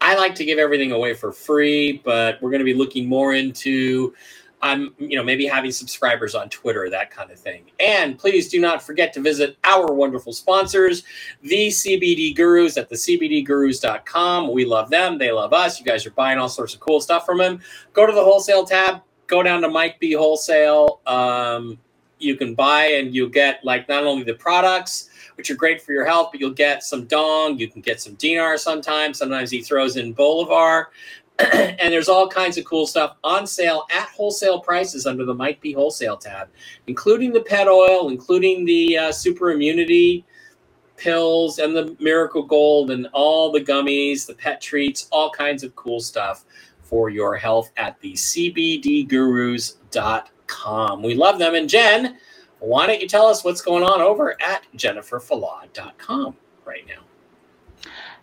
I 0.01 0.15
like 0.15 0.33
to 0.35 0.45
give 0.45 0.59
everything 0.59 0.91
away 0.91 1.13
for 1.13 1.31
free, 1.31 2.01
but 2.05 2.41
we're 2.41 2.51
going 2.51 2.59
to 2.59 2.65
be 2.65 2.73
looking 2.73 3.07
more 3.07 3.33
into 3.33 4.13
I'm 4.61 4.93
you 4.97 5.15
know 5.15 5.23
maybe 5.23 5.45
having 5.45 5.71
subscribers 5.71 6.35
on 6.35 6.49
Twitter 6.49 6.89
that 6.89 7.11
kind 7.11 7.31
of 7.31 7.39
thing. 7.39 7.63
And 7.79 8.17
please 8.17 8.49
do 8.49 8.59
not 8.59 8.81
forget 8.81 9.13
to 9.13 9.21
visit 9.21 9.57
our 9.63 9.93
wonderful 9.93 10.33
sponsors, 10.33 11.03
the 11.41 11.67
CBD 11.67 12.35
Gurus 12.35 12.77
at 12.77 12.89
the 12.89 12.95
CBDGurus.com. 12.95 14.51
We 14.51 14.65
love 14.65 14.89
them, 14.89 15.17
they 15.17 15.31
love 15.31 15.53
us. 15.53 15.79
You 15.79 15.85
guys 15.85 16.05
are 16.05 16.11
buying 16.11 16.37
all 16.37 16.49
sorts 16.49 16.73
of 16.73 16.79
cool 16.79 16.99
stuff 16.99 17.25
from 17.25 17.37
them. 17.37 17.61
Go 17.93 18.05
to 18.05 18.13
the 18.13 18.23
wholesale 18.23 18.65
tab, 18.65 19.01
go 19.29 19.41
down 19.41 19.61
to 19.61 19.69
Mike 19.69 19.99
B 19.99 20.11
Wholesale. 20.11 20.99
Um, 21.07 21.79
you 22.17 22.35
can 22.35 22.53
buy 22.53 22.85
and 22.85 23.15
you'll 23.15 23.29
get 23.29 23.63
like 23.63 23.87
not 23.87 24.03
only 24.03 24.23
the 24.23 24.33
products 24.33 25.09
which 25.35 25.49
are 25.49 25.55
great 25.55 25.81
for 25.81 25.93
your 25.93 26.03
health, 26.03 26.29
but 26.33 26.41
you'll 26.41 26.49
get 26.51 26.83
some 26.83 27.05
dong. 27.05 27.57
You 27.57 27.69
can 27.69 27.79
get 27.81 28.01
some 28.01 28.15
dinar 28.15 28.57
sometimes. 28.57 29.17
Sometimes 29.17 29.49
he 29.49 29.61
throws 29.61 29.95
in 29.95 30.11
bolivar. 30.11 30.91
and 31.53 31.93
there's 31.93 32.09
all 32.09 32.27
kinds 32.27 32.57
of 32.57 32.65
cool 32.65 32.85
stuff 32.85 33.15
on 33.23 33.47
sale 33.47 33.85
at 33.91 34.09
wholesale 34.09 34.59
prices 34.59 35.05
under 35.05 35.23
the 35.23 35.33
Mike 35.33 35.61
B 35.61 35.71
Wholesale 35.71 36.17
tab, 36.17 36.49
including 36.87 37.31
the 37.31 37.39
pet 37.39 37.69
oil, 37.69 38.09
including 38.09 38.65
the 38.65 38.97
uh, 38.97 39.11
super 39.13 39.51
immunity 39.51 40.25
pills 40.97 41.59
and 41.59 41.73
the 41.73 41.95
miracle 42.01 42.43
gold 42.43 42.91
and 42.91 43.07
all 43.13 43.53
the 43.53 43.61
gummies, 43.61 44.27
the 44.27 44.33
pet 44.33 44.59
treats, 44.59 45.07
all 45.13 45.31
kinds 45.31 45.63
of 45.63 45.73
cool 45.77 46.01
stuff 46.01 46.43
for 46.89 47.09
your 47.09 47.35
health 47.35 47.71
at 47.77 47.99
the 48.01 48.13
cbdgurus.com. 48.13 51.03
We 51.03 51.13
love 51.13 51.37
them. 51.37 51.53
And 51.53 51.69
Jen, 51.69 52.17
why 52.59 52.87
don't 52.87 52.99
you 52.99 53.07
tell 53.07 53.27
us 53.27 53.43
what's 53.43 53.61
going 53.61 53.83
on 53.83 54.01
over 54.01 54.35
at 54.41 54.63
jenniferfallaw.com 54.75 56.35
right 56.65 56.87
now? 56.87 57.03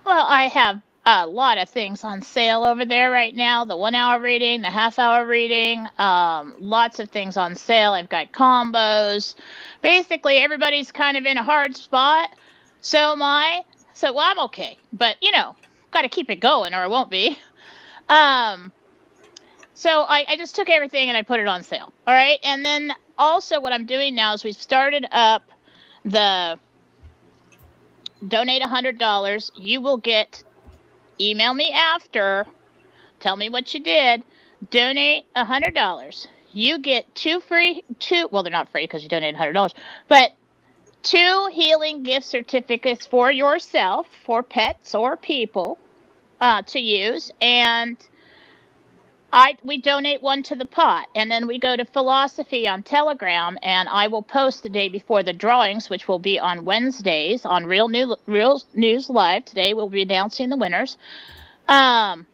Well, 0.05 0.27
I 0.29 0.49
have 0.49 0.83
a 1.07 1.27
lot 1.27 1.59
of 1.59 1.69
things 1.69 2.03
on 2.03 2.21
sale 2.21 2.65
over 2.65 2.85
there 2.85 3.13
right 3.13 3.35
now. 3.35 3.65
The 3.65 3.77
one 3.77 3.95
hour 3.95 4.21
reading, 4.21 4.61
the 4.61 4.71
half 4.71 4.99
hour 4.99 5.25
reading, 5.25 5.87
um, 5.99 6.57
lots 6.59 6.99
of 6.99 7.11
things 7.11 7.37
on 7.37 7.55
sale. 7.55 7.93
I've 7.93 8.09
got 8.09 8.33
combos. 8.33 9.37
Basically, 9.83 10.39
everybody's 10.39 10.91
kind 10.91 11.17
of 11.17 11.25
in 11.25 11.39
a 11.39 11.45
hard 11.45 11.77
spot. 11.77 12.31
So 12.81 13.13
am 13.13 13.23
I. 13.23 13.63
So, 13.95 14.13
well, 14.13 14.29
I'm 14.29 14.41
okay. 14.41 14.77
But, 14.93 15.17
you 15.23 15.31
know, 15.31 15.55
got 15.93 16.03
to 16.03 16.09
keep 16.09 16.29
it 16.29 16.41
going 16.41 16.75
or 16.75 16.83
it 16.83 16.91
won't 16.91 17.11
be. 17.11 17.39
Um, 18.09 18.73
so 19.75 20.03
I, 20.03 20.25
I 20.29 20.37
just 20.37 20.57
took 20.57 20.69
everything 20.69 21.09
and 21.09 21.17
I 21.17 21.23
put 21.23 21.41
it 21.41 21.47
on 21.47 21.63
sale. 21.63 21.93
All 22.07 22.15
right. 22.15 22.39
And 22.43 22.65
then 22.65 22.93
also, 23.19 23.61
what 23.61 23.73
I'm 23.73 23.87
doing 23.87 24.15
now 24.15 24.35
is 24.35 24.45
we've 24.45 24.55
started 24.55 25.07
up 25.13 25.43
the 26.05 26.59
donate 28.29 28.63
$100. 28.63 29.51
You 29.57 29.81
will 29.81 29.97
get 29.99 30.43
email 31.21 31.55
me 31.55 31.73
after, 31.73 32.47
tell 33.21 33.37
me 33.37 33.49
what 33.49 33.73
you 33.75 33.81
did, 33.81 34.23
donate 34.71 35.25
a 35.35 35.45
hundred 35.45 35.75
dollars. 35.75 36.29
You 36.53 36.79
get 36.79 37.15
two 37.15 37.41
free, 37.41 37.85
two. 37.99 38.29
Well, 38.31 38.43
they're 38.43 38.53
not 38.53 38.71
free 38.71 38.85
because 38.85 39.03
you 39.03 39.09
donated 39.09 39.37
hundred 39.37 39.53
dollars, 39.53 39.75
but 40.09 40.33
two 41.03 41.49
healing 41.53 42.03
gift 42.03 42.27
certificates 42.27 43.07
for 43.07 43.31
yourself, 43.31 44.07
for 44.25 44.43
pets 44.43 44.95
or 44.95 45.17
people, 45.17 45.79
uh, 46.41 46.63
to 46.63 46.79
use, 46.81 47.31
and 47.41 47.97
I 49.33 49.57
we 49.63 49.81
donate 49.81 50.23
one 50.23 50.43
to 50.45 50.55
the 50.55 50.65
pot, 50.65 51.09
and 51.15 51.31
then 51.31 51.47
we 51.47 51.59
go 51.59 51.77
to 51.77 51.85
philosophy 51.85 52.69
on 52.69 52.83
Telegram, 52.83 53.59
and 53.63 53.89
I 53.89 54.07
will 54.09 54.23
post 54.23 54.63
the 54.63 54.69
day 54.69 54.89
before 54.89 55.23
the 55.23 55.33
drawings, 55.33 55.91
which 55.91 56.09
will 56.09 56.19
be 56.19 56.39
on 56.39 56.65
Wednesdays 56.65 57.45
on 57.45 57.67
Real 57.67 57.89
New 57.89 58.17
Real 58.27 58.63
News 58.75 59.11
Live. 59.11 59.45
Today 59.45 59.75
we'll 59.75 59.89
be 59.89 60.03
announcing 60.03 60.49
the 60.49 60.57
winners. 60.57 60.97
Um, 61.69 62.27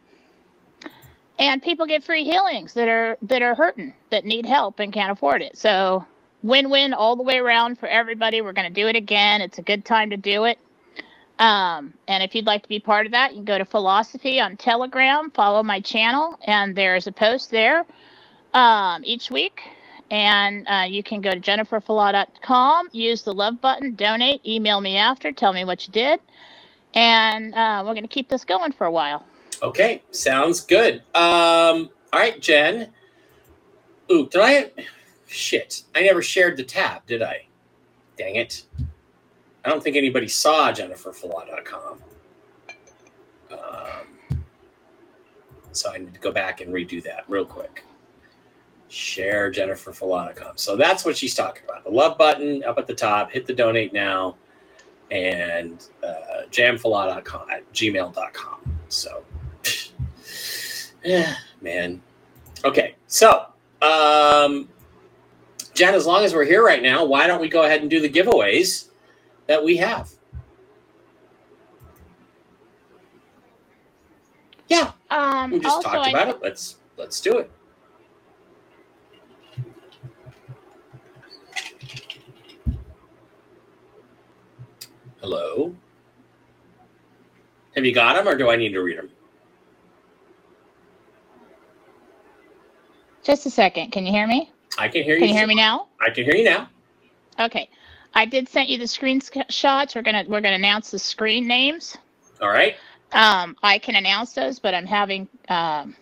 and 1.39 1.61
people 1.61 1.85
get 1.85 2.03
free 2.03 2.23
healings 2.23 2.73
that 2.73 2.87
are 2.87 3.17
that 3.23 3.41
are 3.41 3.55
hurting, 3.55 3.93
that 4.11 4.23
need 4.25 4.45
help 4.45 4.79
and 4.79 4.93
can't 4.93 5.11
afford 5.11 5.41
it. 5.41 5.57
So 5.57 6.05
win-win 6.43 6.93
all 6.93 7.15
the 7.15 7.23
way 7.23 7.37
around 7.37 7.79
for 7.79 7.87
everybody. 7.87 8.41
We're 8.41 8.53
going 8.53 8.67
to 8.67 8.81
do 8.81 8.87
it 8.87 8.95
again. 8.95 9.41
It's 9.41 9.57
a 9.57 9.61
good 9.63 9.83
time 9.85 10.09
to 10.11 10.17
do 10.17 10.43
it. 10.45 10.59
Um, 11.43 11.93
and 12.07 12.23
if 12.23 12.33
you'd 12.33 12.45
like 12.45 12.63
to 12.63 12.69
be 12.69 12.79
part 12.79 13.05
of 13.05 13.11
that, 13.11 13.31
you 13.31 13.39
can 13.39 13.43
go 13.43 13.57
to 13.57 13.65
Philosophy 13.65 14.39
on 14.39 14.55
Telegram, 14.55 15.29
follow 15.31 15.61
my 15.61 15.81
channel, 15.81 16.39
and 16.45 16.73
there's 16.73 17.05
a 17.05 17.11
post 17.11 17.51
there 17.51 17.85
um, 18.53 19.01
each 19.03 19.29
week. 19.29 19.59
And 20.09 20.65
uh, 20.69 20.85
you 20.87 21.03
can 21.03 21.19
go 21.19 21.31
to 21.31 21.39
jenniferfallaw.com, 21.41 22.87
use 22.93 23.23
the 23.23 23.33
love 23.33 23.59
button, 23.59 23.93
donate, 23.95 24.39
email 24.45 24.79
me 24.79 24.95
after, 24.95 25.33
tell 25.33 25.51
me 25.51 25.65
what 25.65 25.85
you 25.85 25.91
did. 25.91 26.21
And 26.93 27.53
uh, 27.53 27.83
we're 27.85 27.93
going 27.93 28.03
to 28.03 28.07
keep 28.07 28.29
this 28.29 28.45
going 28.45 28.71
for 28.71 28.87
a 28.87 28.91
while. 28.91 29.25
Okay, 29.61 30.01
sounds 30.11 30.61
good. 30.61 31.03
Um, 31.13 31.89
all 32.13 32.19
right, 32.19 32.39
Jen. 32.39 32.87
Ooh, 34.09 34.29
did 34.29 34.41
I? 34.41 34.71
Shit, 35.27 35.83
I 35.93 36.03
never 36.03 36.21
shared 36.21 36.55
the 36.55 36.63
tab, 36.63 37.05
did 37.05 37.21
I? 37.21 37.47
Dang 38.17 38.37
it. 38.37 38.63
I 39.65 39.69
don't 39.69 39.81
think 39.83 39.95
anybody 39.95 40.27
saw 40.27 40.71
jenniferfallaw.com. 40.71 42.01
Um, 43.51 44.43
so 45.71 45.91
I 45.91 45.97
need 45.99 46.13
to 46.13 46.19
go 46.19 46.31
back 46.31 46.61
and 46.61 46.73
redo 46.73 47.01
that 47.03 47.23
real 47.27 47.45
quick. 47.45 47.85
Share 48.89 49.51
jenniferfallaw.com. 49.51 50.57
So 50.57 50.75
that's 50.75 51.05
what 51.05 51.17
she's 51.17 51.33
talking 51.33 51.63
about. 51.67 51.83
The 51.83 51.91
love 51.91 52.17
button 52.17 52.63
up 52.63 52.77
at 52.77 52.87
the 52.87 52.93
top, 52.93 53.31
hit 53.31 53.45
the 53.45 53.53
donate 53.53 53.93
now, 53.93 54.35
and 55.11 55.87
uh, 56.03 56.43
at 56.43 56.51
gmail.com. 57.73 58.79
So, 58.89 59.23
yeah, 61.03 61.35
man. 61.61 62.01
Okay, 62.65 62.95
so 63.07 63.45
um, 63.81 64.69
Jen, 65.73 65.95
as 65.95 66.05
long 66.05 66.23
as 66.23 66.33
we're 66.33 66.45
here 66.45 66.63
right 66.63 66.81
now, 66.81 67.03
why 67.03 67.27
don't 67.27 67.41
we 67.41 67.49
go 67.49 67.63
ahead 67.63 67.81
and 67.81 67.89
do 67.89 67.99
the 67.99 68.09
giveaways 68.09 68.89
that 69.47 69.63
we 69.63 69.77
have? 69.77 70.09
Yeah, 74.67 74.91
Um, 75.11 75.51
we 75.51 75.59
just 75.59 75.81
talked 75.83 76.07
I, 76.07 76.09
about 76.09 76.29
it. 76.29 76.39
Let's 76.41 76.77
let's 76.97 77.21
do 77.21 77.37
it. 77.37 77.51
Hello. 85.21 85.75
Have 87.75 87.85
you 87.85 87.93
got 87.93 88.15
them, 88.15 88.27
or 88.27 88.35
do 88.35 88.49
I 88.49 88.55
need 88.55 88.73
to 88.73 88.81
read 88.81 88.97
them? 88.97 89.09
just 93.23 93.45
a 93.45 93.49
second. 93.49 93.91
Can 93.91 94.05
you 94.05 94.11
hear 94.11 94.27
me? 94.27 94.51
I 94.77 94.87
can 94.87 95.03
hear 95.03 95.15
you. 95.15 95.21
Can 95.21 95.29
you 95.29 95.35
hear 95.35 95.47
me 95.47 95.55
now? 95.55 95.87
I 96.01 96.09
can 96.09 96.25
hear 96.25 96.35
you 96.35 96.43
now. 96.43 96.69
Okay. 97.39 97.69
I 98.13 98.25
did 98.25 98.47
send 98.47 98.69
you 98.69 98.77
the 98.77 98.85
screenshots. 98.85 99.95
We're 99.95 100.01
gonna 100.01 100.23
we're 100.27 100.41
gonna 100.41 100.55
announce 100.55 100.91
the 100.91 100.99
screen 100.99 101.47
names. 101.47 101.97
All 102.41 102.49
right. 102.49 102.75
Um, 103.11 103.55
I 103.63 103.77
can 103.77 103.95
announce 103.95 104.33
those, 104.33 104.59
but 104.59 104.73
I'm 104.73 104.85
having 104.85 105.27
um, 105.49 105.95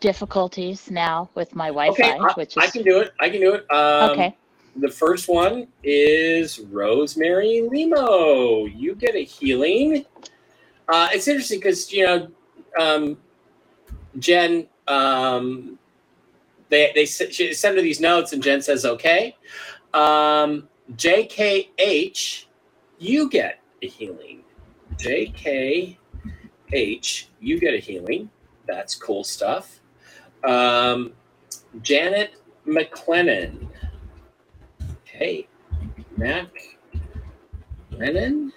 difficulties 0.00 0.90
now 0.90 1.30
with 1.34 1.54
my 1.54 1.68
Wi-Fi, 1.68 1.92
Okay, 1.92 2.18
I, 2.18 2.32
which 2.34 2.54
I 2.58 2.66
can 2.68 2.82
do 2.82 3.00
it. 3.00 3.12
I 3.20 3.30
can 3.30 3.40
do 3.40 3.54
it. 3.54 3.70
Um, 3.70 4.10
okay. 4.10 4.36
The 4.76 4.88
first 4.88 5.28
one 5.28 5.66
is 5.82 6.60
Rosemary 6.60 7.62
Limo. 7.62 8.66
You 8.66 8.94
get 8.94 9.14
a 9.14 9.24
healing. 9.24 10.04
Uh, 10.88 11.08
it's 11.12 11.26
interesting 11.26 11.58
because 11.58 11.92
you 11.92 12.06
know, 12.06 12.28
um, 12.78 13.18
Jen. 14.18 14.66
Um, 14.86 15.78
they 16.70 16.92
they 16.94 17.02
s- 17.02 17.30
she 17.30 17.52
send 17.54 17.76
her 17.76 17.82
these 17.82 18.00
notes, 18.00 18.32
and 18.32 18.42
Jen 18.42 18.62
says, 18.62 18.84
"Okay." 18.84 19.36
Um, 19.94 20.68
JKH, 20.96 22.44
you 22.98 23.28
get 23.28 23.60
a 23.82 23.88
healing. 23.88 24.42
JKH, 24.96 25.96
you 27.40 27.60
get 27.60 27.74
a 27.74 27.78
healing. 27.78 28.30
That's 28.66 28.94
cool 28.94 29.24
stuff. 29.24 29.80
Um, 30.44 31.12
Janet 31.82 32.34
McLennan. 32.66 33.68
Okay, 35.02 35.48
Mac 36.16 36.78
Lennon. 37.90 38.52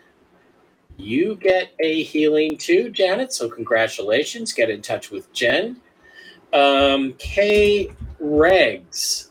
You 0.98 1.36
get 1.36 1.72
a 1.80 2.04
healing 2.04 2.58
too, 2.58 2.90
Janet. 2.90 3.34
So 3.34 3.50
congratulations. 3.50 4.54
Get 4.54 4.70
in 4.70 4.82
touch 4.82 5.10
with 5.10 5.32
Jen. 5.34 5.82
Um, 6.54 7.14
K 7.18 7.92
Regs. 8.22 9.30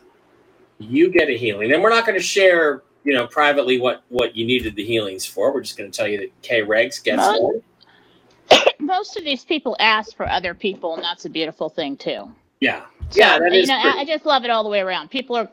You 0.79 1.11
get 1.11 1.29
a 1.29 1.37
healing. 1.37 1.73
And 1.73 1.83
we're 1.83 1.91
not 1.91 2.07
going 2.07 2.19
to 2.19 2.25
share, 2.25 2.83
you 3.05 3.15
know, 3.15 3.27
privately 3.27 3.81
what 3.81 4.03
what 4.09 4.37
you 4.37 4.47
needed 4.47 4.77
the 4.77 4.85
healings 4.85 5.27
for. 5.27 5.53
We're 5.53 5.63
just 5.63 5.79
going 5.79 5.91
to 5.91 5.97
tell 5.97 6.09
you 6.09 6.19
that 6.19 6.43
K 6.43 6.63
Regs 6.63 7.03
gets 7.03 7.17
Mo- 7.19 7.41
one. 7.41 7.63
Most 8.81 9.17
of 9.17 9.25
these 9.25 9.45
people 9.45 9.77
ask 9.81 10.17
for 10.17 10.29
other 10.29 10.55
people, 10.55 10.95
and 10.95 11.03
that's 11.05 11.25
a 11.25 11.31
beautiful 11.31 11.69
thing 11.69 11.97
too. 11.97 12.31
Yeah. 12.61 12.85
So, 13.11 13.21
Yeah, 13.21 13.39
that 13.39 13.53
you 13.53 13.61
is 13.61 13.69
know, 13.69 13.77
I. 13.77 14.01
I 14.01 14.05
just 14.07 14.27
love 14.27 14.45
it 14.45 14.51
all 14.51 14.63
the 14.65 14.71
way 14.71 14.81
around. 14.81 15.11
People 15.11 15.37
are 15.37 15.51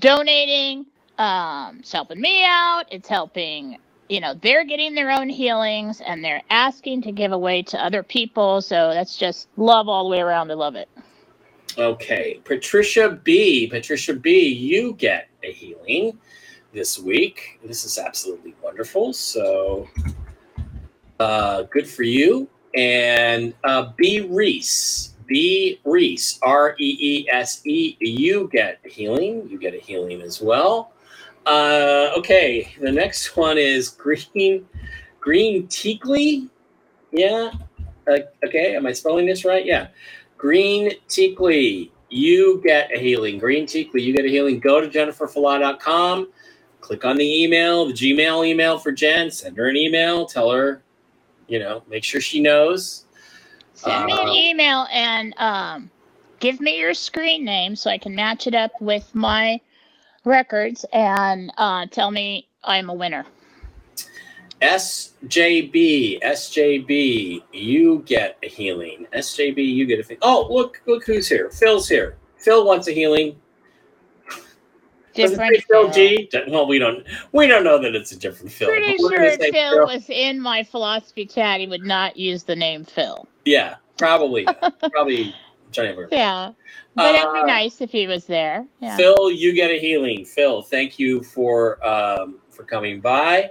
donating. 0.00 0.86
Um, 1.18 1.78
it's 1.80 1.92
helping 1.92 2.20
me 2.20 2.44
out. 2.44 2.84
It's 2.90 3.08
helping. 3.08 3.78
You 4.08 4.20
know, 4.20 4.34
they're 4.34 4.64
getting 4.64 4.94
their 4.94 5.10
own 5.10 5.28
healings, 5.28 6.00
and 6.00 6.24
they're 6.24 6.42
asking 6.50 7.02
to 7.02 7.12
give 7.12 7.32
away 7.32 7.62
to 7.64 7.82
other 7.84 8.02
people. 8.02 8.62
So 8.62 8.92
that's 8.94 9.16
just 9.16 9.48
love 9.56 9.88
all 9.88 10.04
the 10.04 10.10
way 10.10 10.20
around. 10.20 10.50
I 10.50 10.54
love 10.54 10.76
it. 10.76 10.88
Okay, 11.78 12.40
Patricia 12.44 13.10
B. 13.24 13.68
Patricia 13.68 14.14
B. 14.14 14.48
You 14.48 14.94
get 14.94 15.28
a 15.44 15.52
healing 15.52 16.18
this 16.72 16.98
week. 16.98 17.60
This 17.64 17.84
is 17.84 17.98
absolutely 17.98 18.54
wonderful. 18.62 19.12
So, 19.12 19.88
uh, 21.20 21.62
good 21.64 21.88
for 21.88 22.02
you. 22.02 22.48
And 22.74 23.54
uh, 23.64 23.92
B. 23.96 24.20
Reese. 24.20 25.14
B. 25.26 25.80
Reese. 25.84 26.38
R 26.42 26.74
E 26.78 26.96
E 27.00 27.30
S 27.30 27.66
E. 27.66 27.96
You 28.00 28.48
get 28.52 28.80
healing. 28.84 29.48
You 29.48 29.58
get 29.58 29.74
a 29.74 29.78
healing 29.78 30.22
as 30.22 30.40
well. 30.40 30.92
Uh, 31.46 32.10
okay, 32.14 32.74
the 32.78 32.92
next 32.92 33.34
one 33.34 33.56
is 33.56 33.88
Green 33.88 34.66
Green 35.18 35.66
Teakley. 35.68 36.48
Yeah. 37.10 37.52
Uh, 38.06 38.18
okay, 38.44 38.76
am 38.76 38.86
I 38.86 38.92
spelling 38.92 39.24
this 39.24 39.46
right? 39.46 39.64
Yeah. 39.64 39.88
Green 40.36 40.92
Teakley, 41.08 41.90
you 42.10 42.60
get 42.64 42.94
a 42.94 42.98
healing. 42.98 43.38
Green 43.38 43.66
Teakley, 43.66 44.02
you 44.02 44.14
get 44.14 44.24
a 44.24 44.28
healing. 44.28 44.60
Go 44.60 44.80
to 44.80 44.88
jenniferfallaw.com, 44.88 46.28
click 46.88 47.04
on 47.04 47.18
the 47.18 47.42
email, 47.42 47.84
the 47.84 47.92
Gmail 47.92 48.46
email 48.46 48.78
for 48.78 48.90
Jen, 48.92 49.30
send 49.30 49.58
her 49.58 49.68
an 49.68 49.76
email, 49.76 50.24
tell 50.24 50.50
her, 50.50 50.82
you 51.46 51.58
know, 51.58 51.82
make 51.86 52.02
sure 52.02 52.18
she 52.18 52.40
knows. 52.40 53.04
Send 53.74 54.06
me 54.06 54.12
an 54.12 54.28
Uh, 54.28 54.32
email 54.32 54.86
and 54.90 55.34
um, 55.36 55.90
give 56.40 56.62
me 56.62 56.80
your 56.80 56.94
screen 56.94 57.44
name 57.44 57.76
so 57.76 57.90
I 57.90 57.98
can 57.98 58.14
match 58.14 58.46
it 58.46 58.54
up 58.54 58.72
with 58.80 59.14
my 59.14 59.60
records 60.24 60.86
and 60.94 61.52
uh, 61.58 61.84
tell 61.90 62.10
me 62.10 62.48
I'm 62.64 62.88
a 62.88 62.94
winner. 62.94 63.26
SJB, 64.62 66.22
SJB, 66.22 67.42
you 67.52 68.02
get 68.06 68.38
a 68.42 68.48
healing. 68.48 69.06
SJB, 69.12 69.58
you 69.58 69.84
get 69.84 70.00
a 70.00 70.02
thing. 70.02 70.16
Oh, 70.22 70.48
look, 70.50 70.80
look 70.86 71.04
who's 71.04 71.28
here. 71.28 71.50
Phil's 71.50 71.86
here. 71.86 72.16
Phil 72.38 72.64
wants 72.64 72.88
a 72.88 72.92
healing. 72.92 73.36
Does 75.18 75.32
it 75.32 75.34
Different. 75.34 75.56
say 75.56 75.60
Phil 75.68 75.90
Phil. 75.90 75.92
G? 75.92 76.30
Well, 76.48 76.66
we 76.68 76.78
don't 76.78 77.04
we 77.32 77.46
don't 77.46 77.64
know 77.64 77.78
that 77.78 77.94
it's 77.94 78.12
a 78.12 78.18
different 78.18 78.52
Phil. 78.52 78.68
Pretty 78.68 78.96
sure 78.98 79.10
gonna 79.10 79.24
if 79.24 79.40
say 79.40 79.50
Phil 79.50 79.84
was 79.86 80.08
in 80.08 80.40
my 80.40 80.62
philosophy 80.62 81.26
chat, 81.26 81.60
he 81.60 81.66
would 81.66 81.82
not 81.84 82.16
use 82.16 82.44
the 82.44 82.54
name 82.56 82.84
Phil. 82.84 83.26
Yeah, 83.44 83.76
probably. 83.96 84.46
probably 84.92 85.34
Johnny 85.72 85.92
Burke. 85.92 86.10
Yeah, 86.12 86.52
but 86.94 87.14
it'd 87.14 87.26
Uh, 87.26 87.32
be 87.32 87.42
nice 87.44 87.80
if 87.80 87.90
he 87.90 88.06
was 88.06 88.26
there. 88.26 88.64
Yeah. 88.80 88.96
Phil, 88.96 89.30
you 89.30 89.52
get 89.52 89.70
a 89.70 89.78
healing. 89.78 90.24
Phil, 90.24 90.62
thank 90.62 90.98
you 90.98 91.22
for 91.22 91.84
um, 91.86 92.38
for 92.50 92.62
coming 92.62 93.00
by. 93.00 93.50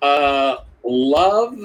Uh, 0.00 0.58
love 0.84 1.58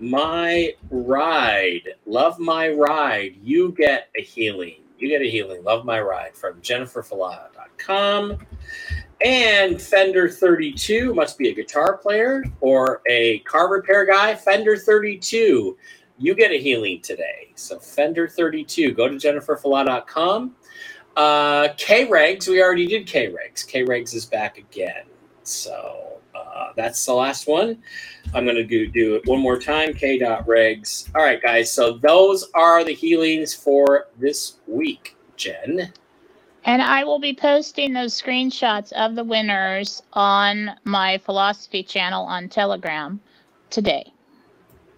my 0.00 0.74
ride. 0.90 1.88
Love 2.06 2.38
my 2.38 2.70
ride. 2.70 3.36
You 3.42 3.72
get 3.76 4.08
a 4.16 4.22
healing. 4.22 4.76
You 4.98 5.08
Get 5.08 5.22
a 5.22 5.30
Healing. 5.30 5.62
Love 5.62 5.84
My 5.84 6.00
Ride 6.00 6.34
from 6.34 6.60
jenniferfallaw.com. 6.60 8.36
And 9.24 9.80
Fender 9.80 10.28
32 10.28 11.12
must 11.12 11.38
be 11.38 11.48
a 11.48 11.54
guitar 11.54 11.96
player 11.96 12.44
or 12.60 13.02
a 13.08 13.40
car 13.40 13.70
repair 13.70 14.06
guy. 14.06 14.34
Fender 14.34 14.76
32, 14.76 15.76
you 16.18 16.34
get 16.34 16.52
a 16.52 16.58
healing 16.58 17.00
today. 17.00 17.52
So 17.56 17.78
Fender 17.78 18.28
32, 18.28 18.92
go 18.92 19.08
to 19.08 19.16
jenniferfallaw.com. 19.16 20.54
Uh, 21.16 21.68
K-Regs, 21.76 22.46
we 22.46 22.62
already 22.62 22.86
did 22.86 23.06
K-Regs. 23.08 23.66
K-Regs 23.66 24.14
is 24.14 24.24
back 24.24 24.56
again. 24.56 25.04
So 25.42 26.20
uh, 26.34 26.72
that's 26.76 27.04
the 27.04 27.14
last 27.14 27.48
one. 27.48 27.82
I'm 28.34 28.44
going 28.44 28.56
to 28.56 28.86
do 28.86 29.16
it 29.16 29.26
one 29.26 29.40
more 29.40 29.58
time. 29.58 29.94
K.regs. 29.94 31.10
All 31.14 31.22
right, 31.22 31.42
guys. 31.42 31.72
So 31.72 31.98
those 31.98 32.48
are 32.54 32.84
the 32.84 32.94
healings 32.94 33.54
for 33.54 34.06
this 34.18 34.58
week, 34.66 35.16
Jen. 35.36 35.92
And 36.68 36.82
I 36.82 37.02
will 37.02 37.18
be 37.18 37.32
posting 37.32 37.94
those 37.94 38.20
screenshots 38.20 38.92
of 38.92 39.14
the 39.14 39.24
winners 39.24 40.02
on 40.12 40.72
my 40.84 41.16
philosophy 41.16 41.82
channel 41.82 42.26
on 42.26 42.50
Telegram 42.50 43.20
today. 43.70 44.12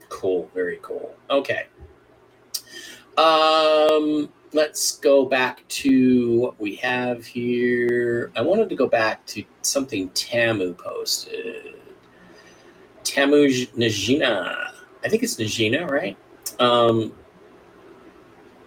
Cool. 0.08 0.50
Very 0.52 0.80
cool. 0.82 1.14
Okay. 1.30 1.68
Um, 3.16 4.32
let's 4.52 4.98
go 4.98 5.26
back 5.26 5.62
to 5.68 6.40
what 6.40 6.60
we 6.60 6.74
have 6.74 7.24
here. 7.24 8.32
I 8.34 8.40
wanted 8.40 8.68
to 8.70 8.74
go 8.74 8.88
back 8.88 9.24
to 9.26 9.44
something 9.62 10.08
Tamu 10.08 10.74
posted. 10.74 11.76
Tamu 13.04 13.46
Najina. 13.76 14.72
I 15.04 15.08
think 15.08 15.22
it's 15.22 15.36
Najina, 15.36 15.88
right? 15.88 16.16
Um, 16.58 17.12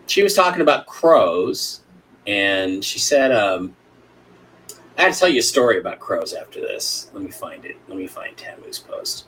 she 0.07 0.23
was 0.23 0.35
talking 0.35 0.61
about 0.61 0.85
crows, 0.85 1.82
and 2.27 2.83
she 2.83 2.99
said, 2.99 3.31
um, 3.31 3.75
I 4.97 5.03
had 5.03 5.13
to 5.13 5.19
tell 5.19 5.29
you 5.29 5.39
a 5.39 5.43
story 5.43 5.79
about 5.79 5.99
crows 5.99 6.33
after 6.33 6.61
this. 6.61 7.09
Let 7.13 7.23
me 7.23 7.31
find 7.31 7.65
it. 7.65 7.77
Let 7.87 7.97
me 7.97 8.07
find 8.07 8.35
Tamu's 8.37 8.79
post. 8.79 9.27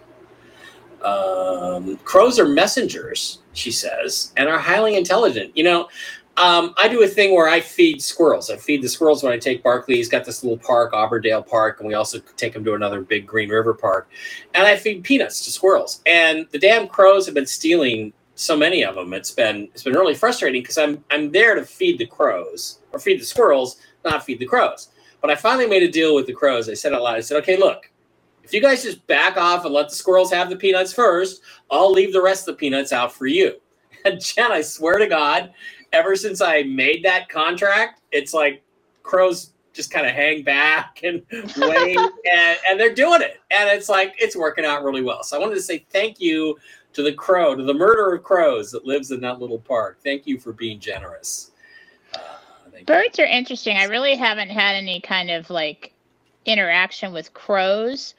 Um, 1.02 1.98
crows 1.98 2.39
are 2.39 2.48
messengers, 2.48 3.39
she 3.54 3.72
says, 3.72 4.32
and 4.38 4.48
are 4.48 4.58
highly 4.58 4.96
intelligent. 4.96 5.56
You 5.56 5.64
know, 5.64 5.89
um, 6.38 6.74
I 6.78 6.88
do 6.88 7.04
a 7.04 7.08
thing 7.08 7.34
where 7.34 7.48
I 7.48 7.62
feed 7.62 8.02
squirrels. 8.02 8.50
I 8.50 8.58
feed 8.58 8.82
the 8.82 8.89
squirrels 8.89 9.24
when 9.24 9.32
I 9.32 9.38
take 9.38 9.64
Barkley. 9.64 9.96
He's 9.96 10.10
got 10.10 10.26
this 10.26 10.43
little 10.43 10.58
park, 10.58 10.93
Auburndale 10.93 11.43
Park, 11.43 11.80
and 11.80 11.88
we 11.88 11.93
also 11.93 12.20
take 12.36 12.56
him 12.56 12.64
to 12.66 12.74
another 12.74 13.02
big 13.02 13.26
Green 13.26 13.50
River 13.50 13.74
Park. 13.74 14.10
And 14.54 14.68
I 14.68 14.76
feed 14.76 15.04
peanuts 15.04 15.46
to 15.46 15.52
squirrels. 15.52 16.02
And 16.06 16.48
the 16.52 16.60
damn 16.60 16.88
crows 16.88 17.26
have 17.26 17.36
been 17.36 17.46
stealing 17.46 18.12
so 18.36 18.56
many 18.56 18.84
of 18.84 18.96
them. 18.96 19.14
It's 19.14 19.32
been 19.32 19.70
it's 19.74 19.84
been 19.84 19.94
really 19.94 20.14
frustrating 20.14 20.62
because 20.62 20.78
I'm 20.78 21.04
I'm 21.10 21.32
there 21.32 21.56
to 21.56 21.66
feed 21.66 21.98
the 21.98 22.06
crows 22.06 22.80
or 22.92 23.00
feed 23.00 23.20
the 23.20 23.26
squirrels, 23.26 23.78
not 24.04 24.24
feed 24.24 24.40
the 24.40 24.46
crows. 24.46 24.90
But 25.22 25.32
I 25.32 25.36
finally 25.36 25.68
made 25.68 25.84
a 25.84 25.92
deal 25.92 26.14
with 26.14 26.28
the 26.28 26.34
crows. 26.34 26.70
I 26.70 26.76
said 26.76 26.94
out 26.94 27.02
loud, 27.02 27.16
I 27.16 27.22
said, 27.22 27.38
okay, 27.38 27.58
look, 27.58 27.90
if 28.44 28.54
you 28.54 28.62
guys 28.62 28.84
just 28.84 29.06
back 29.08 29.38
off 29.38 29.66
and 29.66 29.74
let 29.74 29.90
the 29.90 29.96
squirrels 29.96 30.32
have 30.32 30.50
the 30.50 30.56
peanuts 30.56 30.94
first, 30.94 31.42
I'll 31.72 31.92
leave 31.92 32.14
the 32.14 32.22
rest 32.22 32.48
of 32.48 32.56
the 32.56 32.60
peanuts 32.60 32.94
out 32.94 33.12
for 33.12 33.26
you. 33.26 33.56
And 34.06 34.24
Jen, 34.24 34.52
I 34.52 34.62
swear 34.62 35.00
to 35.00 35.08
God, 35.08 35.52
ever 35.92 36.16
since 36.16 36.40
I 36.40 36.62
made 36.62 37.04
that 37.06 37.28
contract, 37.28 38.02
it's 38.12 38.36
like 38.36 38.62
crows 39.02 39.54
just 39.74 39.90
kind 39.90 40.06
of 40.06 40.14
hang 40.14 40.44
back 40.44 41.00
and 41.04 41.24
wait, 41.58 41.98
and, 41.98 42.58
and 42.70 42.80
they're 42.80 42.94
doing 42.94 43.24
it. 43.24 43.42
And 43.50 43.68
it's 43.68 43.90
like, 43.90 44.14
it's 44.20 44.36
working 44.36 44.64
out 44.64 44.84
really 44.84 45.02
well. 45.02 45.24
So 45.24 45.36
I 45.36 45.40
wanted 45.40 45.56
to 45.56 45.62
say 45.64 45.88
thank 45.90 46.20
you 46.20 46.56
to 46.96 47.04
the 47.04 47.14
crow, 47.14 47.56
to 47.56 47.64
the 47.64 47.74
murder 47.74 48.16
of 48.16 48.24
crows 48.24 48.72
that 48.72 48.86
lives 48.86 49.12
in 49.12 49.20
that 49.22 49.39
little 49.39 49.60
park. 49.60 50.00
Thank 50.04 50.26
you 50.26 50.39
for 50.39 50.54
being 50.54 50.80
generous. 50.80 51.52
Uh, 52.14 52.20
Birds 52.86 53.20
are 53.20 53.26
interesting. 53.26 53.78
I 53.78 53.86
really 53.86 54.16
haven't 54.16 54.50
had 54.50 54.76
any 54.76 55.02
kind 55.02 55.30
of 55.30 55.50
like 55.50 55.93
interaction 56.46 57.14
with 57.14 57.34
crows. 57.34 58.16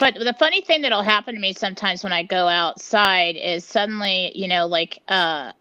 But 0.00 0.14
the 0.14 0.34
funny 0.38 0.62
thing 0.62 0.82
that'll 0.82 1.02
happen 1.02 1.34
to 1.34 1.40
me 1.40 1.52
sometimes 1.52 2.02
when 2.02 2.12
I 2.12 2.22
go 2.22 2.48
outside 2.48 3.36
is 3.36 3.64
suddenly, 3.64 4.32
you 4.34 4.48
know, 4.48 4.66
like 4.66 5.00
uh 5.08 5.52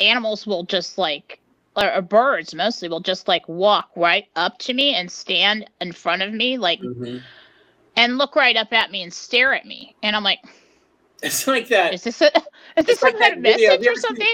animals 0.00 0.46
will 0.46 0.64
just 0.64 0.98
like 0.98 1.38
or, 1.76 1.94
or, 1.94 2.02
birds 2.02 2.54
mostly 2.54 2.88
will 2.88 3.00
just 3.00 3.28
like 3.28 3.48
walk 3.48 3.88
right 3.96 4.26
up 4.36 4.58
to 4.58 4.74
me 4.74 4.94
and 4.94 5.10
stand 5.10 5.68
in 5.80 5.92
front 5.92 6.22
of 6.22 6.32
me 6.32 6.58
like 6.58 6.80
mm-hmm. 6.80 7.18
and 7.96 8.18
look 8.18 8.36
right 8.36 8.56
up 8.56 8.72
at 8.72 8.90
me 8.90 9.02
and 9.02 9.12
stare 9.12 9.54
at 9.54 9.64
me 9.64 9.94
and 10.02 10.14
i'm 10.14 10.24
like 10.24 10.40
it's 11.22 11.46
like 11.46 11.68
that 11.68 11.94
is 11.94 12.02
this 12.02 12.20
a 12.20 12.30
is 12.76 12.86
this 12.86 13.02
like 13.02 13.18
kind 13.18 13.34
of 13.34 13.40
message 13.40 13.86
or 13.86 13.94
something 13.96 14.26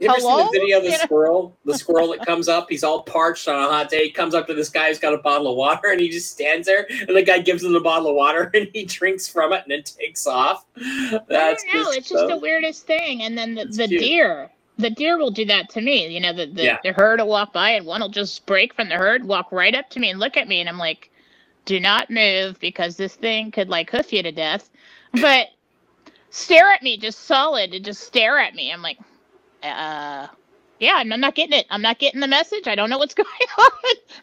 you 0.00 0.08
ever 0.08 0.18
Hello? 0.18 0.38
seen 0.38 0.46
the 0.46 0.58
video 0.60 0.78
of 0.78 0.84
the 0.84 0.92
squirrel? 0.92 1.58
The 1.66 1.74
squirrel 1.78 2.08
that 2.12 2.24
comes 2.24 2.48
up, 2.48 2.68
he's 2.70 2.82
all 2.82 3.02
parched 3.02 3.46
on 3.48 3.56
a 3.62 3.68
hot 3.68 3.90
day. 3.90 4.04
He 4.04 4.10
comes 4.10 4.34
up 4.34 4.46
to 4.46 4.54
this 4.54 4.70
guy 4.70 4.88
who's 4.88 4.98
got 4.98 5.12
a 5.12 5.18
bottle 5.18 5.48
of 5.48 5.58
water 5.58 5.90
and 5.90 6.00
he 6.00 6.08
just 6.08 6.30
stands 6.30 6.66
there 6.66 6.86
and 6.88 7.14
the 7.14 7.22
guy 7.22 7.38
gives 7.38 7.62
him 7.62 7.74
the 7.74 7.80
bottle 7.80 8.08
of 8.08 8.16
water 8.16 8.50
and 8.54 8.68
he 8.72 8.86
drinks 8.86 9.28
from 9.28 9.52
it 9.52 9.62
and 9.64 9.70
then 9.70 9.82
takes 9.82 10.26
off. 10.26 10.64
That's 10.74 11.28
I 11.30 11.72
don't 11.72 11.74
know. 11.74 11.90
It's 11.90 12.08
just 12.08 12.28
the 12.28 12.38
weirdest 12.38 12.86
thing. 12.86 13.22
And 13.22 13.36
then 13.36 13.54
the, 13.54 13.66
the 13.66 13.86
deer 13.86 14.50
the 14.78 14.88
deer 14.90 15.18
will 15.18 15.30
do 15.30 15.44
that 15.44 15.68
to 15.70 15.82
me. 15.82 16.08
You 16.08 16.20
know, 16.20 16.32
the 16.32 16.46
the, 16.46 16.64
yeah. 16.64 16.78
the 16.82 16.92
herd 16.92 17.20
will 17.20 17.28
walk 17.28 17.52
by 17.52 17.70
and 17.72 17.84
one 17.84 18.00
will 18.00 18.08
just 18.08 18.46
break 18.46 18.72
from 18.74 18.88
the 18.88 18.96
herd, 18.96 19.24
walk 19.24 19.52
right 19.52 19.74
up 19.74 19.90
to 19.90 20.00
me 20.00 20.08
and 20.08 20.18
look 20.18 20.38
at 20.38 20.48
me, 20.48 20.60
and 20.60 20.68
I'm 20.70 20.78
like, 20.78 21.10
"Do 21.66 21.78
not 21.78 22.10
move 22.10 22.58
because 22.60 22.96
this 22.96 23.14
thing 23.14 23.50
could 23.50 23.68
like 23.68 23.90
hoof 23.90 24.12
you 24.12 24.22
to 24.22 24.32
death." 24.32 24.70
But 25.12 25.48
stare 26.30 26.70
at 26.70 26.82
me, 26.82 26.96
just 26.96 27.20
solid, 27.26 27.74
and 27.74 27.84
just 27.84 28.02
stare 28.02 28.38
at 28.38 28.54
me. 28.54 28.72
I'm 28.72 28.82
like, 28.82 28.98
uh, 29.62 30.28
yeah, 30.78 30.94
I'm 30.94 31.08
not 31.08 31.34
getting 31.34 31.58
it. 31.58 31.66
I'm 31.70 31.82
not 31.82 31.98
getting 31.98 32.20
the 32.20 32.28
message. 32.28 32.66
I 32.66 32.74
don't 32.74 32.88
know 32.88 32.98
what's 32.98 33.14
going 33.22 33.26
on. 33.58 33.70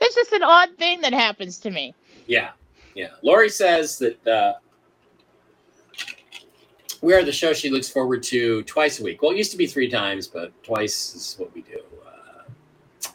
it's 0.01 0.15
just 0.15 0.31
an 0.33 0.43
odd 0.43 0.69
thing 0.77 1.01
that 1.01 1.13
happens 1.13 1.59
to 1.59 1.69
me. 1.69 1.93
Yeah, 2.25 2.51
yeah. 2.95 3.09
Lori 3.21 3.49
says 3.49 3.99
that 3.99 4.27
uh, 4.27 4.53
we 7.01 7.13
are 7.13 7.23
the 7.23 7.31
show 7.31 7.53
she 7.53 7.69
looks 7.69 7.87
forward 7.87 8.23
to 8.23 8.63
twice 8.63 8.99
a 8.99 9.03
week. 9.03 9.21
Well, 9.21 9.31
it 9.31 9.37
used 9.37 9.51
to 9.51 9.57
be 9.57 9.67
three 9.67 9.89
times, 9.89 10.27
but 10.27 10.51
twice 10.63 11.13
is 11.15 11.35
what 11.37 11.53
we 11.53 11.61
do. 11.61 11.79
Uh, 12.05 13.09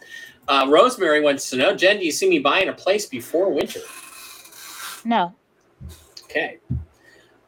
uh, 0.49 0.66
Rosemary 0.70 1.20
wants 1.20 1.51
to 1.51 1.57
know, 1.57 1.74
Jen, 1.74 1.99
do 1.99 2.05
you 2.05 2.12
see 2.12 2.28
me 2.28 2.38
buying 2.38 2.68
a 2.68 2.72
place 2.72 3.07
before 3.07 3.51
winter? 3.51 3.80
No. 5.05 5.34
Okay. 6.24 6.59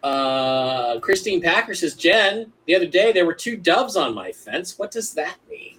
Uh, 0.05 1.01
Christine 1.01 1.41
Packer 1.41 1.75
says, 1.75 1.95
Jen, 1.95 2.53
the 2.67 2.77
other 2.77 2.87
day 2.87 3.11
there 3.11 3.25
were 3.25 3.33
two 3.33 3.57
doves 3.57 3.97
on 3.97 4.15
my 4.15 4.33
fence. 4.33 4.79
What 4.79 4.91
does 4.91 5.15
that 5.15 5.37
mean? 5.51 5.79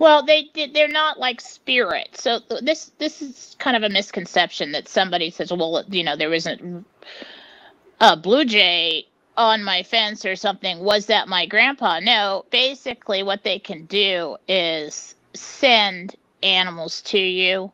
Well, 0.00 0.26
they 0.26 0.50
they're 0.74 0.88
not 0.88 1.20
like 1.20 1.40
spirits. 1.40 2.24
So 2.24 2.40
this 2.60 2.90
this 2.98 3.22
is 3.22 3.54
kind 3.60 3.76
of 3.76 3.84
a 3.84 3.88
misconception 3.88 4.72
that 4.72 4.88
somebody 4.88 5.30
says, 5.30 5.52
well, 5.52 5.84
you 5.88 6.02
know, 6.02 6.16
there 6.16 6.34
isn't 6.34 6.84
a 8.00 8.16
blue 8.16 8.44
jay 8.44 9.06
on 9.36 9.62
my 9.62 9.82
fence 9.82 10.24
or 10.24 10.36
something. 10.36 10.80
Was 10.80 11.06
that 11.06 11.28
my 11.28 11.46
grandpa? 11.46 12.00
No. 12.00 12.44
Basically, 12.50 13.22
what 13.22 13.42
they 13.42 13.58
can 13.58 13.86
do 13.86 14.36
is 14.48 15.14
send 15.34 16.14
animals 16.42 17.00
to 17.02 17.18
you 17.18 17.72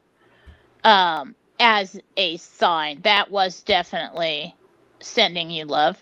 um, 0.85 1.35
as 1.61 2.01
a 2.17 2.37
sign. 2.37 3.01
That 3.03 3.31
was 3.31 3.63
definitely 3.63 4.55
sending 5.01 5.51
you 5.51 5.65
love 5.65 5.99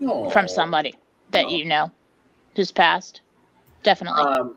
Aww. 0.00 0.32
from 0.32 0.48
somebody 0.48 0.94
that 1.30 1.46
Aww. 1.46 1.58
you 1.58 1.64
know 1.64 1.90
who's 2.54 2.72
passed. 2.72 3.20
Definitely. 3.82 4.22
Um, 4.22 4.56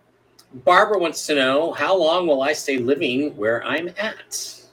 Barbara 0.53 0.97
wants 0.97 1.28
to 1.28 1.36
know 1.36 1.74
how 1.74 1.95
long 1.95 2.26
will 2.26 2.41
I 2.41 2.53
stay 2.53 2.78
living 2.78 3.36
where 3.38 3.63
I'm 3.63 3.89
at? 3.97 4.63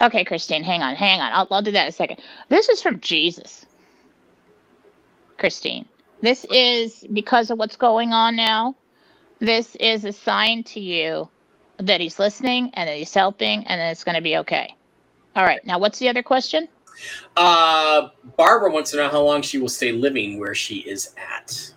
Okay, 0.00 0.24
Christine, 0.24 0.64
hang 0.64 0.82
on, 0.82 0.94
hang 0.96 1.20
on. 1.20 1.32
I'll, 1.32 1.48
I'll 1.50 1.62
do 1.62 1.72
that 1.72 1.84
in 1.84 1.88
a 1.88 1.92
second. 1.92 2.20
This 2.48 2.68
is 2.68 2.82
from 2.82 3.00
Jesus, 3.00 3.66
Christine. 5.38 5.88
This 6.22 6.46
is 6.50 7.04
because 7.12 7.50
of 7.50 7.58
what's 7.58 7.76
going 7.76 8.12
on 8.12 8.36
now. 8.36 8.76
This 9.40 9.76
is 9.76 10.04
a 10.04 10.12
sign 10.12 10.64
to 10.64 10.80
you 10.80 11.30
that 11.78 12.00
he's 12.00 12.18
listening 12.18 12.70
and 12.74 12.88
that 12.88 12.96
he's 12.96 13.14
helping 13.14 13.66
and 13.66 13.80
that 13.80 13.92
it's 13.92 14.04
going 14.04 14.16
to 14.16 14.22
be 14.22 14.38
okay. 14.38 14.74
All 15.36 15.44
right. 15.44 15.64
Now, 15.64 15.78
what's 15.78 15.98
the 15.98 16.08
other 16.08 16.22
question? 16.22 16.68
Uh, 17.36 18.08
Barbara 18.36 18.72
wants 18.72 18.90
to 18.92 18.96
know 18.98 19.08
how 19.08 19.22
long 19.22 19.42
she 19.42 19.58
will 19.58 19.68
stay 19.68 19.92
living 19.92 20.38
where 20.40 20.54
she 20.54 20.78
is 20.78 21.14
at. 21.16 21.72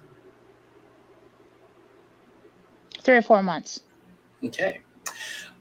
Three 3.01 3.17
or 3.17 3.22
four 3.22 3.43
months. 3.43 3.82
Okay. 4.43 4.82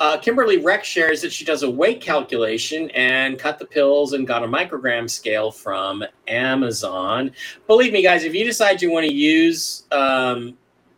Uh, 0.01 0.17
Kimberly 0.17 0.57
Reck 0.57 0.83
shares 0.83 1.21
that 1.21 1.31
she 1.31 1.45
does 1.45 1.63
a 1.63 1.71
weight 1.71 2.01
calculation 2.01 2.89
and 2.93 3.39
cut 3.39 3.59
the 3.59 3.67
pills 3.67 4.15
and 4.15 4.27
got 4.27 4.43
a 4.43 4.49
microgram 4.49 5.09
scale 5.11 5.51
from 5.51 6.03
Amazon. 6.27 7.31
Believe 7.67 7.93
me, 7.93 8.03
guys, 8.03 8.25
if 8.25 8.35
you 8.35 8.45
decide 8.47 8.81
you 8.81 8.91
want 8.91 9.07
to 9.07 9.13
use 9.13 9.85
um, 9.93 10.57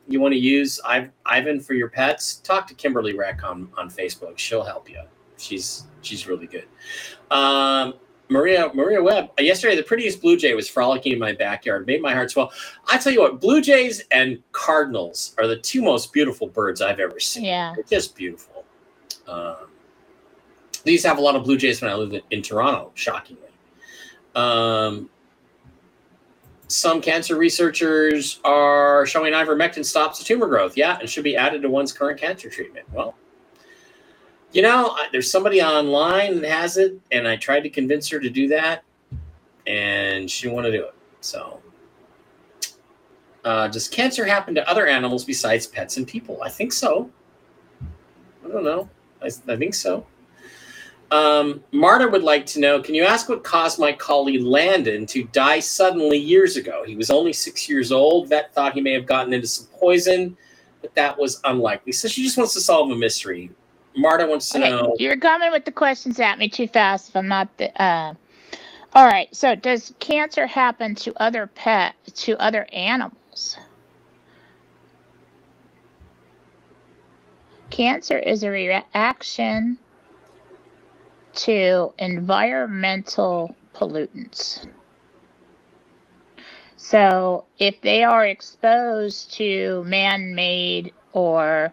you 0.09 0.20
want 0.20 0.32
to 0.32 0.38
use 0.38 0.80
Ivan 1.26 1.61
for 1.61 1.74
your 1.74 1.88
pets, 1.88 2.36
talk 2.36 2.66
to 2.68 2.74
Kimberly 2.74 3.16
Reck 3.16 3.42
on, 3.44 3.68
on 3.76 3.88
Facebook. 3.90 4.38
She'll 4.38 4.62
help 4.64 4.88
you. 4.88 5.00
she's 5.36 5.84
she's 6.03 6.26
really 6.28 6.46
good. 6.46 6.66
Um, 7.30 7.94
Maria 8.28 8.70
Maria 8.72 9.03
Webb. 9.03 9.30
uh, 9.38 9.42
Yesterday, 9.42 9.76
the 9.76 9.82
prettiest 9.82 10.22
blue 10.22 10.36
jay 10.36 10.55
was 10.55 10.68
frolicking 10.68 11.12
in 11.12 11.18
my 11.18 11.32
backyard. 11.32 11.86
Made 11.86 12.00
my 12.03 12.14
heart 12.14 12.30
swell. 12.30 12.53
I 12.88 12.98
tell 12.98 13.12
you 13.12 13.20
what, 13.20 13.40
blue 13.40 13.61
jays 13.61 14.03
and 14.12 14.40
cardinals 14.53 15.34
are 15.38 15.46
the 15.46 15.57
two 15.57 15.82
most 15.82 16.12
beautiful 16.12 16.46
birds 16.46 16.80
I've 16.80 17.00
ever 17.00 17.18
seen. 17.20 17.44
Yeah. 17.44 17.72
They're 17.74 17.84
just 17.84 18.14
beautiful. 18.14 18.51
Um, 19.26 19.56
they 20.84 20.92
used 20.92 21.02
to 21.02 21.08
have 21.08 21.18
a 21.18 21.22
lot 21.22 21.36
of 21.36 21.44
blue 21.44 21.56
jays 21.56 21.80
when 21.80 21.90
I 21.90 21.94
lived 21.94 22.14
in, 22.14 22.22
in 22.30 22.42
Toronto. 22.42 22.90
Shockingly. 22.94 23.48
Um, 24.34 25.10
some 26.68 27.02
cancer 27.02 27.36
researchers 27.36 28.40
are 28.44 29.04
showing 29.04 29.34
ivermectin 29.34 29.84
stops 29.84 30.18
the 30.18 30.24
tumor 30.24 30.46
growth. 30.46 30.76
Yeah, 30.76 30.98
and 30.98 31.08
should 31.08 31.24
be 31.24 31.36
added 31.36 31.62
to 31.62 31.70
one's 31.70 31.92
current 31.92 32.18
cancer 32.18 32.48
treatment. 32.48 32.86
Well, 32.92 33.14
you 34.52 34.62
know, 34.62 34.96
there's 35.12 35.30
somebody 35.30 35.62
online 35.62 36.40
that 36.40 36.50
has 36.50 36.76
it, 36.76 36.98
and 37.10 37.26
I 37.26 37.36
tried 37.36 37.60
to 37.60 37.70
convince 37.70 38.08
her 38.10 38.20
to 38.20 38.30
do 38.30 38.48
that, 38.48 38.84
and 39.66 40.30
she 40.30 40.42
didn't 40.42 40.54
want 40.54 40.66
to 40.66 40.72
do 40.72 40.84
it. 40.84 40.94
So, 41.20 41.60
uh, 43.44 43.68
does 43.68 43.88
cancer 43.88 44.24
happen 44.24 44.54
to 44.54 44.68
other 44.68 44.86
animals 44.86 45.24
besides 45.24 45.66
pets 45.66 45.96
and 45.96 46.06
people? 46.06 46.42
I 46.42 46.48
think 46.48 46.72
so. 46.72 47.10
I 48.44 48.48
don't 48.48 48.64
know. 48.64 48.88
I, 49.22 49.52
I 49.52 49.56
think 49.56 49.74
so. 49.74 50.06
Um, 51.10 51.62
Marta 51.72 52.08
would 52.08 52.22
like 52.22 52.46
to 52.46 52.60
know 52.60 52.80
Can 52.80 52.94
you 52.94 53.04
ask 53.04 53.28
what 53.28 53.44
caused 53.44 53.78
my 53.78 53.92
collie 53.92 54.38
Landon 54.38 55.04
to 55.06 55.24
die 55.24 55.60
suddenly 55.60 56.16
years 56.16 56.56
ago? 56.56 56.84
He 56.86 56.96
was 56.96 57.10
only 57.10 57.34
six 57.34 57.68
years 57.68 57.92
old. 57.92 58.28
Vet 58.30 58.54
thought 58.54 58.72
he 58.72 58.80
may 58.80 58.92
have 58.94 59.04
gotten 59.04 59.32
into 59.34 59.46
some 59.46 59.66
poison, 59.78 60.36
but 60.80 60.94
that 60.94 61.18
was 61.18 61.40
unlikely. 61.44 61.92
So 61.92 62.08
she 62.08 62.22
just 62.22 62.38
wants 62.38 62.54
to 62.54 62.60
solve 62.60 62.90
a 62.90 62.96
mystery. 62.96 63.50
Marta 63.94 64.26
wants 64.26 64.48
to 64.50 64.58
Okay, 64.58 64.70
know. 64.70 64.96
you're 64.98 65.18
coming 65.18 65.50
with 65.52 65.66
the 65.66 65.72
questions 65.72 66.18
at 66.18 66.38
me 66.38 66.48
too 66.48 66.66
fast. 66.66 67.10
If 67.10 67.16
I'm 67.16 67.28
not 67.28 67.54
the. 67.58 67.82
Uh... 67.82 68.14
All 68.94 69.06
right. 69.06 69.28
So, 69.36 69.54
does 69.54 69.92
cancer 70.00 70.46
happen 70.46 70.94
to 70.96 71.12
other 71.22 71.46
pet 71.46 71.94
to 72.14 72.38
other 72.42 72.66
animals? 72.72 73.58
Cancer 77.72 78.18
is 78.18 78.42
a 78.42 78.50
reaction 78.50 79.78
to 81.32 81.94
environmental 81.98 83.56
pollutants. 83.74 84.66
So, 86.76 87.46
if 87.58 87.80
they 87.80 88.04
are 88.04 88.26
exposed 88.26 89.32
to 89.36 89.84
man 89.84 90.34
made 90.34 90.92
or 91.14 91.72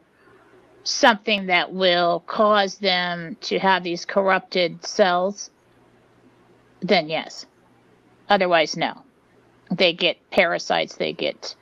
something 0.84 1.48
that 1.48 1.74
will 1.74 2.22
cause 2.22 2.78
them 2.78 3.36
to 3.42 3.60
have 3.60 3.84
these 3.84 4.06
corrupted 4.06 4.86
cells, 4.86 5.52
then 6.80 7.10
yes. 7.10 7.46
Otherwise, 8.30 8.78
no. 8.78 9.04
They 9.70 9.92
get 9.92 10.30
parasites, 10.32 10.96
they 10.96 11.12
get 11.12 11.58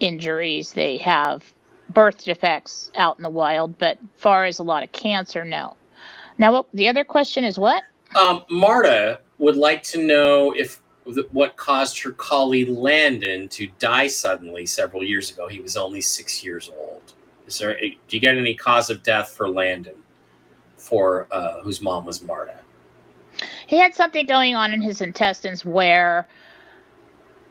injuries, 0.00 0.72
they 0.72 0.96
have 0.96 1.44
birth 1.90 2.24
defects 2.24 2.90
out 2.96 3.18
in 3.18 3.22
the 3.22 3.30
wild, 3.30 3.78
but 3.78 3.98
far 4.16 4.44
as 4.44 4.58
a 4.58 4.62
lot 4.62 4.82
of 4.82 4.92
cancer, 4.92 5.44
no. 5.44 5.76
Now, 6.38 6.52
what, 6.52 6.66
the 6.74 6.88
other 6.88 7.04
question 7.04 7.44
is 7.44 7.58
what? 7.58 7.82
Um, 8.14 8.44
Marta 8.50 9.20
would 9.38 9.56
like 9.56 9.82
to 9.84 10.02
know 10.02 10.52
if 10.52 10.80
what 11.30 11.56
caused 11.56 12.02
her 12.02 12.10
collie 12.12 12.64
Landon 12.64 13.48
to 13.48 13.68
die 13.78 14.08
suddenly 14.08 14.66
several 14.66 15.04
years 15.04 15.30
ago. 15.30 15.46
He 15.46 15.60
was 15.60 15.76
only 15.76 16.00
six 16.00 16.42
years 16.42 16.70
old. 16.76 17.14
Is 17.46 17.58
there? 17.58 17.78
Do 17.78 18.16
you 18.16 18.20
get 18.20 18.36
any 18.36 18.54
cause 18.54 18.90
of 18.90 19.02
death 19.02 19.30
for 19.30 19.48
Landon, 19.48 19.94
for 20.76 21.28
uh, 21.30 21.60
whose 21.60 21.80
mom 21.80 22.04
was 22.04 22.22
Marta? 22.22 22.58
He 23.66 23.76
had 23.76 23.94
something 23.94 24.26
going 24.26 24.54
on 24.54 24.72
in 24.72 24.80
his 24.80 25.00
intestines 25.00 25.64
where 25.64 26.26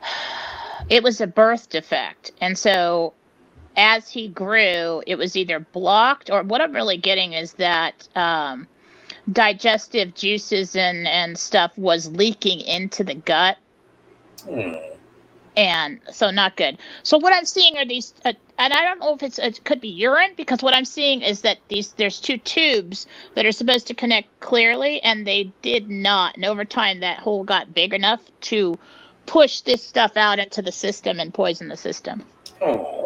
it 0.90 1.04
was 1.04 1.22
a 1.22 1.28
birth 1.28 1.70
defect. 1.70 2.32
And 2.42 2.58
so 2.58 3.14
as 3.78 4.10
he 4.10 4.28
grew, 4.28 5.04
it 5.06 5.16
was 5.18 5.36
either 5.36 5.60
blocked 5.60 6.30
or 6.30 6.44
what 6.44 6.62
I'm 6.62 6.74
really 6.74 6.98
getting 6.98 7.34
is 7.34 7.54
that 7.54 8.08
um, 8.16 8.68
digestive 9.32 10.14
juices 10.14 10.76
and, 10.76 11.08
and 11.08 11.38
stuff 11.38 11.78
was 11.78 12.10
leaking 12.12 12.62
into 12.62 13.04
the 13.04 13.16
gut. 13.16 13.58
Hmm. 14.48 14.74
And 15.58 16.02
so 16.12 16.32
not 16.32 16.58
good. 16.58 16.78
So 17.04 17.18
what 17.18 17.32
I'm 17.32 17.46
seeing 17.46 17.78
are 17.78 17.86
these, 17.86 18.14
uh, 18.26 18.34
and 18.58 18.74
I 18.74 18.84
don't 18.84 19.00
know 19.00 19.16
if 19.16 19.24
it's 19.24 19.40
it 19.40 19.64
could 19.64 19.80
be 19.80 19.88
urine 19.88 20.34
because 20.36 20.62
what 20.62 20.76
I'm 20.76 20.84
seeing 20.84 21.22
is 21.22 21.42
that 21.42 21.60
these 21.70 21.94
there's 21.94 22.20
two 22.20 22.38
tubes 22.38 23.08
that 23.36 23.46
are 23.46 23.54
supposed 23.54 23.88
to 23.88 23.94
connect 23.94 24.38
clearly, 24.42 25.02
and 25.02 25.26
they 25.26 25.54
did 25.62 25.90
not. 25.90 26.36
And 26.36 26.44
over 26.44 26.66
time, 26.66 27.00
that 27.00 27.20
hole 27.20 27.46
got 27.46 27.74
big 27.74 27.94
enough 27.94 28.20
to 28.42 28.78
push 29.28 29.62
this 29.62 29.82
stuff 29.82 30.18
out 30.18 30.40
into 30.40 30.62
the 30.62 30.74
system 30.74 31.22
and 31.22 31.34
poison 31.34 31.70
the 31.70 31.78
system. 31.78 32.24
Oh, 32.62 33.05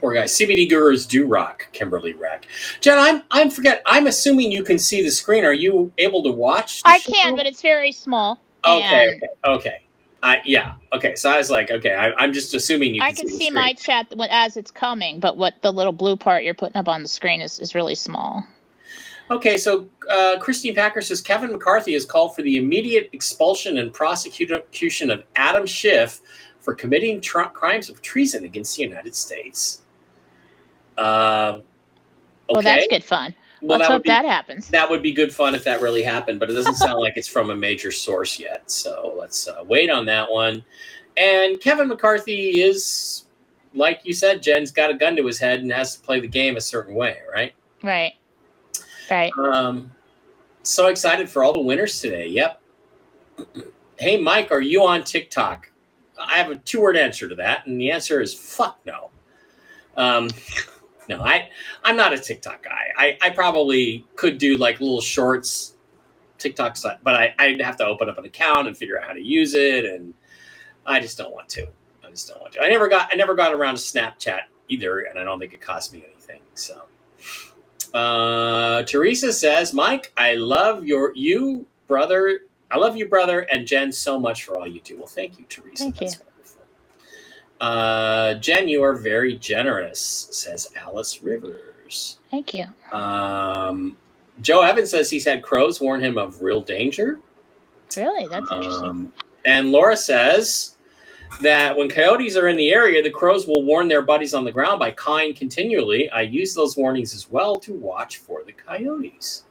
poor 0.00 0.14
guy. 0.14 0.24
CBD 0.24 0.68
gurus 0.68 1.06
do 1.06 1.26
rock. 1.26 1.68
Kimberly 1.72 2.12
Rack. 2.14 2.46
Jen, 2.80 2.98
I'm 2.98 3.22
I'm 3.30 3.50
forget. 3.50 3.82
I'm 3.86 4.06
assuming 4.06 4.52
you 4.52 4.62
can 4.62 4.78
see 4.78 5.02
the 5.02 5.10
screen. 5.10 5.44
Are 5.44 5.52
you 5.52 5.92
able 5.98 6.22
to 6.22 6.30
watch? 6.30 6.82
I 6.84 6.98
show? 6.98 7.12
can, 7.12 7.36
but 7.36 7.46
it's 7.46 7.62
very 7.62 7.92
small. 7.92 8.40
Okay. 8.64 9.12
and 9.12 9.22
Okay. 9.22 9.28
Okay. 9.46 9.82
I 10.22 10.40
yeah. 10.44 10.74
Okay. 10.92 11.14
So 11.14 11.30
I 11.30 11.38
was 11.38 11.50
like, 11.50 11.70
okay. 11.70 11.94
I, 11.94 12.12
I'm 12.12 12.32
just 12.32 12.54
assuming 12.54 12.94
you. 12.94 13.00
Can 13.00 13.08
I 13.08 13.12
can 13.12 13.28
see 13.28 13.34
screen. 13.34 13.54
my 13.54 13.72
chat 13.74 14.12
as 14.30 14.56
it's 14.56 14.70
coming, 14.70 15.20
but 15.20 15.36
what 15.36 15.54
the 15.62 15.72
little 15.72 15.92
blue 15.92 16.16
part 16.16 16.44
you're 16.44 16.54
putting 16.54 16.76
up 16.76 16.88
on 16.88 17.02
the 17.02 17.08
screen 17.08 17.40
is, 17.40 17.58
is 17.58 17.74
really 17.74 17.94
small. 17.94 18.44
Okay, 19.28 19.58
so 19.58 19.88
uh, 20.08 20.36
Christine 20.38 20.74
Packer 20.74 21.00
says 21.00 21.20
Kevin 21.20 21.50
McCarthy 21.50 21.94
has 21.94 22.04
called 22.04 22.36
for 22.36 22.42
the 22.42 22.58
immediate 22.58 23.10
expulsion 23.12 23.78
and 23.78 23.92
prosecution 23.92 25.10
of 25.10 25.24
Adam 25.34 25.66
Schiff 25.66 26.20
for 26.60 26.74
committing 26.74 27.20
tr- 27.20 27.42
crimes 27.52 27.90
of 27.90 28.00
treason 28.02 28.44
against 28.44 28.76
the 28.76 28.84
United 28.84 29.16
States. 29.16 29.82
Uh, 30.98 31.58
okay, 31.58 31.62
Well, 32.50 32.62
that's 32.62 32.86
good 32.88 33.04
fun. 33.04 33.34
Well, 33.62 33.78
Let's 33.78 33.90
hope 33.90 34.02
be 34.02 34.08
that 34.10 34.24
happens. 34.24 34.68
that 34.68 34.88
would 34.88 35.02
be 35.02 35.12
good 35.12 35.32
fun 35.34 35.54
if 35.54 35.64
that 35.64 35.80
really 35.80 36.02
happened, 36.02 36.38
but 36.38 36.50
it 36.50 36.52
doesn't 36.54 36.74
sound 36.76 37.00
like 37.00 37.16
it's 37.16 37.26
from 37.28 37.50
a 37.50 37.56
major 37.56 37.90
source 37.90 38.38
yet. 38.38 38.70
So 38.70 39.14
let's 39.18 39.48
uh, 39.48 39.64
wait 39.66 39.88
on 39.90 40.04
that 40.06 40.30
one. 40.30 40.62
And 41.16 41.58
Kevin 41.60 41.88
McCarthy 41.88 42.60
is, 42.60 43.24
like 43.74 44.00
you 44.04 44.12
said, 44.12 44.42
Jen's 44.42 44.70
got 44.70 44.90
a 44.90 44.94
gun 44.94 45.16
to 45.16 45.26
his 45.26 45.38
head 45.38 45.60
and 45.60 45.72
has 45.72 45.96
to 45.96 46.00
play 46.02 46.20
the 46.20 46.28
game 46.28 46.56
a 46.56 46.60
certain 46.60 46.94
way, 46.94 47.18
right? 47.32 47.54
Right. 47.82 48.12
Right. 49.10 49.32
Um, 49.38 49.90
so 50.62 50.88
excited 50.88 51.28
for 51.30 51.42
all 51.42 51.54
the 51.54 51.60
winners 51.60 52.00
today. 52.00 52.28
Yep. 52.28 52.60
Hey, 53.98 54.20
Mike, 54.20 54.52
are 54.52 54.60
you 54.60 54.84
on 54.84 55.04
TikTok? 55.04 55.70
I 56.20 56.36
have 56.36 56.50
a 56.50 56.56
two 56.56 56.82
word 56.82 56.98
answer 56.98 57.30
to 57.30 57.34
that, 57.36 57.66
and 57.66 57.80
the 57.80 57.90
answer 57.90 58.20
is 58.20 58.34
fuck 58.34 58.78
no. 58.84 59.08
Um, 59.96 60.28
no, 61.08 61.22
I 61.22 61.48
I'm 61.84 61.96
not 61.96 62.12
a 62.12 62.18
TikTok 62.18 62.62
guy. 62.62 62.92
I, 62.96 63.18
I 63.20 63.30
probably 63.30 64.06
could 64.16 64.38
do 64.38 64.56
like 64.56 64.80
little 64.80 65.00
shorts, 65.00 65.74
TikTok 66.38 66.76
stuff, 66.76 66.98
but 67.02 67.14
I 67.14 67.34
I'd 67.38 67.60
have 67.60 67.76
to 67.78 67.86
open 67.86 68.08
up 68.08 68.18
an 68.18 68.24
account 68.24 68.66
and 68.66 68.76
figure 68.76 69.00
out 69.00 69.06
how 69.08 69.12
to 69.12 69.22
use 69.22 69.54
it, 69.54 69.84
and 69.84 70.14
I 70.84 71.00
just 71.00 71.18
don't 71.18 71.32
want 71.32 71.48
to. 71.50 71.66
I 72.04 72.10
just 72.10 72.28
don't 72.28 72.40
want 72.40 72.54
to. 72.54 72.62
I 72.62 72.68
never 72.68 72.88
got 72.88 73.10
I 73.12 73.16
never 73.16 73.34
got 73.34 73.52
around 73.52 73.76
to 73.76 73.80
Snapchat 73.80 74.42
either, 74.68 75.00
and 75.00 75.18
I 75.18 75.24
don't 75.24 75.38
think 75.38 75.52
it 75.52 75.60
cost 75.60 75.92
me 75.92 76.04
anything. 76.06 76.40
So. 76.54 76.82
Uh, 77.94 78.82
Teresa 78.82 79.32
says, 79.32 79.72
Mike, 79.72 80.12
I 80.18 80.34
love 80.34 80.84
your 80.84 81.12
you 81.14 81.66
brother. 81.86 82.40
I 82.70 82.78
love 82.78 82.96
you, 82.96 83.08
brother, 83.08 83.40
and 83.40 83.66
Jen 83.66 83.92
so 83.92 84.18
much 84.18 84.44
for 84.44 84.58
all 84.58 84.66
you 84.66 84.80
do. 84.80 84.98
Well, 84.98 85.06
thank 85.06 85.38
you, 85.38 85.46
Teresa. 85.48 85.84
Thank 85.84 85.98
That's 86.00 86.16
wonderful. 86.18 86.25
Uh, 87.60 88.34
Jen, 88.34 88.68
you 88.68 88.82
are 88.82 88.94
very 88.94 89.36
generous, 89.36 90.28
says 90.30 90.70
Alice 90.76 91.22
Rivers. 91.22 92.18
Thank 92.30 92.54
you. 92.54 92.64
Um, 92.92 93.96
Joe 94.40 94.62
Evans 94.62 94.90
says 94.90 95.08
he's 95.08 95.24
had 95.24 95.42
crows 95.42 95.80
warn 95.80 96.00
him 96.02 96.18
of 96.18 96.42
real 96.42 96.60
danger. 96.60 97.20
Really? 97.96 98.26
That's 98.28 98.50
interesting. 98.50 98.88
Um, 98.88 99.12
and 99.44 99.70
Laura 99.72 99.96
says 99.96 100.76
that 101.40 101.76
when 101.76 101.88
coyotes 101.88 102.36
are 102.36 102.48
in 102.48 102.56
the 102.56 102.70
area, 102.70 103.02
the 103.02 103.10
crows 103.10 103.46
will 103.46 103.62
warn 103.62 103.88
their 103.88 104.02
buddies 104.02 104.34
on 104.34 104.44
the 104.44 104.52
ground 104.52 104.78
by 104.78 104.90
cawing 104.90 105.34
continually. 105.34 106.10
I 106.10 106.22
use 106.22 106.54
those 106.54 106.76
warnings 106.76 107.14
as 107.14 107.30
well 107.30 107.56
to 107.56 107.72
watch 107.72 108.18
for 108.18 108.42
the 108.44 108.52
coyotes. 108.52 109.44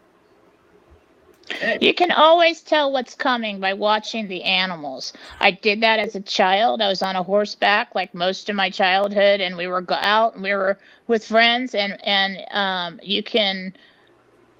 You 1.81 1.93
can 1.93 2.11
always 2.11 2.61
tell 2.61 2.91
what's 2.91 3.15
coming 3.15 3.59
by 3.59 3.73
watching 3.73 4.27
the 4.27 4.43
animals. 4.43 5.13
I 5.39 5.51
did 5.51 5.81
that 5.81 5.99
as 5.99 6.15
a 6.15 6.21
child. 6.21 6.81
I 6.81 6.87
was 6.87 7.01
on 7.01 7.15
a 7.15 7.23
horseback 7.23 7.95
like 7.95 8.13
most 8.13 8.49
of 8.49 8.55
my 8.55 8.69
childhood, 8.69 9.41
and 9.41 9.57
we 9.57 9.67
were 9.67 9.85
out 9.91 10.35
and 10.35 10.43
we 10.43 10.53
were 10.53 10.79
with 11.07 11.25
friends, 11.25 11.75
and 11.75 11.97
and 12.03 12.37
um, 12.51 12.99
you 13.03 13.23
can 13.23 13.73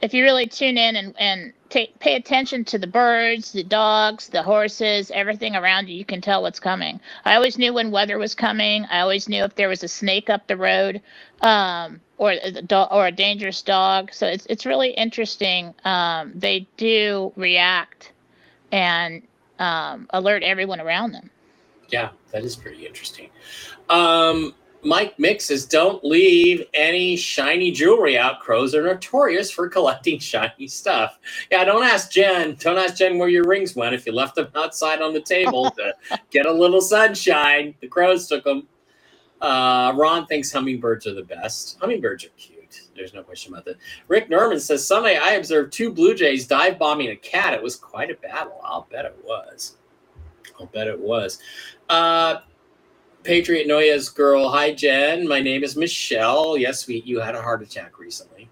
if 0.02 0.14
you 0.14 0.24
really 0.24 0.46
tune 0.48 0.78
in 0.78 0.96
and, 0.96 1.16
and 1.18 1.54
take, 1.70 1.98
pay 2.00 2.16
attention 2.16 2.64
to 2.66 2.78
the 2.78 2.88
birds, 2.88 3.52
the 3.52 3.64
dogs, 3.64 4.30
the 4.30 4.44
horses, 4.44 5.12
everything 5.12 5.56
around 5.56 5.90
you, 5.90 5.96
you 5.96 6.06
can 6.06 6.22
tell 6.22 6.44
what's 6.44 6.60
coming. 6.60 7.00
I 7.26 7.36
always 7.36 7.58
knew 7.58 7.74
when 7.74 7.92
weather 7.92 8.18
was 8.18 8.36
coming. 8.36 8.86
I 8.86 9.00
always 9.02 9.28
knew 9.28 9.44
if 9.44 9.56
there 9.56 9.70
was 9.70 9.84
a 9.84 9.88
snake 9.88 10.30
up 10.30 10.48
the 10.48 10.58
road, 10.58 11.02
um, 11.42 12.02
or 12.18 12.32
a 12.32 12.62
dog, 12.62 12.90
or 12.92 13.08
a 13.08 13.12
dangerous 13.12 13.62
dog. 13.62 14.14
So 14.14 14.28
it's 14.28 14.46
it's 14.48 14.66
really 14.66 14.92
interesting. 14.92 15.74
Um, 15.84 16.32
they 16.36 16.68
do 16.78 17.34
react 17.36 18.12
and 18.72 19.22
um, 19.60 20.08
alert 20.12 20.44
everyone 20.44 20.82
around 20.82 21.12
them. 21.12 21.30
Yeah, 21.90 22.10
that 22.32 22.44
is 22.44 22.56
pretty 22.56 22.86
interesting. 22.86 23.30
Um, 23.90 24.56
Mike 24.82 25.18
Mix 25.18 25.46
says, 25.46 25.66
"Don't 25.66 26.04
leave 26.04 26.64
any 26.74 27.16
shiny 27.16 27.72
jewelry 27.72 28.18
out. 28.18 28.40
Crows 28.40 28.76
are 28.76 28.84
notorious 28.84 29.50
for 29.52 29.68
collecting 29.68 30.20
shiny 30.20 30.68
stuff." 30.68 31.18
Yeah, 31.52 31.64
don't 31.66 31.84
ask 31.84 32.12
Jen. 32.12 32.56
Don't 32.60 32.78
ask 32.78 32.96
Jen 32.96 33.18
where 33.18 33.30
your 33.30 33.46
rings 33.46 33.76
went 33.76 33.96
if 33.96 34.06
you 34.06 34.14
left 34.14 34.36
them 34.36 34.48
outside 34.56 35.02
on 35.02 35.14
the 35.14 35.22
table 35.22 35.72
to 35.72 35.94
get 36.30 36.46
a 36.46 36.52
little 36.52 36.82
sunshine. 36.82 37.76
The 37.82 37.88
crows 37.88 38.28
took 38.28 38.44
them. 38.44 38.68
Uh, 39.42 39.94
Ron 39.96 40.26
thinks 40.28 40.52
hummingbirds 40.52 41.06
are 41.08 41.14
the 41.14 41.24
best. 41.24 41.78
Hummingbirds 41.80 42.26
are 42.26 42.30
cute. 42.38 42.56
There's 42.96 43.14
no 43.14 43.24
question 43.24 43.54
about 43.54 43.66
that. 43.66 43.78
Rick 44.08 44.30
Norman 44.30 44.60
says, 44.60 44.86
"Sunday 44.86 45.18
I 45.18 45.32
observed 45.32 45.72
two 45.74 45.92
blue 45.92 46.16
jays 46.16 46.48
dive 46.48 46.80
bombing 46.80 47.10
a 47.10 47.16
cat. 47.16 47.54
It 47.54 47.62
was 47.62 47.76
quite 47.76 48.10
a 48.10 48.16
battle. 48.16 48.60
I'll 48.64 48.88
bet 48.90 49.06
it 49.06 49.18
was. 49.24 49.78
I'll 50.60 50.68
bet 50.68 50.88
it 50.88 51.00
was." 51.00 51.40
Uh, 51.90 52.38
Patriot 53.24 53.68
Noya's 53.68 54.10
girl. 54.10 54.50
Hi, 54.50 54.74
Jen. 54.74 55.28
My 55.28 55.42
name 55.42 55.64
is 55.64 55.76
Michelle. 55.76 56.58
Yes, 56.58 56.82
sweet. 56.82 57.06
You 57.06 57.20
had 57.20 57.36
a 57.36 57.42
heart 57.42 57.62
attack 57.62 58.00
recently. 58.00 58.50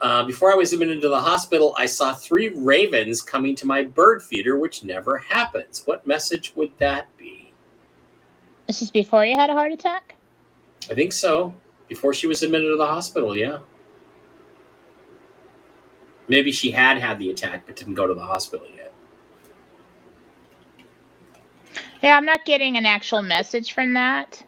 Uh, 0.00 0.24
before 0.24 0.52
I 0.52 0.56
was 0.56 0.72
admitted 0.72 1.00
to 1.02 1.08
the 1.08 1.20
hospital, 1.20 1.74
I 1.78 1.86
saw 1.86 2.12
three 2.12 2.48
ravens 2.50 3.22
coming 3.22 3.54
to 3.56 3.66
my 3.66 3.82
bird 3.82 4.22
feeder, 4.22 4.58
which 4.58 4.84
never 4.84 5.16
happens. 5.18 5.82
What 5.86 6.06
message 6.06 6.52
would 6.56 6.72
that 6.78 7.14
be? 7.16 7.52
This 8.66 8.82
is 8.82 8.90
before 8.90 9.24
you 9.24 9.36
had 9.36 9.48
a 9.48 9.54
heart 9.54 9.72
attack? 9.72 10.15
I 10.90 10.94
think 10.94 11.12
so. 11.12 11.54
Before 11.88 12.14
she 12.14 12.26
was 12.26 12.42
admitted 12.42 12.68
to 12.68 12.76
the 12.76 12.86
hospital, 12.86 13.36
yeah. 13.36 13.58
Maybe 16.28 16.50
she 16.50 16.70
had 16.70 16.98
had 16.98 17.18
the 17.18 17.30
attack 17.30 17.66
but 17.66 17.76
didn't 17.76 17.94
go 17.94 18.06
to 18.06 18.14
the 18.14 18.24
hospital 18.24 18.66
yet. 18.74 18.92
Yeah, 22.02 22.16
I'm 22.16 22.24
not 22.24 22.44
getting 22.44 22.76
an 22.76 22.86
actual 22.86 23.22
message 23.22 23.72
from 23.72 23.94
that. 23.94 24.42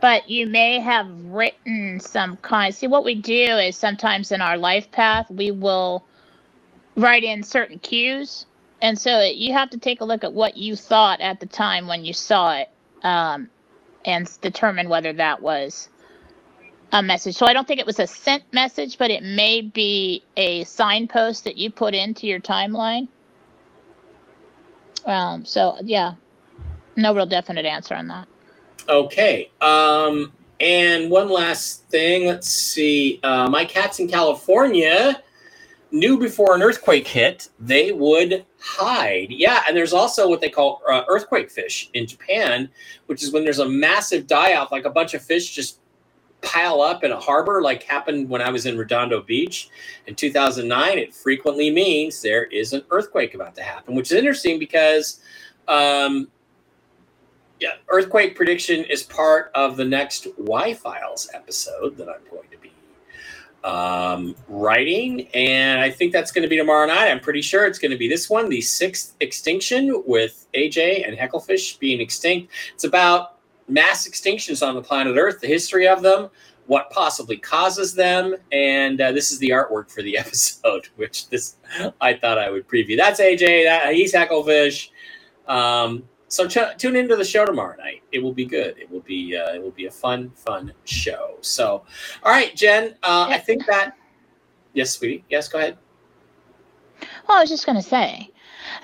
But 0.00 0.28
you 0.30 0.46
may 0.46 0.78
have 0.78 1.08
written 1.24 1.98
some 1.98 2.36
kind. 2.36 2.74
See, 2.74 2.86
what 2.86 3.04
we 3.04 3.16
do 3.16 3.56
is 3.56 3.76
sometimes 3.76 4.30
in 4.30 4.40
our 4.40 4.56
life 4.56 4.90
path, 4.92 5.28
we 5.30 5.50
will 5.50 6.04
write 6.96 7.24
in 7.24 7.42
certain 7.42 7.78
cues. 7.80 8.46
And 8.80 8.96
so 8.96 9.22
you 9.22 9.52
have 9.54 9.70
to 9.70 9.78
take 9.78 10.00
a 10.00 10.04
look 10.04 10.22
at 10.22 10.32
what 10.32 10.56
you 10.56 10.76
thought 10.76 11.20
at 11.20 11.40
the 11.40 11.46
time 11.46 11.88
when 11.88 12.04
you 12.04 12.12
saw 12.12 12.56
it 12.56 12.70
um, 13.02 13.48
and 14.04 14.30
determine 14.40 14.88
whether 14.88 15.12
that 15.12 15.42
was 15.42 15.88
a 16.92 17.02
message. 17.02 17.36
So 17.36 17.46
I 17.46 17.52
don't 17.52 17.66
think 17.68 17.80
it 17.80 17.86
was 17.86 17.98
a 17.98 18.06
sent 18.06 18.44
message, 18.52 18.98
but 18.98 19.10
it 19.10 19.22
may 19.22 19.60
be 19.60 20.24
a 20.36 20.64
signpost 20.64 21.44
that 21.44 21.56
you 21.56 21.70
put 21.70 21.94
into 21.94 22.26
your 22.26 22.40
timeline. 22.40 23.08
Um, 25.04 25.44
so 25.44 25.76
yeah, 25.82 26.14
no 26.96 27.14
real 27.14 27.26
definite 27.26 27.66
answer 27.66 27.94
on 27.94 28.08
that. 28.08 28.28
Okay. 28.88 29.50
Um, 29.60 30.32
and 30.60 31.10
one 31.10 31.28
last 31.28 31.84
thing. 31.84 32.26
Let's 32.26 32.48
see. 32.48 33.20
Uh, 33.22 33.48
my 33.48 33.64
cats 33.64 34.00
in 34.00 34.08
California 34.08 35.22
knew 35.90 36.18
before 36.18 36.54
an 36.54 36.62
earthquake 36.62 37.06
hit 37.06 37.48
they 37.58 37.92
would 37.92 38.44
hide. 38.60 39.28
Yeah, 39.30 39.62
and 39.66 39.76
there's 39.76 39.92
also 39.92 40.28
what 40.28 40.40
they 40.40 40.50
call 40.50 40.82
uh, 40.88 41.02
earthquake 41.08 41.50
fish 41.50 41.90
in 41.94 42.06
Japan, 42.06 42.68
which 43.06 43.22
is 43.22 43.32
when 43.32 43.44
there's 43.44 43.58
a 43.58 43.68
massive 43.68 44.26
die 44.26 44.54
off, 44.54 44.72
like 44.72 44.84
a 44.84 44.90
bunch 44.90 45.14
of 45.14 45.22
fish 45.22 45.54
just 45.54 45.80
pile 46.40 46.80
up 46.80 47.02
in 47.02 47.10
a 47.10 47.18
harbor, 47.18 47.62
like 47.62 47.82
happened 47.82 48.28
when 48.28 48.40
I 48.40 48.50
was 48.50 48.66
in 48.66 48.76
Redondo 48.78 49.22
Beach 49.22 49.70
in 50.06 50.14
2009. 50.14 50.98
It 50.98 51.14
frequently 51.14 51.70
means 51.70 52.22
there 52.22 52.44
is 52.44 52.72
an 52.72 52.82
earthquake 52.90 53.34
about 53.34 53.54
to 53.56 53.62
happen, 53.62 53.94
which 53.94 54.10
is 54.10 54.18
interesting 54.18 54.58
because. 54.58 55.20
Um, 55.66 56.28
yeah, 57.60 57.72
earthquake 57.88 58.36
prediction 58.36 58.84
is 58.84 59.02
part 59.02 59.50
of 59.54 59.76
the 59.76 59.84
next 59.84 60.28
Y 60.38 60.74
Files 60.74 61.28
episode 61.34 61.96
that 61.96 62.08
I'm 62.08 62.22
going 62.30 62.48
to 62.52 62.58
be 62.58 62.70
um, 63.64 64.34
writing, 64.48 65.28
and 65.28 65.80
I 65.80 65.90
think 65.90 66.12
that's 66.12 66.32
going 66.32 66.42
to 66.42 66.48
be 66.48 66.56
tomorrow 66.56 66.86
night. 66.86 67.10
I'm 67.10 67.20
pretty 67.20 67.42
sure 67.42 67.66
it's 67.66 67.78
going 67.78 67.90
to 67.90 67.96
be 67.96 68.08
this 68.08 68.30
one, 68.30 68.48
the 68.48 68.60
sixth 68.60 69.14
extinction, 69.20 70.02
with 70.06 70.46
AJ 70.54 71.06
and 71.06 71.16
Hecklefish 71.16 71.78
being 71.78 72.00
extinct. 72.00 72.52
It's 72.74 72.84
about 72.84 73.38
mass 73.68 74.08
extinctions 74.08 74.66
on 74.66 74.74
the 74.74 74.82
planet 74.82 75.16
Earth, 75.16 75.40
the 75.40 75.46
history 75.46 75.86
of 75.86 76.02
them, 76.02 76.30
what 76.66 76.90
possibly 76.90 77.36
causes 77.36 77.94
them, 77.94 78.34
and 78.52 79.00
uh, 79.00 79.10
this 79.10 79.32
is 79.32 79.38
the 79.38 79.48
artwork 79.48 79.90
for 79.90 80.02
the 80.02 80.16
episode, 80.18 80.88
which 80.96 81.28
this 81.28 81.56
I 82.00 82.14
thought 82.14 82.38
I 82.38 82.50
would 82.50 82.68
preview. 82.68 82.96
That's 82.96 83.20
AJ. 83.20 83.64
That, 83.64 83.94
he's 83.94 84.14
Hecklefish. 84.14 84.90
Um, 85.46 86.04
so 86.28 86.46
ch- 86.46 86.76
tune 86.76 86.94
into 86.96 87.16
the 87.16 87.24
show 87.24 87.44
tomorrow 87.44 87.76
night. 87.76 88.02
It 88.12 88.20
will 88.20 88.32
be 88.32 88.44
good. 88.44 88.78
It 88.78 88.90
will 88.90 89.00
be 89.00 89.36
uh, 89.36 89.54
it 89.54 89.62
will 89.62 89.70
be 89.72 89.86
a 89.86 89.90
fun 89.90 90.30
fun 90.30 90.72
show. 90.84 91.36
So, 91.40 91.84
all 92.22 92.32
right, 92.32 92.54
Jen. 92.54 92.94
Uh, 93.02 93.26
I 93.28 93.38
think 93.38 93.66
that. 93.66 93.96
Yes, 94.74 94.92
sweetie. 94.92 95.24
Yes, 95.28 95.48
go 95.48 95.58
ahead. 95.58 95.78
Well, 97.26 97.38
I 97.38 97.40
was 97.40 97.50
just 97.50 97.66
going 97.66 97.76
to 97.76 97.82
say 97.82 98.30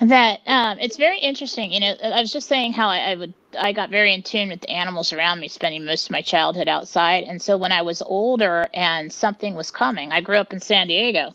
that 0.01 0.41
um, 0.47 0.77
it's 0.79 0.97
very 0.97 1.19
interesting. 1.19 1.71
You 1.71 1.79
know, 1.79 1.95
I 2.03 2.19
was 2.19 2.31
just 2.31 2.47
saying 2.47 2.73
how 2.73 2.89
I, 2.89 3.11
I 3.11 3.15
would 3.15 3.33
I 3.57 3.71
got 3.71 3.89
very 3.89 4.13
in 4.13 4.23
tune 4.23 4.49
with 4.49 4.61
the 4.61 4.69
animals 4.71 5.13
around 5.13 5.39
me, 5.39 5.47
spending 5.47 5.85
most 5.85 6.05
of 6.05 6.11
my 6.11 6.21
childhood 6.21 6.67
outside. 6.67 7.23
And 7.25 7.41
so 7.41 7.57
when 7.57 7.71
I 7.71 7.81
was 7.81 8.01
older 8.01 8.67
and 8.73 9.11
something 9.11 9.55
was 9.55 9.71
coming, 9.71 10.11
I 10.11 10.21
grew 10.21 10.37
up 10.37 10.51
in 10.51 10.59
San 10.59 10.87
Diego, 10.87 11.33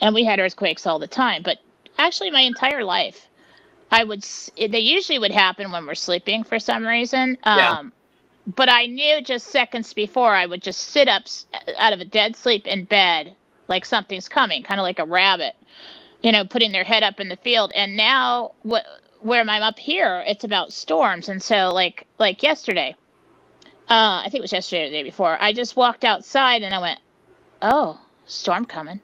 and 0.00 0.14
we 0.14 0.24
had 0.24 0.40
earthquakes 0.40 0.86
all 0.86 0.98
the 0.98 1.06
time. 1.06 1.42
But 1.42 1.58
actually, 1.98 2.30
my 2.30 2.40
entire 2.40 2.84
life 2.84 3.28
I 3.92 4.04
would. 4.04 4.22
They 4.56 4.80
usually 4.80 5.18
would 5.18 5.30
happen 5.30 5.70
when 5.70 5.86
we're 5.86 5.94
sleeping 5.94 6.44
for 6.44 6.58
some 6.58 6.84
reason. 6.84 7.38
Yeah. 7.44 7.78
Um, 7.78 7.92
but 8.56 8.68
I 8.68 8.86
knew 8.86 9.20
just 9.22 9.48
seconds 9.48 9.92
before 9.94 10.34
I 10.34 10.46
would 10.46 10.62
just 10.62 10.80
sit 10.80 11.06
up 11.06 11.24
out 11.78 11.92
of 11.92 12.00
a 12.00 12.04
dead 12.04 12.34
sleep 12.34 12.66
in 12.66 12.84
bed 12.84 13.36
like 13.68 13.84
something's 13.84 14.28
coming, 14.28 14.62
kind 14.62 14.80
of 14.80 14.84
like 14.84 14.98
a 14.98 15.04
rabbit, 15.04 15.54
you 16.22 16.32
know, 16.32 16.44
putting 16.44 16.72
their 16.72 16.84
head 16.84 17.02
up 17.02 17.20
in 17.20 17.28
the 17.28 17.36
field. 17.36 17.72
And 17.74 17.96
now, 17.96 18.52
what 18.62 18.84
where 19.20 19.40
I'm 19.40 19.62
up 19.62 19.78
here, 19.78 20.24
it's 20.26 20.44
about 20.44 20.72
storms. 20.72 21.28
And 21.28 21.42
so, 21.42 21.72
like 21.72 22.06
like 22.18 22.42
yesterday, 22.42 22.96
uh, 23.88 24.20
I 24.20 24.24
think 24.24 24.36
it 24.36 24.42
was 24.42 24.52
yesterday 24.52 24.86
or 24.86 24.90
the 24.90 24.96
day 24.96 25.02
before, 25.02 25.36
I 25.40 25.52
just 25.52 25.76
walked 25.76 26.04
outside 26.04 26.62
and 26.62 26.74
I 26.74 26.80
went, 26.80 27.00
"Oh, 27.60 28.00
storm 28.26 28.64
coming." 28.64 29.00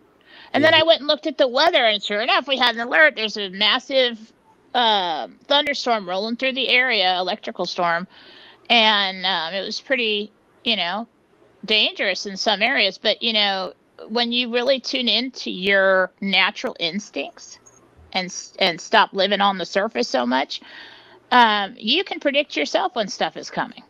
And 0.53 0.65
then 0.65 0.73
I 0.73 0.83
went 0.83 1.01
and 1.01 1.09
looked 1.09 1.27
at 1.27 1.37
the 1.37 1.47
weather, 1.47 1.85
and 1.85 2.03
sure 2.03 2.23
enough, 2.23 2.49
we 2.49 2.57
had 2.57 2.75
an 2.75 2.81
alert. 2.81 3.17
There's 3.17 3.37
a 3.37 3.51
massive 3.51 4.33
uh, 4.75 5.29
thunderstorm 5.47 6.09
rolling 6.09 6.37
through 6.37 6.55
the 6.55 6.69
area, 6.69 7.19
electrical 7.19 7.67
storm, 7.67 8.07
and 8.71 9.25
um, 9.27 9.55
it 9.55 9.65
was 9.65 9.81
pretty, 9.81 10.33
you 10.65 10.77
know, 10.77 11.07
dangerous 11.65 12.27
in 12.27 12.37
some 12.37 12.63
areas. 12.63 12.99
But 12.99 13.23
you 13.23 13.33
know, 13.33 13.73
when 14.09 14.33
you 14.33 14.53
really 14.53 14.81
tune 14.81 15.09
into 15.09 15.51
your 15.51 16.13
natural 16.21 16.77
instincts 16.81 17.59
and 18.13 18.35
and 18.59 18.81
stop 18.81 19.13
living 19.13 19.41
on 19.41 19.59
the 19.59 19.67
surface 19.67 20.09
so 20.09 20.27
much, 20.27 20.61
um, 21.31 21.75
you 21.79 22.05
can 22.05 22.21
predict 22.21 22.57
yourself 22.57 22.95
when 22.95 23.09
stuff 23.09 23.37
is 23.37 23.51
coming. 23.51 23.83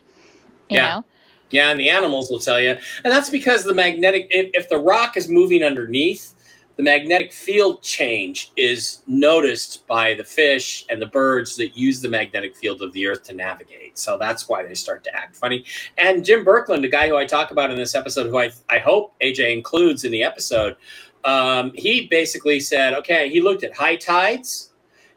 You 0.69 0.77
Yeah. 0.77 0.87
know, 0.97 1.05
Yeah, 1.51 1.71
and 1.71 1.81
the 1.81 1.91
animals 1.91 2.31
will 2.31 2.41
tell 2.41 2.61
you, 2.61 2.71
and 2.71 3.13
that's 3.13 3.31
because 3.31 3.65
the 3.65 3.75
magnetic. 3.75 4.29
If, 4.31 4.51
if 4.55 4.69
the 4.69 4.79
rock 4.79 5.17
is 5.17 5.29
moving 5.29 5.63
underneath, 5.63 6.35
the 6.79 6.85
magnetic 6.85 7.33
field 7.33 7.83
change 7.83 8.53
is 8.57 9.03
noticed 9.09 9.85
by 9.89 10.15
the 10.15 10.23
fish 10.23 10.87
and 10.89 11.03
the 11.03 11.07
birds 11.07 11.57
that 11.57 11.77
use 11.77 12.01
the 12.01 12.09
magnetic 12.09 12.57
field 12.57 12.83
of 12.83 12.93
the 12.93 13.05
earth 13.05 13.25
to 13.25 13.35
navigate. 13.35 13.99
So 13.99 14.17
that's 14.17 14.49
why 14.49 14.63
they 14.63 14.75
start 14.75 15.03
to 15.05 15.15
act 15.15 15.35
funny. 15.35 15.65
And 15.99 16.25
Jim 16.25 16.45
Berkland, 16.45 16.83
the 16.83 16.89
guy 16.89 17.09
who 17.09 17.17
I 17.17 17.27
talk 17.27 17.51
about 17.51 17.73
in 17.73 17.77
this 17.77 17.97
episode, 17.97 18.29
who 18.29 18.39
I, 18.39 18.53
I 18.71 18.79
hope 18.79 19.13
AJ 19.21 19.53
includes 19.53 20.05
in 20.05 20.13
the 20.13 20.23
episode, 20.23 20.77
um, 21.25 21.73
he 21.75 22.07
basically 22.07 22.61
said, 22.61 22.95
okay, 22.95 23.29
he 23.29 23.41
looked 23.41 23.65
at 23.65 23.75
high 23.75 23.97
tides 23.97 24.71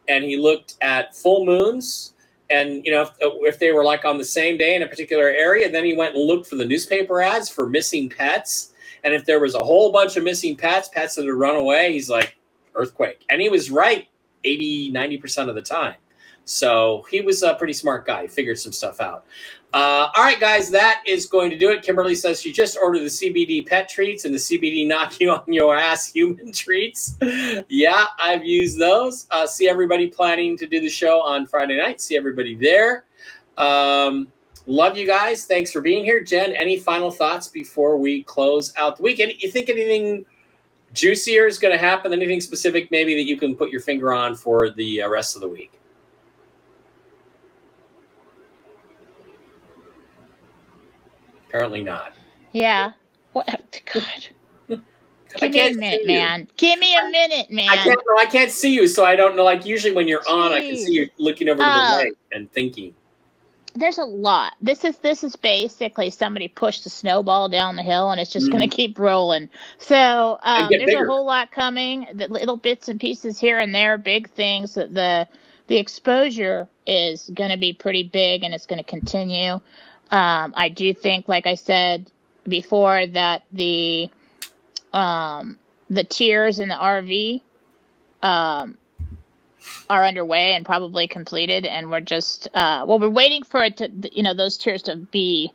and 0.08 0.24
he 0.24 0.38
looked 0.38 0.78
at 0.82 1.16
full 1.16 1.46
moons. 1.46 2.14
And 2.50 2.84
you 2.84 2.92
know, 2.92 3.04
if, 3.04 3.12
if 3.20 3.60
they 3.60 3.72
were 3.72 3.84
like 3.84 4.04
on 4.04 4.18
the 4.18 4.26
same 4.26 4.58
day 4.58 4.76
in 4.76 4.82
a 4.82 4.88
particular 4.88 5.28
area, 5.28 5.72
then 5.72 5.86
he 5.86 5.96
went 5.96 6.16
and 6.16 6.26
looked 6.26 6.48
for 6.48 6.56
the 6.56 6.66
newspaper 6.66 7.22
ads 7.22 7.50
for 7.50 7.70
missing 7.70 8.10
pets. 8.10 8.74
And 9.04 9.14
if 9.14 9.26
there 9.26 9.40
was 9.40 9.56
a 9.56 9.60
whole 9.64 9.92
bunch 9.92 10.18
of 10.18 10.24
missing 10.24 10.56
pets, 10.56 10.90
pets 10.90 11.16
that 11.16 11.26
had 11.26 11.34
run 11.34 11.56
away, 11.56 11.94
he's 11.94 12.10
like, 12.10 12.38
earthquake. 12.76 13.26
And 13.30 13.42
he 13.42 13.50
was 13.50 13.72
right 13.72 14.08
80, 14.44 14.92
90% 14.92 15.50
of 15.50 15.56
the 15.56 15.62
time. 15.62 15.96
So 16.46 17.06
he 17.10 17.22
was 17.22 17.44
a 17.44 17.54
pretty 17.54 17.74
smart 17.74 18.06
guy. 18.06 18.24
He 18.24 18.28
figured 18.28 18.60
some 18.60 18.72
stuff 18.72 19.00
out. 19.00 19.26
Uh, 19.74 20.10
all 20.16 20.24
right, 20.24 20.40
guys, 20.40 20.70
that 20.72 21.02
is 21.08 21.26
going 21.26 21.50
to 21.50 21.58
do 21.58 21.70
it. 21.70 21.82
Kimberly 21.82 22.16
says 22.16 22.42
she 22.42 22.52
just 22.52 22.78
ordered 22.82 23.00
the 23.00 23.06
CBD 23.06 23.66
pet 23.66 23.88
treats 23.88 24.26
and 24.26 24.34
the 24.34 24.40
CBD 24.40 24.86
knock 24.86 25.20
you 25.22 25.32
on 25.32 25.44
your 25.48 25.78
ass 25.78 26.12
human 26.12 26.52
treats. 26.54 27.18
yeah, 27.70 28.08
I've 28.20 28.44
used 28.44 28.78
those. 28.80 29.28
Uh, 29.32 29.48
see 29.48 29.70
everybody 29.70 30.08
planning 30.08 30.58
to 30.58 30.68
do 30.68 30.82
the 30.82 30.90
show 30.90 31.22
on 31.22 31.48
Friday 31.48 31.78
night. 31.78 32.02
See 32.02 32.18
everybody 32.18 32.56
there. 32.56 33.06
Um, 33.58 34.28
love 34.66 34.98
you 34.98 35.06
guys. 35.08 35.46
Thanks 35.46 35.72
for 35.72 35.82
being 35.82 36.04
here. 36.04 36.24
Jen, 36.24 36.52
any 36.54 36.78
final 36.78 37.12
thoughts 37.12 37.48
before 37.48 37.98
we 37.98 38.24
close 38.24 38.74
out 38.78 38.98
the 38.98 39.04
weekend? 39.04 39.34
You 39.42 39.52
think 39.52 39.70
anything 39.70 40.26
juicier 40.94 41.48
is 41.48 41.58
going 41.60 41.74
to 41.74 41.78
happen? 41.78 42.14
Anything 42.14 42.42
specific 42.42 42.92
maybe 42.92 43.16
that 43.16 43.24
you 43.24 43.38
can 43.38 43.56
put 43.56 43.70
your 43.72 43.82
finger 43.82 44.14
on 44.14 44.36
for 44.36 44.70
the 44.70 45.04
uh, 45.04 45.10
rest 45.10 45.36
of 45.36 45.42
the 45.42 45.48
week? 45.50 45.72
Apparently 51.48 51.84
not. 51.84 52.14
Yeah. 52.54 52.92
What? 53.34 53.82
God. 53.94 54.04
Give 55.40 55.52
me 55.52 55.68
a 55.70 55.74
minute, 55.74 56.08
man. 56.08 56.48
Give 56.58 56.80
me 56.80 56.96
a 56.96 57.10
minute, 57.10 57.50
man. 57.52 57.70
I 57.70 57.78
can't. 57.78 58.00
No, 58.06 58.18
I 58.18 58.26
can't 58.26 58.52
see 58.52 58.74
you, 58.74 58.88
so 58.88 59.06
I 59.06 59.16
don't 59.16 59.36
know. 59.36 59.44
Like 59.44 59.66
usually 59.66 59.94
when 59.94 60.08
you're 60.08 60.24
on, 60.30 60.52
I 60.52 60.60
can 60.60 60.76
see 60.76 60.94
you 60.94 61.10
looking 61.18 61.48
over 61.48 61.58
to 61.60 61.64
the 61.64 61.70
Oh. 61.70 61.98
right 61.98 62.14
and 62.34 62.52
thinking. 62.52 62.94
There's 63.74 63.98
a 63.98 64.04
lot. 64.04 64.54
This 64.62 64.84
is 64.84 64.98
this 64.98 65.24
is 65.24 65.36
basically 65.36 66.10
somebody 66.10 66.48
pushed 66.48 66.86
a 66.86 66.90
snowball 66.90 67.48
down 67.48 67.76
the 67.76 67.84
hill, 67.84 68.12
and 68.12 68.20
it's 68.20 68.32
just 68.32 68.52
going 68.52 68.68
to 68.70 68.76
keep 68.76 69.00
rolling. 69.00 69.50
So 69.78 70.40
um, 70.44 70.68
there's 70.70 70.86
bigger. 70.86 71.06
a 71.06 71.08
whole 71.08 71.26
lot 71.26 71.52
coming. 71.52 72.08
The 72.14 72.28
little 72.28 72.58
bits 72.58 72.90
and 72.90 73.00
pieces 73.00 73.40
here 73.40 73.58
and 73.58 73.74
there, 73.74 73.98
big 73.98 74.30
things. 74.30 74.74
That 74.74 74.94
the 74.94 75.28
the 75.68 75.78
exposure 75.78 76.68
is 76.86 77.30
going 77.34 77.52
to 77.52 77.58
be 77.58 77.72
pretty 77.72 78.04
big, 78.04 78.44
and 78.44 78.54
it's 78.54 78.66
going 78.66 78.84
to 78.84 78.90
continue. 78.90 79.54
Um, 80.12 80.54
I 80.58 80.68
do 80.68 80.94
think, 80.94 81.30
like 81.30 81.48
I 81.48 81.56
said 81.56 82.12
before, 82.46 83.08
that 83.08 83.44
the 83.54 84.10
um, 84.92 85.58
the 85.90 86.04
tiers 86.04 86.60
in 86.60 86.68
the 86.68 86.76
RV 86.76 87.42
um, 88.22 88.78
are 89.90 90.06
underway 90.06 90.54
and 90.54 90.66
probably 90.66 91.08
completed, 91.08 91.66
and 91.66 91.90
we're 91.90 92.02
just 92.02 92.48
uh, 92.54 92.84
well, 92.88 93.00
we're 93.00 93.10
waiting 93.10 93.44
for 93.44 93.64
it 93.64 93.78
to 93.78 93.92
you 94.12 94.24
know 94.24 94.34
those 94.34 94.58
tiers 94.58 94.82
to 94.84 94.96
be 94.96 95.52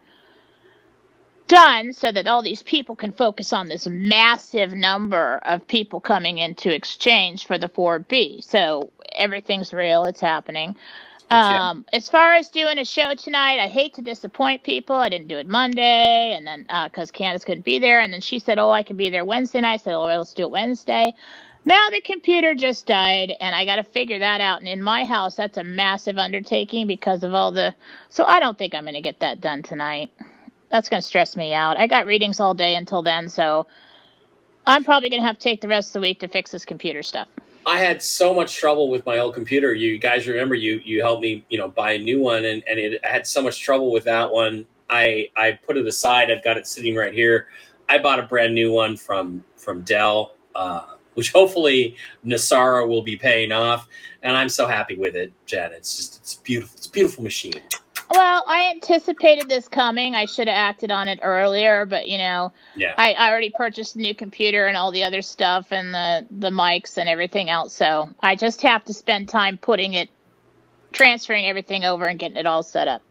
done 1.48 1.92
so 1.92 2.10
that 2.10 2.26
all 2.26 2.42
these 2.42 2.62
people 2.62 2.96
can 2.96 3.12
focus 3.12 3.52
on 3.52 3.68
this 3.68 3.86
massive 3.86 4.72
number 4.72 5.40
of 5.44 5.66
people 5.68 6.00
coming 6.00 6.38
into 6.38 6.74
exchange 6.74 7.46
for 7.46 7.56
the 7.56 7.68
4B. 7.68 8.42
So 8.42 8.90
everything's 9.14 9.72
real, 9.72 10.04
it's 10.04 10.20
happening. 10.20 10.76
Yeah. 11.30 11.70
Um, 11.70 11.84
as 11.92 12.08
far 12.08 12.34
as 12.34 12.48
doing 12.48 12.78
a 12.78 12.84
show 12.84 13.14
tonight, 13.14 13.58
I 13.58 13.66
hate 13.66 13.94
to 13.94 14.02
disappoint 14.02 14.62
people. 14.62 14.94
I 14.94 15.08
didn't 15.08 15.26
do 15.26 15.38
it 15.38 15.48
Monday, 15.48 16.34
and 16.36 16.46
then 16.46 16.66
because 16.84 17.10
Candace 17.10 17.44
couldn't 17.44 17.64
be 17.64 17.80
there, 17.80 18.00
and 18.00 18.12
then 18.12 18.20
she 18.20 18.38
said, 18.38 18.60
"Oh, 18.60 18.70
I 18.70 18.84
can 18.84 18.96
be 18.96 19.10
there 19.10 19.24
Wednesday." 19.24 19.60
night." 19.60 19.72
I 19.72 19.76
said, 19.78 19.94
"Oh, 19.94 20.04
well, 20.04 20.18
let's 20.18 20.32
do 20.34 20.44
it 20.44 20.50
Wednesday." 20.52 21.12
Now 21.66 21.90
the 21.90 22.00
computer 22.00 22.54
just 22.54 22.86
died, 22.86 23.34
and 23.40 23.52
I 23.52 23.64
got 23.64 23.76
to 23.76 23.82
figure 23.82 24.20
that 24.20 24.40
out. 24.40 24.60
And 24.60 24.68
in 24.68 24.80
my 24.80 25.04
house, 25.04 25.34
that's 25.34 25.58
a 25.58 25.64
massive 25.64 26.16
undertaking 26.16 26.86
because 26.86 27.24
of 27.24 27.34
all 27.34 27.50
the. 27.50 27.74
So 28.08 28.24
I 28.24 28.38
don't 28.38 28.56
think 28.56 28.72
I'm 28.72 28.84
going 28.84 28.94
to 28.94 29.00
get 29.00 29.18
that 29.18 29.40
done 29.40 29.64
tonight. 29.64 30.12
That's 30.70 30.88
going 30.88 31.02
to 31.02 31.06
stress 31.06 31.36
me 31.36 31.52
out. 31.52 31.76
I 31.76 31.88
got 31.88 32.06
readings 32.06 32.38
all 32.38 32.54
day 32.54 32.76
until 32.76 33.02
then, 33.02 33.28
so 33.28 33.66
I'm 34.64 34.84
probably 34.84 35.10
going 35.10 35.22
to 35.22 35.26
have 35.26 35.38
to 35.38 35.42
take 35.42 35.60
the 35.60 35.66
rest 35.66 35.88
of 35.88 35.94
the 35.94 36.00
week 36.08 36.20
to 36.20 36.28
fix 36.28 36.52
this 36.52 36.64
computer 36.64 37.02
stuff. 37.02 37.26
I 37.66 37.80
had 37.80 38.00
so 38.00 38.32
much 38.32 38.54
trouble 38.54 38.88
with 38.88 39.04
my 39.04 39.18
old 39.18 39.34
computer. 39.34 39.74
You 39.74 39.98
guys 39.98 40.28
remember 40.28 40.54
you 40.54 40.80
you 40.84 41.02
helped 41.02 41.22
me, 41.22 41.44
you 41.48 41.58
know, 41.58 41.66
buy 41.66 41.92
a 41.92 41.98
new 41.98 42.20
one, 42.20 42.44
and 42.44 42.62
and 42.68 42.78
it 42.78 43.00
I 43.04 43.08
had 43.08 43.26
so 43.26 43.42
much 43.42 43.60
trouble 43.60 43.90
with 43.90 44.04
that 44.04 44.30
one. 44.30 44.66
I 44.88 45.30
I 45.36 45.58
put 45.66 45.76
it 45.76 45.84
aside. 45.84 46.30
I've 46.30 46.44
got 46.44 46.56
it 46.56 46.68
sitting 46.68 46.94
right 46.94 47.12
here. 47.12 47.48
I 47.88 47.98
bought 47.98 48.20
a 48.20 48.22
brand 48.22 48.54
new 48.54 48.70
one 48.70 48.96
from 48.96 49.42
from 49.56 49.82
Dell, 49.82 50.36
uh, 50.54 50.94
which 51.16 51.32
hopefully 51.32 51.96
NESARA 52.24 52.86
will 52.88 53.02
be 53.02 53.16
paying 53.16 53.52
off, 53.52 53.88
and 54.22 54.36
I'm 54.36 54.48
so 54.48 54.66
happy 54.66 54.96
with 54.96 55.16
it, 55.16 55.32
Jen. 55.46 55.72
It's 55.72 55.96
just 55.96 56.16
it's 56.20 56.34
beautiful. 56.34 56.74
It's 56.76 56.86
a 56.86 56.90
beautiful 56.90 57.24
machine. 57.24 57.54
Well, 58.10 58.44
I 58.46 58.70
anticipated 58.70 59.48
this 59.48 59.66
coming. 59.66 60.14
I 60.14 60.26
should 60.26 60.46
have 60.46 60.56
acted 60.56 60.90
on 60.92 61.08
it 61.08 61.18
earlier, 61.22 61.86
but 61.86 62.06
you 62.06 62.18
know, 62.18 62.52
Yeah. 62.76 62.94
I, 62.96 63.14
I 63.14 63.30
already 63.30 63.50
purchased 63.50 63.96
a 63.96 63.98
new 63.98 64.14
computer 64.14 64.66
and 64.66 64.76
all 64.76 64.92
the 64.92 65.02
other 65.02 65.22
stuff 65.22 65.72
and 65.72 65.92
the 65.92 66.26
the 66.30 66.50
mics 66.50 66.98
and 66.98 67.08
everything 67.08 67.50
else. 67.50 67.74
So 67.74 68.08
I 68.20 68.36
just 68.36 68.62
have 68.62 68.84
to 68.84 68.94
spend 68.94 69.28
time 69.28 69.58
putting 69.58 69.94
it, 69.94 70.08
transferring 70.92 71.46
everything 71.46 71.84
over 71.84 72.04
and 72.04 72.18
getting 72.18 72.36
it 72.36 72.46
all 72.46 72.62
set 72.62 72.88
up. 72.88 73.02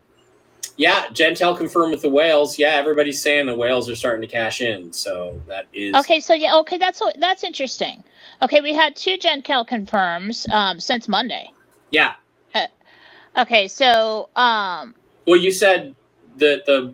Yeah, 0.78 1.06
Gentel 1.08 1.58
confirmed 1.58 1.92
with 1.92 2.02
the 2.02 2.10
whales. 2.10 2.60
Yeah, 2.60 2.72
everybody's 2.72 3.22
saying 3.22 3.46
the 3.46 3.56
whales 3.56 3.90
are 3.90 3.96
starting 3.96 4.22
to 4.22 4.28
cash 4.28 4.60
in. 4.62 4.92
So 4.92 5.42
that 5.48 5.68
is 5.74 5.96
Okay, 5.96 6.20
so 6.20 6.34
yeah, 6.34 6.56
okay, 6.58 6.78
that's 6.78 7.02
that's 7.18 7.44
interesting. 7.44 8.04
Okay, 8.42 8.60
we 8.60 8.74
had 8.74 8.96
two 8.96 9.18
Gentel 9.18 9.66
confirms 9.66 10.48
um, 10.52 10.80
since 10.80 11.08
Monday. 11.08 11.50
Yeah. 11.92 12.16
Okay, 13.38 13.68
so 13.68 14.30
um, 14.36 14.96
Well, 15.28 15.38
you 15.38 15.52
said 15.52 15.96
that 16.38 16.66
the 16.66 16.94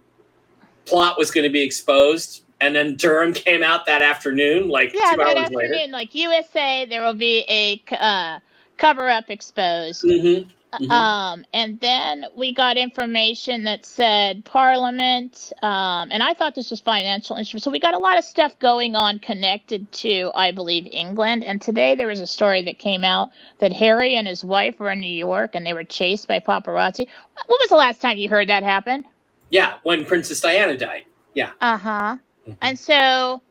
plot 0.85 1.17
was 1.17 1.29
going 1.29 1.43
to 1.43 1.51
be 1.51 1.61
exposed, 1.61 2.43
and 2.59 2.75
then 2.75 2.95
Durham 2.95 3.33
came 3.33 3.61
out 3.61 3.85
that 3.85 4.01
afternoon, 4.01 4.67
like 4.67 4.91
yeah, 4.93 5.11
two 5.11 5.17
that 5.17 5.37
hours 5.37 5.51
later. 5.51 5.73
afternoon, 5.73 5.91
like 5.91 6.15
USA, 6.15 6.85
there 6.89 7.03
will 7.03 7.13
be 7.13 7.45
a 7.47 7.81
uh, 7.95 8.39
cover 8.77 9.07
up 9.09 9.29
exposed. 9.29 10.01
hmm 10.01 10.49
Mhm. 10.79 10.89
Um, 10.89 11.45
and 11.53 11.79
then 11.81 12.25
we 12.35 12.53
got 12.53 12.77
information 12.77 13.63
that 13.65 13.85
said 13.85 14.45
Parliament, 14.45 15.51
um, 15.61 16.09
and 16.11 16.23
I 16.23 16.33
thought 16.33 16.55
this 16.55 16.71
was 16.71 16.79
financial 16.79 17.35
instruments. 17.35 17.65
So 17.65 17.71
we 17.71 17.79
got 17.79 17.93
a 17.93 17.97
lot 17.97 18.17
of 18.17 18.23
stuff 18.23 18.57
going 18.59 18.95
on 18.95 19.19
connected 19.19 19.91
to, 19.91 20.31
I 20.33 20.51
believe, 20.51 20.87
England. 20.89 21.43
And 21.43 21.61
today 21.61 21.95
there 21.95 22.07
was 22.07 22.21
a 22.21 22.27
story 22.27 22.61
that 22.63 22.79
came 22.79 23.03
out 23.03 23.31
that 23.59 23.73
Harry 23.73 24.15
and 24.15 24.25
his 24.25 24.45
wife 24.45 24.79
were 24.79 24.91
in 24.91 25.01
New 25.01 25.07
York 25.07 25.55
and 25.55 25.65
they 25.65 25.73
were 25.73 25.83
chased 25.83 26.27
by 26.29 26.39
paparazzi. 26.39 27.05
When 27.47 27.57
was 27.59 27.69
the 27.69 27.75
last 27.75 27.99
time 27.99 28.17
you 28.17 28.29
heard 28.29 28.47
that 28.47 28.63
happen? 28.63 29.03
Yeah, 29.49 29.73
when 29.83 30.05
Princess 30.05 30.39
Diana 30.39 30.77
died. 30.77 31.03
Yeah. 31.33 31.51
Uh 31.59 31.77
huh. 31.77 32.17
Mhm. 32.47 32.57
And 32.61 32.79
so 32.79 33.41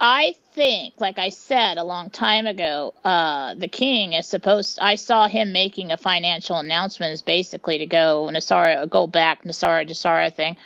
I 0.00 0.34
think, 0.56 0.94
like 0.98 1.18
I 1.18 1.28
said 1.28 1.76
a 1.76 1.84
long 1.84 2.10
time 2.10 2.46
ago, 2.46 2.94
uh, 3.04 3.54
the 3.54 3.68
king 3.68 4.14
is 4.14 4.26
supposed. 4.26 4.78
I 4.80 4.96
saw 4.96 5.28
him 5.28 5.52
making 5.52 5.92
a 5.92 5.96
financial 5.96 6.56
announcement, 6.56 7.12
is 7.12 7.22
basically 7.22 7.78
to 7.78 7.86
go 7.86 8.28
NESARA, 8.32 8.88
go 8.88 9.06
back 9.06 9.44
NESARA 9.44 9.86
NESARA 9.86 10.34
thing. 10.34 10.56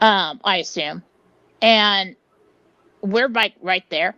Um, 0.00 0.40
I 0.44 0.58
assume, 0.58 1.02
and 1.60 2.16
we're 3.02 3.28
right 3.28 3.54
right 3.60 3.84
there. 3.90 4.14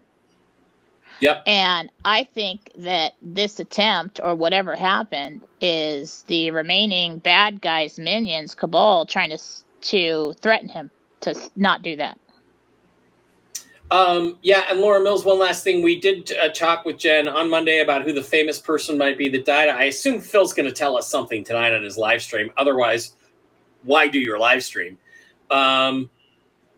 Yep. 1.21 1.45
And 1.47 1.91
I 2.05 2.25
think 2.25 2.71
that 2.77 3.15
this 3.23 3.59
attempt 3.59 4.21
or 4.23 4.35
whatever 4.35 4.77
happened 4.77 5.41
is 5.63 6.25
the 6.27 6.51
remaining 6.51 7.19
bad 7.19 7.63
guys, 7.63 7.99
minions, 7.99 8.55
cabal, 8.55 9.07
trying 9.07 9.31
to 9.31 9.39
to 9.81 10.35
threaten 10.41 10.69
him 10.69 10.91
to 11.21 11.35
not 11.57 11.83
do 11.83 11.97
that. 11.97 12.19
Um, 13.91 14.39
yeah, 14.43 14.65
and 14.69 14.81
Laura 14.81 15.01
Mills. 15.01 15.25
One 15.25 15.39
last 15.39 15.63
thing, 15.63 15.83
we 15.83 16.01
did 16.01 16.33
uh, 16.43 16.49
talk 16.49 16.85
with 16.85 16.99
Jen 16.99 17.29
on 17.29 17.49
Monday 17.49 17.81
about 17.81 18.03
who 18.03 18.13
the 18.13 18.23
famous 18.23 18.59
person 18.59 18.99
might 18.99 19.17
be 19.17 19.29
that 19.29 19.45
died. 19.45 19.69
I 19.69 19.85
assume 19.85 20.21
Phil's 20.21 20.53
going 20.53 20.69
to 20.69 20.75
tell 20.75 20.97
us 20.97 21.09
something 21.09 21.45
tonight 21.45 21.73
on 21.73 21.83
his 21.83 21.97
live 21.97 22.21
stream. 22.21 22.51
Otherwise, 22.57 23.15
why 23.85 24.09
do 24.09 24.19
your 24.19 24.39
live 24.39 24.65
stream? 24.65 24.99
Um, 25.51 26.11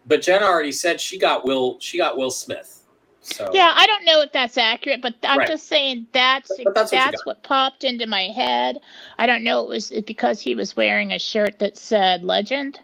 but 0.07 0.21
Jen 0.21 0.43
already 0.43 0.73
said 0.73 1.01
she 1.01 1.19
got 1.19 1.47
Will. 1.47 1.79
She 1.81 1.97
got 1.97 2.17
Will 2.19 2.31
Smith. 2.31 2.75
So 3.21 3.51
Yeah, 3.53 3.73
I 3.75 3.87
don't 3.87 4.05
know 4.05 4.21
if 4.23 4.33
that's 4.33 4.57
accurate, 4.57 5.03
but 5.03 5.15
I'm 5.23 5.39
Right. 5.39 5.49
just 5.49 5.67
saying 5.67 6.07
that's 6.13 6.51
But- 6.63 6.75
that's 6.75 6.91
that's, 6.91 7.13
what 7.25 7.37
you 7.37 7.41
what 7.41 7.43
popped 7.43 7.85
into 7.85 8.07
my 8.07 8.25
head. 8.25 8.81
I 9.19 9.27
don't 9.27 9.43
know 9.45 9.63
it 9.63 9.69
was 9.69 9.91
because 10.07 10.41
he 10.41 10.55
was 10.55 10.77
wearing 10.77 11.13
a 11.13 11.19
shirt 11.19 11.59
that 11.59 11.77
said 11.77 12.23
legend 12.25 12.81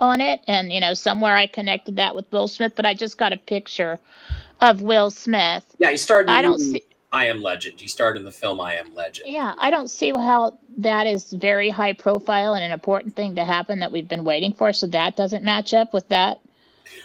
on 0.00 0.20
it 0.20 0.40
and 0.46 0.72
you 0.72 0.80
know 0.80 0.94
somewhere 0.94 1.36
I 1.36 1.46
connected 1.46 1.96
that 1.96 2.14
with 2.14 2.30
Will 2.32 2.48
Smith, 2.48 2.72
but 2.76 2.84
I 2.86 2.94
just 2.94 3.18
got 3.18 3.32
a 3.32 3.36
picture 3.36 3.98
of 4.60 4.82
Will 4.82 5.10
Smith. 5.10 5.64
yeah, 5.78 5.90
he 5.90 5.96
started. 5.96 6.30
I 6.32 6.42
don't 6.42 6.58
see 6.58 6.82
I 7.12 7.26
Am 7.26 7.40
Legend. 7.40 7.80
He 7.80 7.86
starred 7.88 8.16
in 8.16 8.24
the 8.24 8.32
film 8.32 8.60
I 8.60 8.74
Am 8.74 8.94
Legend. 8.94 9.28
yeah, 9.32 9.54
I 9.58 9.70
don't 9.70 9.88
see 9.88 10.10
how 10.14 10.58
that 10.78 11.06
is 11.06 11.32
very 11.32 11.70
high 11.70 11.92
profile 11.94 12.54
and 12.54 12.64
an 12.64 12.72
important 12.72 13.14
thing 13.16 13.34
to 13.36 13.44
happen 13.44 13.78
that 13.78 13.90
we've 13.92 14.08
been 14.08 14.24
waiting 14.24 14.52
for, 14.52 14.72
so 14.72 14.86
that 14.88 15.16
doesn't 15.16 15.44
match 15.44 15.72
up 15.72 15.94
with 15.94 16.06
that. 16.08 16.40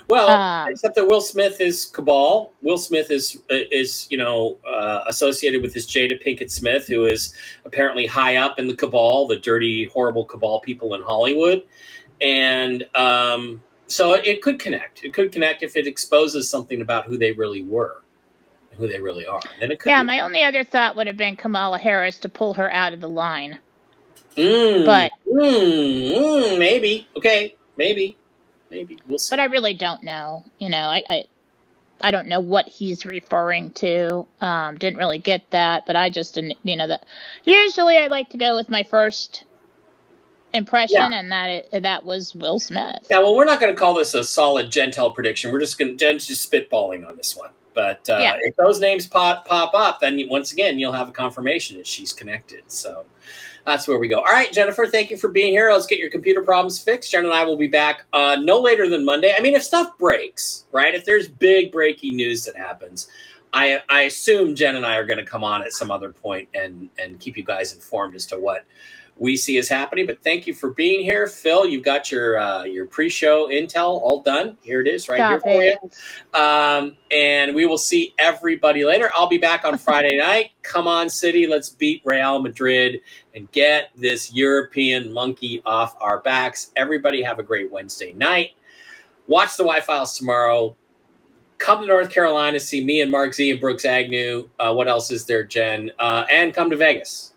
Well, 0.10 0.30
Um, 0.30 0.70
except 0.70 0.96
that 0.96 1.06
Will 1.08 1.22
Smith 1.22 1.60
is 1.62 1.86
Cabal. 1.86 2.52
Will 2.62 2.78
Smith 2.78 3.10
is 3.12 3.42
is 3.50 4.08
you 4.10 4.18
know 4.18 4.58
uh, 4.68 5.04
associated 5.08 5.62
with 5.62 5.74
this 5.74 5.86
Jada 5.88 6.22
Pinkett 6.24 6.52
Smith, 6.52 6.88
who 6.88 7.06
is 7.06 7.34
apparently 7.66 8.06
high 8.06 8.38
up 8.38 8.60
in 8.60 8.68
the 8.68 8.76
Cabal, 8.76 9.28
the 9.28 9.38
dirty, 9.38 9.86
horrible 9.86 10.26
Cabal 10.26 10.60
people 10.62 10.94
in 10.96 11.02
Hollywood, 11.02 11.64
and 12.22 12.88
um, 12.96 13.62
so 13.88 14.14
it 14.14 14.42
could 14.42 14.60
connect. 14.60 15.04
It 15.04 15.14
could 15.14 15.32
connect 15.32 15.64
if 15.64 15.76
it 15.76 15.88
exposes 15.88 16.50
something 16.50 16.82
about 16.82 17.06
who 17.06 17.18
they 17.18 17.32
really 17.34 17.64
were. 17.64 17.98
who 18.78 18.88
they 18.88 19.00
really 19.02 19.26
are. 19.26 19.42
Then 19.60 19.72
it 19.72 19.80
could 19.80 19.90
Yeah, 19.90 20.02
be. 20.02 20.08
my 20.08 20.20
only 20.22 20.44
other 20.44 20.64
thought 20.64 20.96
would 20.96 21.08
have 21.08 21.18
been 21.18 21.36
Kamala 21.36 21.78
Harris 21.78 22.18
to 22.20 22.30
pull 22.30 22.54
her 22.56 22.72
out 22.72 22.94
of 22.94 23.02
the 23.02 23.10
line. 23.10 23.60
Mm, 24.38 24.86
but- 24.86 25.12
mm, 25.28 26.12
mm, 26.12 26.60
maybe. 26.60 27.08
Okay, 27.18 27.56
maybe, 27.78 28.18
maybe 28.72 28.98
we'll 29.08 29.20
see. 29.20 29.34
But 29.36 29.42
I 29.42 29.46
really 29.46 29.74
don't 29.74 30.04
know. 30.04 30.46
You 30.60 30.70
know, 30.70 30.78
I 30.90 31.04
I, 31.10 31.24
I 32.02 32.12
don't 32.12 32.28
know 32.28 32.40
what 32.40 32.68
he's 32.68 33.06
referring 33.06 33.72
to. 33.72 34.26
Um, 34.42 34.78
didn't 34.78 35.00
really 35.00 35.20
get 35.20 35.50
that, 35.52 35.86
but 35.86 35.96
I 35.98 36.10
just 36.10 36.36
didn't. 36.36 36.58
You 36.64 36.78
know 36.78 36.88
that 36.88 37.06
usually 37.44 37.98
I 37.98 38.08
like 38.08 38.30
to 38.30 38.38
go 38.38 38.56
with 38.56 38.70
my 38.70 38.84
first 38.84 39.44
impression, 40.54 41.14
and 41.14 41.32
that 41.32 41.48
it, 41.72 41.84
that 41.84 42.06
was 42.06 42.36
Will 42.36 42.60
Smith. 42.60 43.08
Yeah, 43.10 43.20
well, 43.20 43.36
we're 43.36 43.46
not 43.46 43.60
going 43.60 43.74
to 43.74 43.80
call 43.80 43.94
this 43.94 44.14
a 44.14 44.24
solid 44.24 44.68
Gentel 44.68 45.14
prediction. 45.14 45.52
We're 45.52 45.60
just 45.60 45.78
going 45.78 45.92
to 45.92 45.98
Jen's 45.98 46.28
just 46.28 46.52
spitballing 46.52 47.08
on 47.08 47.18
this 47.18 47.36
one. 47.36 47.50
But 47.74 48.10
uh, 48.10 48.18
Yeah. 48.20 48.38
if 48.42 48.56
those 48.56 48.80
names 48.80 49.08
pop 49.08 49.48
pop 49.48 49.74
up, 49.74 50.00
then 50.02 50.20
you, 50.20 50.30
once 50.30 50.52
again 50.52 50.78
you'll 50.78 50.92
have 50.92 51.10
a 51.10 51.14
confirmation 51.14 51.78
that 51.78 51.88
she's 51.88 52.12
connected. 52.12 52.64
So 52.68 53.06
that's 53.66 53.88
where 53.88 54.00
we 54.00 54.08
go. 54.08 54.18
All 54.18 54.26
right, 54.26 54.52
Jennifer, 54.52 54.88
thank 54.88 55.10
you 55.12 55.18
for 55.18 55.30
being 55.30 55.54
here. 55.54 55.72
Let's 55.72 55.86
get 55.86 56.00
your 56.00 56.10
computer 56.10 56.42
problems 56.42 56.80
fixed. 56.80 57.12
Jen 57.12 57.26
and 57.26 57.34
I 57.34 57.44
will 57.44 57.58
be 57.58 57.68
back 57.68 58.04
uh, 58.12 58.38
no 58.42 58.60
later 58.60 58.90
than 58.90 59.06
Monday. 59.06 59.34
I 59.38 59.42
mean, 59.42 59.54
if 59.54 59.64
stuff 59.64 59.98
breaks, 59.98 60.66
right? 60.72 60.94
If 60.94 61.06
there's 61.06 61.28
big 61.28 61.72
breaking 61.72 62.16
news 62.16 62.44
that 62.46 62.56
happens, 62.58 63.08
I 63.54 63.82
I 63.90 64.04
assume 64.04 64.56
Jen 64.56 64.76
and 64.76 64.86
I 64.86 64.96
are 64.96 65.06
going 65.06 65.20
to 65.20 65.26
come 65.26 65.44
on 65.44 65.62
at 65.62 65.74
some 65.74 65.92
other 65.92 66.12
point 66.12 66.50
and 66.54 66.90
and 66.98 67.20
keep 67.20 67.38
you 67.38 67.44
guys 67.44 67.74
informed 67.74 68.16
as 68.16 68.26
to 68.28 68.40
what 68.40 68.66
we 69.18 69.38
see 69.38 69.58
is 69.58 69.70
happening. 69.70 70.06
But 70.08 70.24
thank 70.24 70.48
you 70.48 70.54
for 70.54 70.72
being 70.72 71.04
here, 71.04 71.28
Phil. 71.28 71.68
You've 71.68 71.84
got 71.84 72.12
your 72.12 72.40
uh, 72.40 72.64
your 72.64 72.86
pre-show 72.88 73.50
intel 73.50 74.02
all 74.02 74.22
done. 74.22 74.58
Here 74.62 74.82
it 74.82 74.88
is, 74.88 75.08
right 75.08 75.20
here 75.20 75.40
Stop 75.40 75.42
for 75.42 75.64
you. 75.64 76.40
Um, 76.40 76.98
and 77.12 77.54
we 77.54 77.66
will 77.66 77.78
see 77.78 78.14
everybody 78.18 78.84
later. 78.84 79.12
I'll 79.14 79.28
be 79.28 79.38
back 79.38 79.64
on 79.64 79.78
Friday 79.78 80.18
night. 80.20 80.52
Come 80.64 80.88
on, 80.88 81.10
City. 81.10 81.46
Let's 81.46 81.70
beat 81.70 82.02
Real 82.06 82.42
Madrid 82.42 83.02
and 83.36 83.52
get 83.52 83.92
this 83.96 84.34
European 84.34 85.14
monkey 85.14 85.62
off 85.66 85.96
our 86.02 86.20
backs. 86.20 86.72
Everybody 86.76 87.22
have 87.22 87.40
a 87.40 87.44
great 87.44 87.72
Wednesday 87.72 88.14
night. 88.14 88.52
Watch 89.28 89.56
the 89.56 89.64
Why 89.64 89.82
Files 89.82 90.18
tomorrow. 90.18 90.76
Come 91.60 91.82
to 91.82 91.88
North 91.88 92.10
Carolina, 92.10 92.60
see 92.60 92.84
me 92.84 93.02
and 93.02 93.12
Mark 93.12 93.36
Z 93.36 93.52
and 93.52 93.62
Brooks 93.62 93.86
Agnew. 93.86 94.50
Uh, 94.60 94.74
what 94.74 94.88
else 94.88 95.12
is 95.12 95.26
there, 95.26 95.44
Jen? 95.44 95.92
Uh, 96.00 96.26
and 96.32 96.56
come 96.56 96.72
to 96.72 96.76
Vegas. 96.76 97.31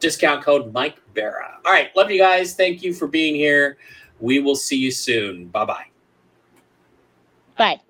Discount 0.00 0.44
code 0.44 0.72
Mike 0.72 0.98
Bara. 1.14 1.58
All 1.64 1.72
right. 1.72 1.94
Love 1.96 2.10
you 2.10 2.18
guys. 2.18 2.54
Thank 2.54 2.82
you 2.82 2.92
for 2.92 3.06
being 3.06 3.34
here. 3.34 3.78
We 4.20 4.40
will 4.40 4.56
see 4.56 4.76
you 4.76 4.90
soon. 4.90 5.46
Bye 5.46 5.64
bye. 5.64 5.86
Bye. 7.56 7.80